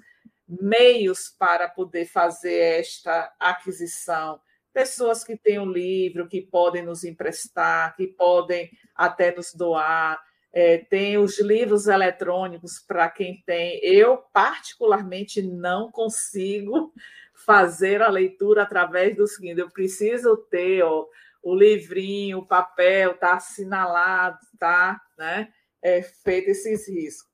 meios 0.47 1.29
para 1.37 1.67
poder 1.67 2.05
fazer 2.05 2.79
esta 2.79 3.31
aquisição. 3.39 4.39
Pessoas 4.73 5.23
que 5.23 5.35
têm 5.35 5.59
o 5.59 5.65
livro, 5.65 6.27
que 6.27 6.41
podem 6.41 6.83
nos 6.83 7.03
emprestar, 7.03 7.95
que 7.95 8.07
podem 8.07 8.71
até 8.95 9.35
nos 9.35 9.53
doar. 9.53 10.19
É, 10.59 10.79
tem 10.79 11.19
os 11.19 11.39
livros 11.39 11.85
eletrônicos 11.85 12.79
para 12.79 13.07
quem 13.11 13.43
tem. 13.45 13.79
Eu, 13.83 14.17
particularmente, 14.33 15.39
não 15.39 15.91
consigo 15.91 16.91
fazer 17.45 18.01
a 18.01 18.09
leitura 18.09 18.63
através 18.63 19.15
do 19.15 19.27
seguinte: 19.27 19.59
eu 19.61 19.69
preciso 19.69 20.35
ter 20.49 20.81
ó, 20.81 21.05
o 21.43 21.53
livrinho, 21.53 22.39
o 22.39 22.47
papel, 22.47 23.15
tá 23.19 23.35
assinalado, 23.35 24.39
tá, 24.57 24.99
né? 25.15 25.53
É, 25.79 26.01
feito 26.01 26.49
esses 26.49 26.89
riscos 26.89 27.27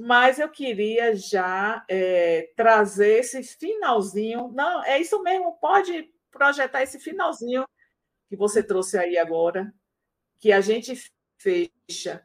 mas 0.00 0.38
eu 0.38 0.48
queria 0.48 1.14
já 1.16 1.84
é, 1.88 2.52
trazer 2.56 3.18
esse 3.18 3.42
finalzinho. 3.42 4.48
Não, 4.54 4.84
é 4.84 5.00
isso 5.00 5.20
mesmo, 5.24 5.58
pode 5.60 6.08
projetar 6.30 6.84
esse 6.84 7.00
finalzinho 7.00 7.64
que 8.28 8.36
você 8.36 8.62
trouxe 8.62 8.96
aí 8.96 9.18
agora, 9.18 9.72
que 10.38 10.52
a 10.52 10.60
gente 10.60 10.94
fecha 11.36 12.24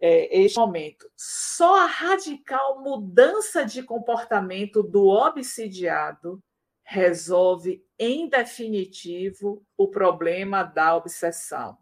é, 0.00 0.38
este 0.40 0.58
momento. 0.58 1.10
Só 1.16 1.82
a 1.82 1.86
radical 1.86 2.82
mudança 2.82 3.64
de 3.64 3.82
comportamento 3.82 4.82
do 4.82 5.06
obsidiado 5.06 6.42
resolve 6.84 7.84
em 7.98 8.28
definitivo 8.28 9.64
o 9.76 9.88
problema 9.88 10.62
da 10.62 10.94
obsessão. 10.94 11.76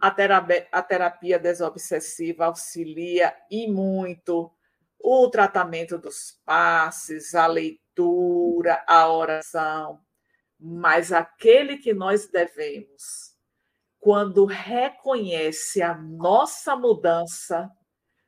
A 0.00 0.10
terapia, 0.10 0.68
a 0.72 0.82
terapia 0.82 1.38
desobsessiva 1.38 2.46
auxilia 2.46 3.36
e 3.50 3.68
muito 3.68 4.52
o 4.98 5.28
tratamento 5.28 5.98
dos 5.98 6.40
passes, 6.44 7.34
a 7.34 7.46
leitura, 7.46 8.82
a 8.86 9.08
oração, 9.08 10.00
mas 10.58 11.12
aquele 11.12 11.76
que 11.76 11.92
nós 11.92 12.28
devemos, 12.28 13.31
quando 14.02 14.44
reconhece 14.46 15.80
a 15.80 15.94
nossa 15.94 16.74
mudança, 16.74 17.70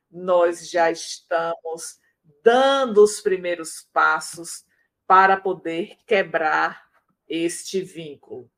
nós 0.09 0.69
já 0.69 0.89
estamos 0.89 1.99
dando 2.41 3.03
os 3.03 3.19
primeiros 3.19 3.85
passos 3.91 4.63
para 5.05 5.35
poder 5.35 5.97
quebrar 6.07 6.81
este 7.27 7.81
vínculo. 7.81 8.49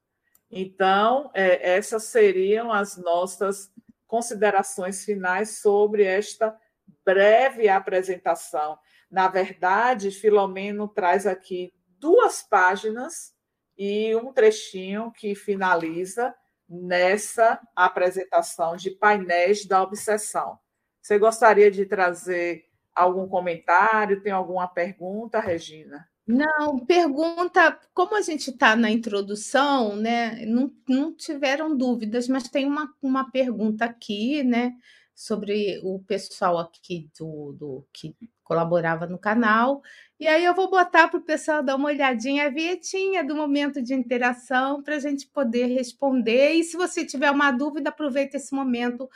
Então, 0.51 1.32
é, 1.34 1.78
essas 1.78 2.03
seriam 2.03 2.72
as 2.72 2.97
nossas 2.97 3.74
considerações 4.05 5.03
finais 5.03 5.57
sobre 5.57 6.03
esta 6.03 6.55
breve 7.03 7.68
apresentação. 7.68 8.78
Na 9.09 9.28
verdade, 9.28 10.11
Filomeno 10.11 10.88
traz 10.88 11.26
aqui 11.26 11.74
duas 11.97 12.43
páginas 12.43 13.34
e 13.76 14.15
um 14.15 14.32
trechinho 14.32 15.11
que 15.11 15.34
finaliza 15.34 16.36
nessa 16.70 17.59
apresentação 17.76 18.76
de 18.76 18.91
painéis 18.91 19.65
da 19.65 19.82
obsessão. 19.82 20.59
Você 21.01 21.18
gostaria 21.18 21.72
de 21.72 21.86
trazer 21.86 22.65
algum 22.93 23.28
comentário? 23.28 24.22
Tem 24.22 24.32
alguma 24.32 24.68
pergunta, 24.68 25.39
Regina? 25.39 26.07
Não, 26.28 26.86
pergunta, 26.86 27.80
como 27.93 28.18
a 28.18 28.22
gente 28.22 28.49
está 28.49 28.76
na 28.76 28.91
introdução, 28.91 29.95
né? 29.95 30.45
Não, 30.45 30.70
não 30.88 31.15
tiveram 31.15 31.76
dúvidas, 31.76 32.28
mas 32.28 32.49
tem 32.49 32.65
uma, 32.65 32.93
uma 33.01 33.32
pergunta 33.32 33.86
aqui, 33.86 34.43
né? 34.43 34.74
Sobre 35.20 35.80
o 35.84 35.97
pessoal 35.97 36.59
aqui 36.59 37.09
do, 37.18 37.53
do 37.53 37.88
que 37.91 38.15
colaborava 38.43 39.07
no 39.07 39.18
canal. 39.18 39.82
E 40.20 40.28
aí 40.28 40.45
eu 40.45 40.53
vou 40.53 40.70
botar 40.70 41.07
para 41.07 41.20
o 41.20 41.24
pessoal 41.24 41.63
dar 41.63 41.76
uma 41.76 41.89
olhadinha, 41.89 42.45
a 42.45 42.49
vietinha 42.49 43.24
do 43.24 43.36
momento 43.36 43.82
de 43.82 43.95
interação 43.95 44.84
para 44.84 44.95
a 44.95 44.99
gente 44.99 45.26
poder 45.26 45.65
responder. 45.65 46.51
E 46.51 46.63
se 46.63 46.78
você 46.78 47.03
tiver 47.03 47.32
uma 47.32 47.49
dúvida, 47.49 47.89
aproveita 47.89 48.38
esse 48.38 48.53
momento 48.53 49.09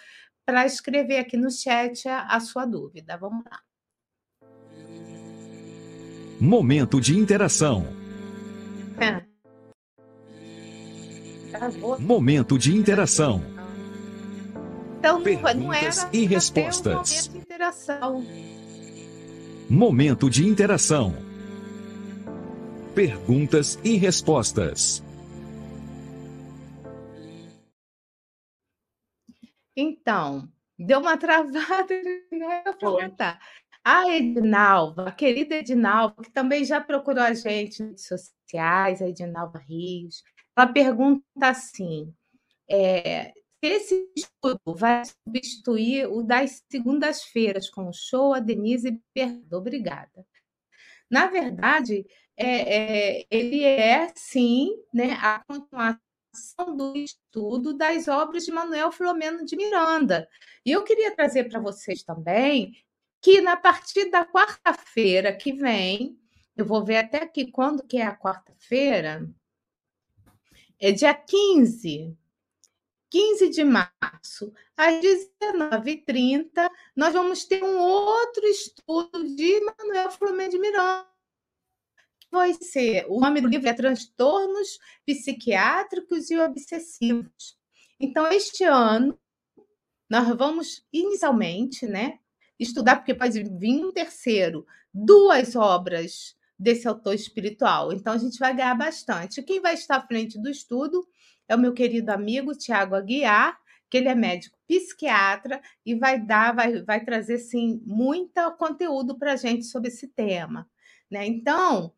para 0.44 0.66
escrever 0.66 1.20
aqui 1.20 1.38
no 1.38 1.52
chat 1.52 2.10
a, 2.10 2.24
a 2.24 2.40
sua 2.40 2.66
dúvida. 2.66 3.16
Vamos 3.16 3.46
lá. 3.46 3.60
Momento 6.40 7.00
de 7.00 7.16
interação. 7.16 7.86
É. 9.00 9.22
Momento 12.00 12.58
de 12.58 12.76
interação. 12.76 13.51
Então, 15.02 15.24
Perguntas 15.24 15.56
não 15.56 15.74
era 15.74 16.10
e 16.14 16.26
respostas. 16.28 17.28
Um 17.28 17.34
momento 17.36 17.40
de 17.40 17.40
interação. 17.40 18.26
Momento 19.68 20.30
de 20.30 20.48
interação. 20.48 21.16
Perguntas 22.94 23.80
e 23.84 23.98
respostas. 23.98 25.04
Então, 29.76 30.48
deu 30.78 31.00
uma 31.00 31.18
travada, 31.18 31.96
não 32.32 32.52
era 32.52 32.72
para 32.72 32.92
contar. 32.92 33.40
A 33.84 34.08
Edinalva, 34.08 35.08
a 35.08 35.12
querida 35.12 35.56
Edinalva, 35.56 36.22
que 36.22 36.32
também 36.32 36.64
já 36.64 36.80
procurou 36.80 37.24
a 37.24 37.34
gente 37.34 37.82
nas 37.82 37.90
redes 37.90 38.08
sociais, 38.08 39.02
a 39.02 39.08
Edinalva 39.10 39.58
Rios, 39.58 40.22
ela 40.56 40.68
pergunta 40.68 41.24
assim: 41.42 42.14
é, 42.70 43.34
esse 43.62 44.10
estudo 44.16 44.76
vai 44.76 45.04
substituir 45.06 46.08
o 46.08 46.24
das 46.24 46.64
segundas-feiras 46.70 47.70
com 47.70 47.88
o 47.88 47.94
show, 47.94 48.34
a 48.34 48.40
Denise 48.40 49.00
Bernardo. 49.14 49.54
Obrigada. 49.58 50.26
Na 51.10 51.28
verdade, 51.28 52.06
é, 52.38 53.20
é, 53.20 53.28
ele 53.30 53.64
é, 53.64 54.12
sim, 54.16 54.76
né, 54.94 55.14
a 55.22 55.44
continuação 55.46 56.76
do 56.76 56.96
estudo 56.98 57.74
das 57.74 58.08
obras 58.08 58.46
de 58.46 58.52
Manuel 58.52 58.92
Filomeno 58.92 59.46
de 59.46 59.56
Miranda. 59.56 60.28
E 60.66 60.72
eu 60.72 60.84
queria 60.84 61.16
trazer 61.16 61.50
para 61.50 61.60
vocês 61.60 62.04
também 62.04 62.74
que 63.22 63.42
na 63.42 63.56
partir 63.56 64.10
da 64.10 64.26
quarta-feira 64.26 65.36
que 65.36 65.54
vem, 65.54 66.18
eu 66.58 66.66
vou 66.66 66.84
ver 66.84 66.98
até 66.98 67.24
aqui 67.24 67.52
quando 67.52 67.86
que 67.86 67.98
é 67.98 68.06
a 68.06 68.18
quarta-feira, 68.18 69.30
é 70.80 70.92
dia 70.92 71.14
15, 71.14 72.18
15 73.12 73.50
de 73.50 73.64
março, 73.66 74.54
às 74.76 74.96
19h30, 75.02 76.70
nós 76.96 77.14
vamos 77.14 77.44
ter 77.44 77.62
um 77.62 77.78
outro 77.78 78.46
estudo 78.46 79.36
de 79.36 79.60
Manuel 79.60 80.10
Flamengo 80.12 80.52
de 80.52 80.58
Miranda. 80.58 81.06
Vai 82.32 82.54
ser, 82.54 83.06
o 83.10 83.20
nome 83.20 83.42
do 83.42 83.50
livro 83.50 83.68
é 83.68 83.74
Transtornos 83.74 84.80
Psiquiátricos 85.06 86.32
e 86.32 86.40
Obsessivos. 86.40 87.58
Então, 88.00 88.26
este 88.28 88.64
ano, 88.64 89.20
nós 90.10 90.30
vamos 90.38 90.88
inicialmente, 90.94 91.86
né, 91.86 92.18
estudar, 92.58 92.96
porque 92.96 93.14
pode 93.14 93.44
vir 93.44 93.84
um 93.84 93.92
terceiro, 93.92 94.66
duas 94.94 95.54
obras 95.58 96.38
desse 96.58 96.88
autor 96.88 97.14
espiritual. 97.14 97.92
Então, 97.92 98.14
a 98.14 98.18
gente 98.18 98.40
vai 98.40 98.56
ganhar 98.56 98.76
bastante. 98.76 99.44
Quem 99.44 99.60
vai 99.60 99.74
estar 99.74 99.98
à 99.98 100.08
frente 100.08 100.42
do 100.42 100.50
estudo 100.50 101.06
é 101.52 101.56
o 101.56 101.60
meu 101.60 101.74
querido 101.74 102.12
amigo 102.12 102.56
Tiago 102.56 102.96
Aguiar, 102.96 103.60
que 103.90 103.98
ele 103.98 104.08
é 104.08 104.16
médico 104.16 104.58
psiquiatra 104.66 105.62
e 105.86 105.94
vai 105.94 106.18
dar, 106.18 106.56
vai, 106.56 106.82
vai 106.82 107.04
trazer 107.04 107.40
sim 107.40 107.82
muito 107.86 108.40
conteúdo 108.58 109.20
para 109.20 109.34
a 109.34 109.36
gente 109.36 109.66
sobre 109.66 109.90
esse 109.90 110.08
tema. 110.08 110.66
Né? 111.10 111.28
Então, 111.28 111.94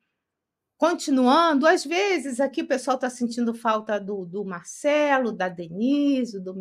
continuando, 0.75 1.67
às 1.67 1.85
vezes 1.85 2.39
aqui 2.39 2.63
o 2.63 2.67
pessoal 2.67 2.95
está 2.95 3.11
sentindo 3.11 3.53
falta 3.53 3.99
do, 3.99 4.25
do 4.25 4.43
Marcelo, 4.43 5.31
da 5.31 5.47
Denise, 5.47 6.39
do 6.39 6.55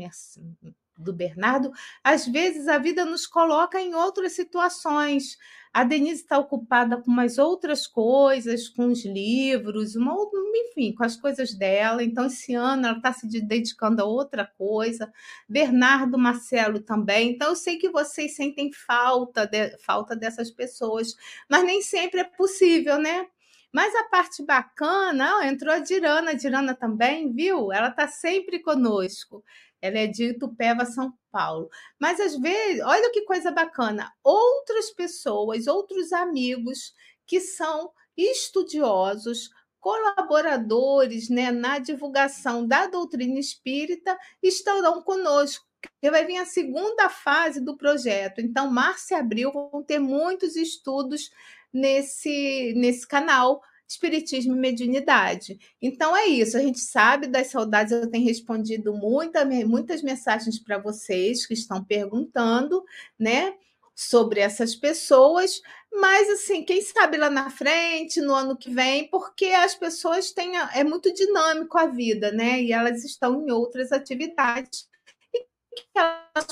do 0.97 1.13
Bernardo, 1.13 1.73
às 2.03 2.27
vezes 2.27 2.69
a 2.69 2.79
vida 2.79 3.05
nos 3.05 3.27
coloca 3.27 3.81
em 3.81 3.95
outras 3.95 4.33
situações. 4.33 5.37
A 5.73 5.85
Denise 5.85 6.21
está 6.21 6.39
ocupada 6.39 7.01
com 7.01 7.11
umas 7.11 7.39
outras 7.39 7.87
coisas, 7.87 8.69
com 8.69 8.89
os 8.89 9.07
livros, 9.07 9.97
uma, 9.97 10.15
enfim, 10.55 10.95
com 10.95 11.03
as 11.03 11.17
coisas 11.17 11.55
dela. 11.55 12.05
Então, 12.05 12.27
esse 12.27 12.55
ano 12.55 12.87
ela 12.87 12.97
está 12.99 13.11
se 13.13 13.27
dedicando 13.41 14.03
a 14.03 14.05
outra 14.05 14.45
coisa. 14.45 15.11
Bernardo, 15.49 16.19
Marcelo 16.19 16.81
também. 16.81 17.31
Então, 17.31 17.49
eu 17.49 17.57
sei 17.57 17.79
que 17.79 17.89
vocês 17.89 18.37
sentem 18.37 18.71
falta, 18.71 19.47
de, 19.47 19.79
falta 19.79 20.15
dessas 20.15 20.51
pessoas, 20.51 21.15
mas 21.49 21.65
nem 21.65 21.81
sempre 21.81 22.21
é 22.21 22.25
possível, 22.25 22.99
né? 22.99 23.27
Mas 23.73 23.95
a 23.95 24.05
parte 24.05 24.45
bacana, 24.45 25.39
ó, 25.39 25.43
entrou 25.43 25.73
a 25.73 25.79
Dirana, 25.79 26.33
a 26.33 26.35
Dirana 26.35 26.75
também, 26.75 27.33
viu? 27.33 27.73
Ela 27.73 27.89
está 27.89 28.07
sempre 28.07 28.59
conosco. 28.59 29.43
Ela 29.83 29.99
é 29.99 30.07
de 30.07 30.31
Itupeva, 30.31 30.87
São 30.87 31.13
Paulo. 31.31 31.69
Mas 31.99 32.21
às 32.21 32.39
vezes, 32.39 32.81
olha 32.83 33.11
que 33.11 33.23
coisa 33.23 33.51
bacana, 33.51 34.11
outras 34.23 34.91
pessoas, 34.91 35.67
outros 35.67 36.13
amigos 36.13 36.95
que 37.27 37.41
são 37.41 37.91
estudiosos, 38.17 39.51
colaboradores 39.81 41.29
né, 41.29 41.51
na 41.51 41.81
divulgação 41.81 42.67
da 42.67 42.87
doutrina 42.87 43.41
espírita 43.41 44.17
estarão 44.41 45.03
conosco. 45.03 45.67
Vai 46.01 46.25
vir 46.25 46.37
a 46.37 46.47
segunda 46.47 47.09
fase 47.09 47.61
do 47.61 47.77
projeto. 47.77 48.41
Então, 48.41 48.71
março 48.71 49.13
e 49.13 49.17
abril 49.17 49.51
vão 49.53 49.83
ter 49.83 49.99
muitos 49.99 50.55
estudos 50.55 51.31
nesse, 51.73 52.73
nesse 52.77 53.09
canal 53.09 53.61
Espiritismo 53.93 54.55
e 54.55 54.59
Mediunidade. 54.59 55.59
Então 55.81 56.17
é 56.17 56.27
isso, 56.27 56.57
a 56.57 56.61
gente 56.61 56.81
sabe 56.81 57.27
das 57.27 57.49
saudades, 57.49 57.93
eu 57.93 58.11
tenho 58.11 58.25
respondido 58.25 58.95
muita, 58.95 59.45
muitas 59.45 60.03
mensagens 60.03 60.59
para 60.59 60.79
vocês 60.79 61.47
que 61.47 61.55
estão 61.55 61.85
perguntando, 61.85 62.85
né? 63.19 63.55
Sobre 63.95 64.41
essas 64.41 64.75
pessoas, 64.75 65.61
mas 65.93 66.31
assim, 66.31 66.65
quem 66.65 66.81
sabe 66.81 67.19
lá 67.19 67.29
na 67.29 67.51
frente, 67.51 68.23
no 68.23 68.35
ano 68.35 68.57
que 68.57 68.71
vem, 68.71 69.09
porque 69.11 69.47
as 69.47 69.75
pessoas 69.75 70.33
têm. 70.33 70.57
É 70.75 70.83
muito 70.83 71.13
dinâmico 71.13 71.77
a 71.77 71.87
vida, 71.87 72.33
né? 72.33 72.63
E 72.63 72.73
elas 72.73 73.05
estão 73.05 73.47
em 73.47 73.53
outras 73.53 73.93
atividades. 73.93 74.89
E 75.35 75.45
que 75.75 75.85
elas 75.95 76.47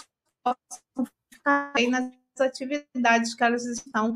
possam 0.44 1.10
ficar 1.32 1.72
aí 1.74 1.88
nas 1.88 2.12
atividades 2.38 3.34
que 3.34 3.42
elas 3.42 3.64
estão 3.64 4.14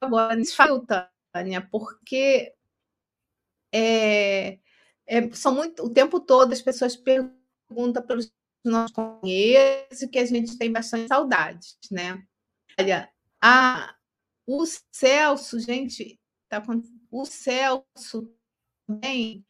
agora. 0.00 0.44
Falta 0.44 1.08
Tânia, 1.32 1.66
porque 1.70 2.54
é, 3.72 4.58
é, 5.06 5.30
são 5.32 5.54
muito, 5.54 5.84
o 5.84 5.90
tempo 5.90 6.20
todo 6.20 6.52
as 6.52 6.62
pessoas 6.62 6.96
perguntam 6.96 8.06
pelos 8.06 8.30
nossos 8.64 8.92
companheiros 8.92 10.00
que 10.10 10.18
a 10.18 10.24
gente 10.24 10.56
tem 10.56 10.70
bastante 10.70 11.08
saudades, 11.08 11.78
né? 11.90 12.22
Olha, 12.78 13.10
a, 13.42 13.96
o 14.46 14.64
Celso, 14.92 15.58
gente, 15.58 16.20
tá 16.48 16.62
o 17.10 17.24
Celso 17.24 18.32
também, 18.86 19.44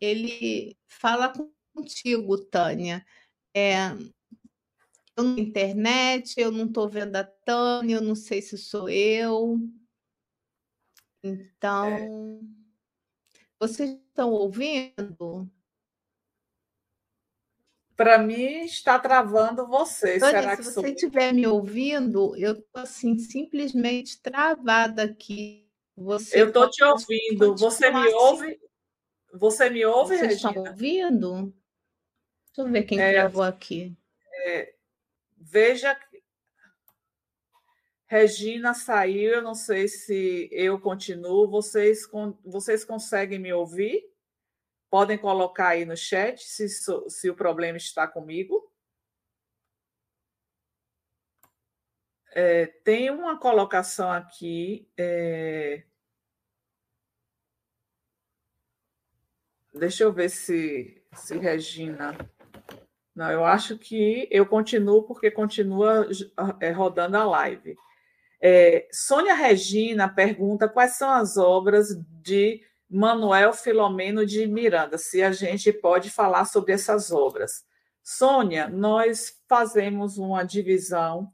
ele 0.00 0.76
fala 0.88 1.32
contigo, 1.74 2.38
Tânia. 2.46 3.04
É, 3.54 3.90
eu 5.16 5.24
na 5.24 5.40
internet, 5.40 6.38
eu 6.38 6.52
não 6.52 6.66
estou 6.66 6.88
vendo 6.88 7.16
a 7.16 7.24
Tânia, 7.24 7.96
eu 7.96 8.02
não 8.02 8.14
sei 8.14 8.42
se 8.42 8.58
sou 8.58 8.88
eu. 8.88 9.58
É. 11.28 11.32
Então, 11.32 12.40
vocês 13.58 13.90
estão 13.90 14.30
ouvindo? 14.30 15.50
Para 17.96 18.18
mim, 18.18 18.64
está 18.64 18.98
travando 18.98 19.66
você. 19.66 20.20
Será 20.20 20.50
se 20.50 20.56
que 20.58 20.62
você 20.64 20.90
estiver 20.90 21.32
me 21.32 21.46
ouvindo, 21.46 22.36
eu 22.36 22.52
estou 22.52 22.82
assim, 22.82 23.18
simplesmente 23.18 24.20
travada 24.20 25.04
aqui. 25.04 25.66
Você 25.96 26.42
eu 26.42 26.48
estou 26.48 26.68
te 26.68 26.84
ouvindo. 26.84 27.56
Você 27.56 27.90
me 27.90 27.96
assim. 27.96 28.14
ouve? 28.14 28.60
Você 29.32 29.70
me 29.70 29.84
ouve, 29.86 30.16
Vocês 30.16 30.32
Regina? 30.32 30.50
estão 30.50 30.62
ouvindo? 30.64 31.54
Deixa 32.54 32.68
eu 32.68 32.72
ver 32.72 32.82
quem 32.84 33.00
é, 33.00 33.12
travou 33.12 33.42
aqui. 33.42 33.96
É, 34.44 34.74
veja 35.36 35.98
Regina 38.08 38.72
saiu, 38.72 39.34
eu 39.34 39.42
não 39.42 39.54
sei 39.54 39.88
se 39.88 40.48
eu 40.52 40.80
continuo. 40.80 41.48
Vocês, 41.48 42.08
vocês 42.44 42.84
conseguem 42.84 43.38
me 43.38 43.52
ouvir? 43.52 44.08
Podem 44.88 45.18
colocar 45.18 45.68
aí 45.70 45.84
no 45.84 45.96
chat 45.96 46.42
se, 46.44 46.68
se 46.68 47.30
o 47.30 47.34
problema 47.34 47.76
está 47.76 48.06
comigo. 48.06 48.72
É, 52.32 52.66
tem 52.66 53.10
uma 53.10 53.38
colocação 53.40 54.12
aqui. 54.12 54.88
É... 54.96 55.82
Deixa 59.74 60.04
eu 60.04 60.12
ver 60.12 60.28
se, 60.28 61.02
se 61.12 61.38
Regina. 61.38 62.16
Não, 63.14 63.32
eu 63.32 63.44
acho 63.44 63.78
que 63.78 64.28
eu 64.30 64.46
continuo 64.46 65.02
porque 65.04 65.30
continua 65.30 66.06
é, 66.60 66.70
rodando 66.70 67.16
a 67.16 67.24
live. 67.24 67.76
É, 68.48 68.86
Sônia 68.92 69.34
Regina 69.34 70.08
pergunta 70.08 70.68
quais 70.68 70.92
são 70.92 71.10
as 71.10 71.36
obras 71.36 71.88
de 72.22 72.62
Manuel 72.88 73.52
Filomeno 73.52 74.24
de 74.24 74.46
Miranda, 74.46 74.96
se 74.98 75.20
a 75.20 75.32
gente 75.32 75.72
pode 75.72 76.10
falar 76.10 76.44
sobre 76.44 76.72
essas 76.72 77.10
obras. 77.10 77.64
Sônia, 78.04 78.68
nós 78.68 79.36
fazemos 79.48 80.16
uma 80.16 80.44
divisão 80.44 81.32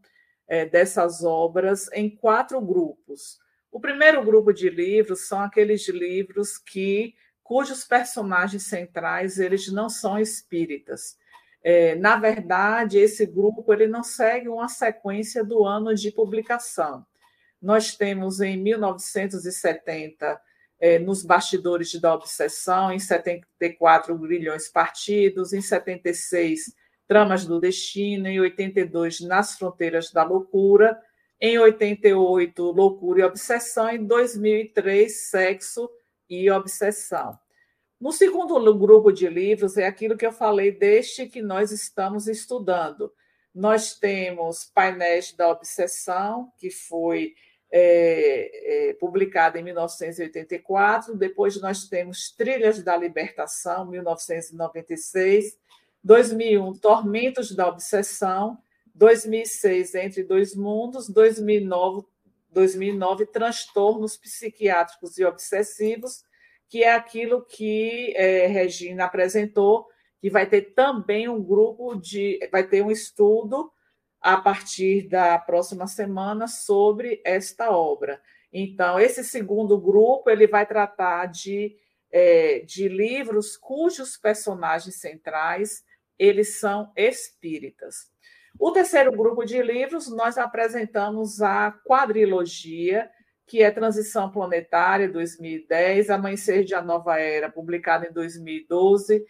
é, 0.48 0.64
dessas 0.64 1.22
obras 1.22 1.86
em 1.92 2.08
quatro 2.08 2.58
grupos. 2.62 3.38
O 3.70 3.78
primeiro 3.78 4.24
grupo 4.24 4.50
de 4.50 4.70
livros 4.70 5.28
são 5.28 5.42
aqueles 5.42 5.86
livros 5.90 6.56
que 6.56 7.14
cujos 7.42 7.84
personagens 7.84 8.62
centrais 8.62 9.38
eles 9.38 9.70
não 9.70 9.90
são 9.90 10.18
espíritas. 10.18 11.18
É, 11.62 11.94
na 11.94 12.16
verdade, 12.16 12.98
esse 12.98 13.24
grupo 13.24 13.72
ele 13.72 13.86
não 13.86 14.02
segue 14.02 14.48
uma 14.48 14.68
sequência 14.68 15.44
do 15.44 15.64
ano 15.64 15.94
de 15.94 16.10
publicação. 16.10 17.06
Nós 17.60 17.94
temos 17.94 18.40
em 18.40 18.56
1970, 18.56 20.40
é, 20.80 20.98
nos 20.98 21.22
bastidores 21.22 21.94
da 22.00 22.12
obsessão, 22.12 22.92
em 22.92 22.98
74, 22.98 24.18
Grilhões 24.18 24.68
Partidos, 24.68 25.52
em 25.52 25.60
76, 25.60 26.74
Tramas 27.06 27.46
do 27.46 27.60
Destino, 27.60 28.26
em 28.26 28.40
82, 28.40 29.20
Nas 29.20 29.56
Fronteiras 29.56 30.10
da 30.10 30.24
Loucura, 30.24 31.00
em 31.40 31.58
88, 31.58 32.62
Loucura 32.70 33.20
e 33.20 33.24
Obsessão, 33.24 33.88
em 33.90 34.04
2003, 34.04 35.28
Sexo 35.28 35.88
e 36.28 36.50
Obsessão. 36.50 37.38
No 38.02 38.10
segundo 38.10 38.76
grupo 38.76 39.12
de 39.12 39.28
livros, 39.28 39.76
é 39.76 39.86
aquilo 39.86 40.16
que 40.16 40.26
eu 40.26 40.32
falei 40.32 40.72
deste 40.72 41.28
que 41.28 41.40
nós 41.40 41.70
estamos 41.70 42.26
estudando. 42.26 43.12
Nós 43.54 43.94
temos 43.94 44.64
Painéis 44.64 45.32
da 45.34 45.48
Obsessão, 45.48 46.52
que 46.58 46.68
foi 46.68 47.32
é, 47.70 48.88
é, 48.88 48.94
publicado 48.94 49.56
em 49.56 49.62
1984. 49.62 51.16
Depois 51.16 51.60
nós 51.60 51.88
temos 51.88 52.32
Trilhas 52.32 52.82
da 52.82 52.96
Libertação, 52.96 53.86
1996. 53.86 55.56
2001, 56.02 56.72
Tormentos 56.78 57.54
da 57.54 57.68
Obsessão. 57.68 58.58
2006, 58.96 59.94
Entre 59.94 60.24
Dois 60.24 60.56
Mundos. 60.56 61.08
2009, 61.08 62.04
2009 62.50 63.26
Transtornos 63.26 64.16
Psiquiátricos 64.16 65.18
e 65.18 65.24
Obsessivos 65.24 66.24
que 66.72 66.82
é 66.82 66.94
aquilo 66.94 67.44
que 67.44 68.14
é, 68.16 68.46
Regina 68.46 69.04
apresentou, 69.04 69.86
que 70.18 70.30
vai 70.30 70.46
ter 70.46 70.72
também 70.72 71.28
um 71.28 71.42
grupo 71.42 71.94
de. 71.96 72.38
vai 72.50 72.66
ter 72.66 72.80
um 72.80 72.90
estudo 72.90 73.70
a 74.18 74.38
partir 74.38 75.06
da 75.06 75.38
próxima 75.38 75.86
semana 75.86 76.48
sobre 76.48 77.20
esta 77.26 77.70
obra. 77.70 78.22
Então, 78.50 78.98
esse 78.98 79.22
segundo 79.22 79.78
grupo 79.78 80.30
ele 80.30 80.46
vai 80.46 80.64
tratar 80.64 81.26
de, 81.26 81.76
é, 82.10 82.60
de 82.60 82.88
livros 82.88 83.54
cujos 83.54 84.16
personagens 84.16 84.98
centrais 84.98 85.84
eles 86.18 86.58
são 86.58 86.90
espíritas. 86.96 88.10
O 88.58 88.70
terceiro 88.70 89.12
grupo 89.12 89.44
de 89.44 89.60
livros, 89.60 90.08
nós 90.08 90.38
apresentamos 90.38 91.42
a 91.42 91.70
quadrilogia, 91.70 93.10
que 93.52 93.62
é 93.62 93.70
Transição 93.70 94.30
Planetária, 94.30 95.10
2010, 95.10 96.08
Amanhecer 96.08 96.64
de 96.64 96.74
a 96.74 96.80
Nova 96.80 97.18
Era, 97.18 97.52
publicado 97.52 98.06
em 98.06 98.10
2012, 98.10 99.26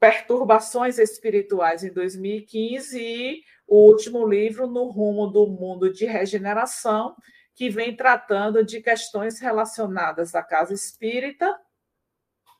Perturbações 0.00 0.98
Espirituais, 0.98 1.84
em 1.84 1.92
2015, 1.92 2.98
e 2.98 3.42
o 3.68 3.90
último 3.90 4.26
livro, 4.26 4.66
No 4.66 4.88
Rumo 4.88 5.26
do 5.26 5.46
Mundo 5.46 5.92
de 5.92 6.06
Regeneração, 6.06 7.14
que 7.54 7.68
vem 7.68 7.94
tratando 7.94 8.64
de 8.64 8.80
questões 8.80 9.38
relacionadas 9.38 10.34
à 10.34 10.42
casa 10.42 10.72
espírita, 10.72 11.54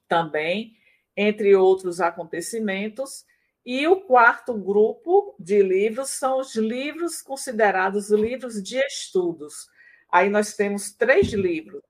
também, 0.06 0.74
entre 1.16 1.56
outros 1.56 2.02
acontecimentos. 2.02 3.24
E 3.64 3.86
o 3.86 4.02
quarto 4.02 4.52
grupo 4.52 5.34
de 5.40 5.62
livros 5.62 6.10
são 6.10 6.38
os 6.38 6.54
livros 6.54 7.22
considerados 7.22 8.10
livros 8.10 8.62
de 8.62 8.76
estudos, 8.76 9.71
Aí 10.12 10.28
nós 10.28 10.54
temos 10.54 10.92
três 10.92 11.32
livros: 11.32 11.80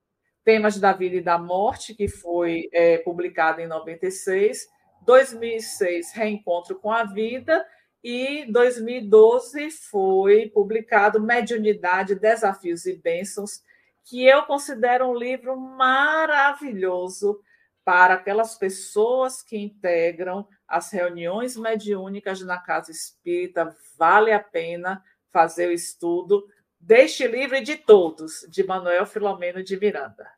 Temas 0.45 0.79
da 0.79 0.93
Vida 0.93 1.17
e 1.17 1.21
da 1.21 1.37
Morte, 1.37 1.93
que 1.93 2.07
foi 2.07 2.69
é, 2.73 2.99
publicado 2.99 3.61
em 3.61 3.67
96, 3.67 4.69
2006, 5.05 6.13
Reencontro 6.13 6.79
com 6.79 6.93
a 6.93 7.03
Vida, 7.03 7.67
e 8.03 8.47
2012 8.51 9.71
foi 9.73 10.49
publicado 10.49 11.21
Mediunidade, 11.21 12.15
Desafios 12.15 12.87
e 12.87 12.95
Bênçãos, 12.95 13.61
que 14.05 14.25
eu 14.25 14.45
considero 14.45 15.09
um 15.09 15.15
livro 15.15 15.57
maravilhoso 15.57 17.41
para 17.85 18.15
aquelas 18.15 18.57
pessoas 18.57 19.43
que 19.43 19.57
integram 19.57 20.47
as 20.69 20.93
reuniões 20.93 21.57
mediúnicas 21.57 22.41
na 22.43 22.59
Casa 22.59 22.93
Espírita. 22.93 23.75
Vale 23.99 24.33
a 24.33 24.41
pena 24.41 25.03
fazer 25.33 25.69
o 25.69 25.73
estudo 25.73 26.47
deste 26.83 27.27
livro 27.29 27.57
e 27.57 27.63
de 27.63 27.77
todos, 27.77 28.45
de 28.51 28.65
Manuel 28.65 29.07
Filomeno 29.07 29.63
de 29.63 29.79
Miranda. 29.79 30.29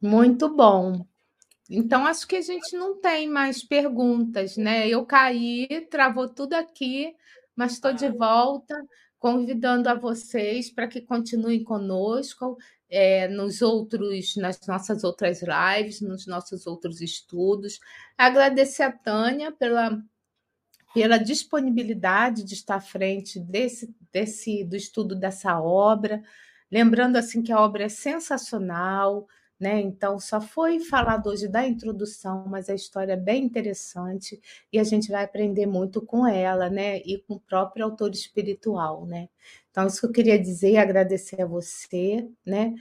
Muito 0.00 0.54
bom. 0.54 1.06
Então, 1.70 2.04
acho 2.04 2.28
que 2.28 2.36
a 2.36 2.42
gente 2.42 2.76
não 2.76 3.00
tem 3.00 3.26
mais 3.26 3.64
perguntas, 3.64 4.58
né? 4.58 4.86
Eu 4.86 5.06
caí, 5.06 5.86
travou 5.90 6.28
tudo 6.28 6.52
aqui, 6.52 7.16
mas 7.56 7.72
estou 7.72 7.94
de 7.94 8.10
volta, 8.10 8.76
convidando 9.18 9.88
a 9.88 9.94
vocês 9.94 10.70
para 10.70 10.86
que 10.86 11.00
continuem 11.00 11.64
conosco 11.64 12.58
é, 12.90 13.26
nos 13.28 13.62
outros, 13.62 14.36
nas 14.36 14.60
nossas 14.66 15.02
outras 15.04 15.40
lives, 15.42 16.02
nos 16.02 16.26
nossos 16.26 16.66
outros 16.66 17.00
estudos. 17.00 17.80
Agradecer 18.18 18.82
a 18.82 18.92
Tânia 18.92 19.50
pela, 19.52 19.98
pela 20.94 21.18
disponibilidade 21.18 22.44
de 22.44 22.54
estar 22.54 22.76
à 22.76 22.80
frente 22.80 23.40
desse, 23.40 23.94
desse 24.12 24.64
do 24.64 24.76
estudo 24.76 25.14
dessa 25.14 25.60
obra. 25.60 26.22
Lembrando 26.70 27.16
assim 27.16 27.42
que 27.42 27.52
a 27.52 27.60
obra 27.60 27.84
é 27.84 27.88
sensacional, 27.88 29.26
né? 29.62 29.80
Então, 29.80 30.18
só 30.18 30.40
foi 30.40 30.80
falado 30.80 31.28
hoje 31.28 31.46
da 31.46 31.66
introdução, 31.66 32.44
mas 32.48 32.68
a 32.68 32.74
história 32.74 33.12
é 33.12 33.16
bem 33.16 33.44
interessante 33.44 34.40
e 34.72 34.78
a 34.78 34.82
gente 34.82 35.08
vai 35.08 35.22
aprender 35.24 35.66
muito 35.66 36.02
com 36.02 36.26
ela, 36.26 36.68
né? 36.68 36.98
E 36.98 37.18
com 37.18 37.34
o 37.34 37.40
próprio 37.40 37.84
autor 37.84 38.10
espiritual, 38.10 39.06
né? 39.06 39.28
Então, 39.70 39.86
isso 39.86 40.00
que 40.00 40.06
eu 40.06 40.12
queria 40.12 40.38
dizer, 40.38 40.78
agradecer 40.78 41.40
a 41.40 41.46
você, 41.46 42.28
né? 42.44 42.74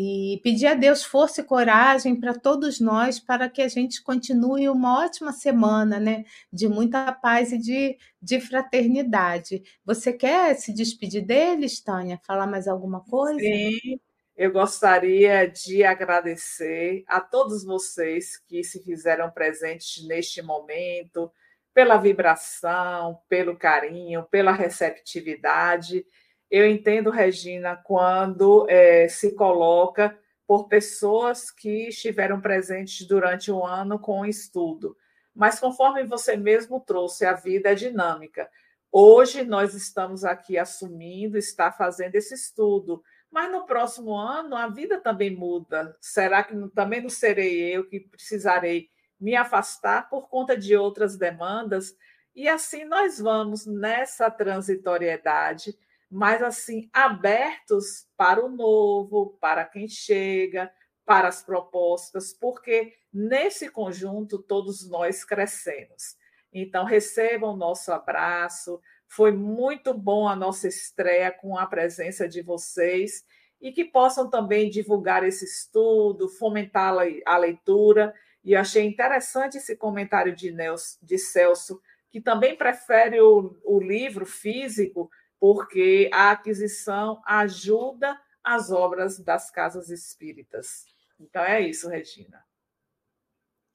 E 0.00 0.40
pedir 0.44 0.68
a 0.68 0.74
Deus 0.74 1.02
força 1.02 1.40
e 1.40 1.44
coragem 1.44 2.14
para 2.14 2.32
todos 2.32 2.78
nós, 2.78 3.18
para 3.18 3.48
que 3.48 3.60
a 3.60 3.66
gente 3.66 4.00
continue 4.00 4.68
uma 4.68 5.02
ótima 5.02 5.32
semana, 5.32 5.98
né? 5.98 6.24
De 6.52 6.68
muita 6.68 7.10
paz 7.10 7.50
e 7.50 7.58
de, 7.58 7.98
de 8.22 8.40
fraternidade. 8.40 9.60
Você 9.84 10.12
quer 10.12 10.54
se 10.54 10.72
despedir 10.72 11.26
deles, 11.26 11.80
Tânia? 11.80 12.20
Falar 12.24 12.46
mais 12.46 12.68
alguma 12.68 13.00
coisa? 13.00 13.40
Sim, 13.40 13.98
eu 14.36 14.52
gostaria 14.52 15.48
de 15.48 15.82
agradecer 15.82 17.02
a 17.08 17.20
todos 17.20 17.64
vocês 17.64 18.36
que 18.46 18.62
se 18.62 18.80
fizeram 18.84 19.28
presentes 19.32 20.06
neste 20.06 20.40
momento, 20.40 21.28
pela 21.74 21.96
vibração, 21.96 23.18
pelo 23.28 23.56
carinho, 23.56 24.24
pela 24.30 24.52
receptividade. 24.52 26.06
Eu 26.50 26.66
entendo, 26.66 27.10
Regina, 27.10 27.76
quando 27.76 28.66
é, 28.68 29.08
se 29.08 29.34
coloca 29.34 30.18
por 30.46 30.68
pessoas 30.68 31.50
que 31.50 31.88
estiveram 31.88 32.40
presentes 32.40 33.06
durante 33.06 33.50
o 33.50 33.64
ano 33.64 33.98
com 33.98 34.20
o 34.20 34.26
estudo. 34.26 34.96
Mas 35.34 35.60
conforme 35.60 36.04
você 36.04 36.36
mesmo 36.36 36.80
trouxe, 36.80 37.26
a 37.26 37.34
vida 37.34 37.70
é 37.70 37.74
dinâmica. 37.74 38.48
Hoje 38.90 39.44
nós 39.44 39.74
estamos 39.74 40.24
aqui 40.24 40.56
assumindo, 40.56 41.36
está 41.36 41.70
fazendo 41.70 42.14
esse 42.14 42.34
estudo 42.34 43.02
mas 43.30 43.50
no 43.50 43.66
próximo 43.66 44.16
ano 44.16 44.56
a 44.56 44.68
vida 44.68 44.98
também 44.98 45.34
muda. 45.34 45.96
Será 46.00 46.42
que 46.42 46.54
também 46.70 47.02
não 47.02 47.10
serei 47.10 47.74
eu 47.74 47.86
que 47.86 48.00
precisarei 48.00 48.88
me 49.20 49.36
afastar 49.36 50.08
por 50.08 50.28
conta 50.28 50.56
de 50.56 50.76
outras 50.76 51.16
demandas? 51.16 51.94
E 52.34 52.48
assim 52.48 52.84
nós 52.84 53.18
vamos 53.18 53.66
nessa 53.66 54.30
transitoriedade, 54.30 55.76
mas 56.10 56.42
assim 56.42 56.88
abertos 56.92 58.06
para 58.16 58.44
o 58.44 58.48
novo, 58.48 59.36
para 59.40 59.64
quem 59.64 59.88
chega, 59.88 60.70
para 61.04 61.28
as 61.28 61.42
propostas, 61.42 62.32
porque 62.32 62.94
nesse 63.12 63.70
conjunto 63.70 64.38
todos 64.38 64.88
nós 64.88 65.24
crescemos. 65.24 66.16
Então 66.52 66.84
recebam 66.84 67.54
o 67.54 67.56
nosso 67.56 67.92
abraço, 67.92 68.80
foi 69.06 69.32
muito 69.32 69.94
bom 69.94 70.28
a 70.28 70.36
nossa 70.36 70.68
estreia 70.68 71.30
com 71.30 71.56
a 71.56 71.66
presença 71.66 72.28
de 72.28 72.42
vocês 72.42 73.24
e 73.60 73.72
que 73.72 73.84
possam 73.84 74.28
também 74.28 74.70
divulgar 74.70 75.24
esse 75.24 75.44
estudo, 75.44 76.28
fomentar 76.28 76.94
a 77.26 77.38
leitura. 77.38 78.14
E 78.44 78.54
achei 78.54 78.84
interessante 78.84 79.58
esse 79.58 79.76
comentário 79.76 80.34
de, 80.34 80.52
Nelson, 80.52 80.98
de 81.02 81.18
Celso, 81.18 81.80
que 82.10 82.20
também 82.20 82.56
prefere 82.56 83.20
o, 83.20 83.56
o 83.64 83.80
livro 83.80 84.24
físico, 84.24 85.10
porque 85.38 86.10
a 86.12 86.32
aquisição 86.32 87.22
ajuda 87.24 88.18
as 88.42 88.70
obras 88.70 89.18
das 89.18 89.50
casas 89.50 89.90
espíritas. 89.90 90.86
Então 91.20 91.42
é 91.42 91.60
isso, 91.60 91.88
Regina. 91.88 92.44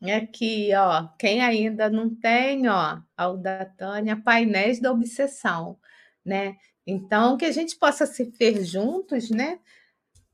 Aqui, 0.01 0.69
ó, 0.75 1.07
quem 1.17 1.41
ainda 1.41 1.89
não 1.89 2.13
tem, 2.13 2.67
ó, 2.67 2.99
a 3.15 3.33
da 3.33 3.65
Tânia, 3.65 4.21
Painéis 4.21 4.81
da 4.81 4.91
Obsessão, 4.91 5.79
né? 6.25 6.57
Então, 6.85 7.37
que 7.37 7.45
a 7.45 7.51
gente 7.51 7.77
possa 7.77 8.05
se 8.05 8.25
ver 8.25 8.65
juntos, 8.65 9.29
né? 9.29 9.59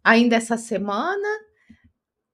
Ainda 0.03 0.35
essa 0.35 0.57
semana. 0.57 1.27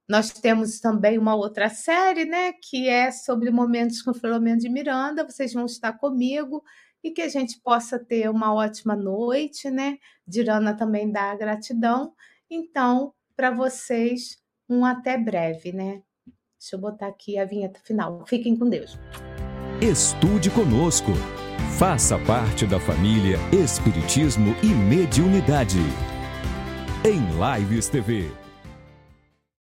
Nós 0.07 0.29
temos 0.31 0.79
também 0.79 1.17
uma 1.17 1.35
outra 1.35 1.67
série, 1.67 2.23
né? 2.23 2.53
Que 2.53 2.87
é 2.87 3.11
sobre 3.11 3.51
momentos 3.51 4.01
com 4.01 4.13
Filomeno 4.13 4.59
de 4.59 4.69
Miranda. 4.69 5.25
Vocês 5.25 5.51
vão 5.51 5.65
estar 5.65 5.93
comigo 5.93 6.63
e 7.05 7.11
que 7.11 7.21
a 7.21 7.29
gente 7.29 7.61
possa 7.61 7.99
ter 7.99 8.27
uma 8.31 8.51
ótima 8.51 8.95
noite, 8.95 9.69
né? 9.69 9.99
Dirana 10.27 10.73
também 10.73 11.11
dá 11.11 11.35
gratidão. 11.35 12.13
Então, 12.49 13.13
para 13.35 13.51
vocês, 13.51 14.39
um 14.67 14.83
até 14.83 15.15
breve, 15.15 15.71
né? 15.71 16.01
Deixa 16.59 16.75
eu 16.75 16.79
botar 16.79 17.05
aqui 17.05 17.37
a 17.37 17.45
vinheta 17.45 17.79
final. 17.83 18.25
Fiquem 18.25 18.57
com 18.57 18.67
Deus. 18.67 18.97
Estude 19.79 20.49
conosco. 20.49 21.11
Faça 21.77 22.17
parte 22.17 22.65
da 22.65 22.79
família 22.79 23.37
Espiritismo 23.53 24.55
e 24.63 24.69
Mediunidade. 24.69 25.81
Em 27.03 27.21
Lives 27.59 27.87
TV. 27.87 28.44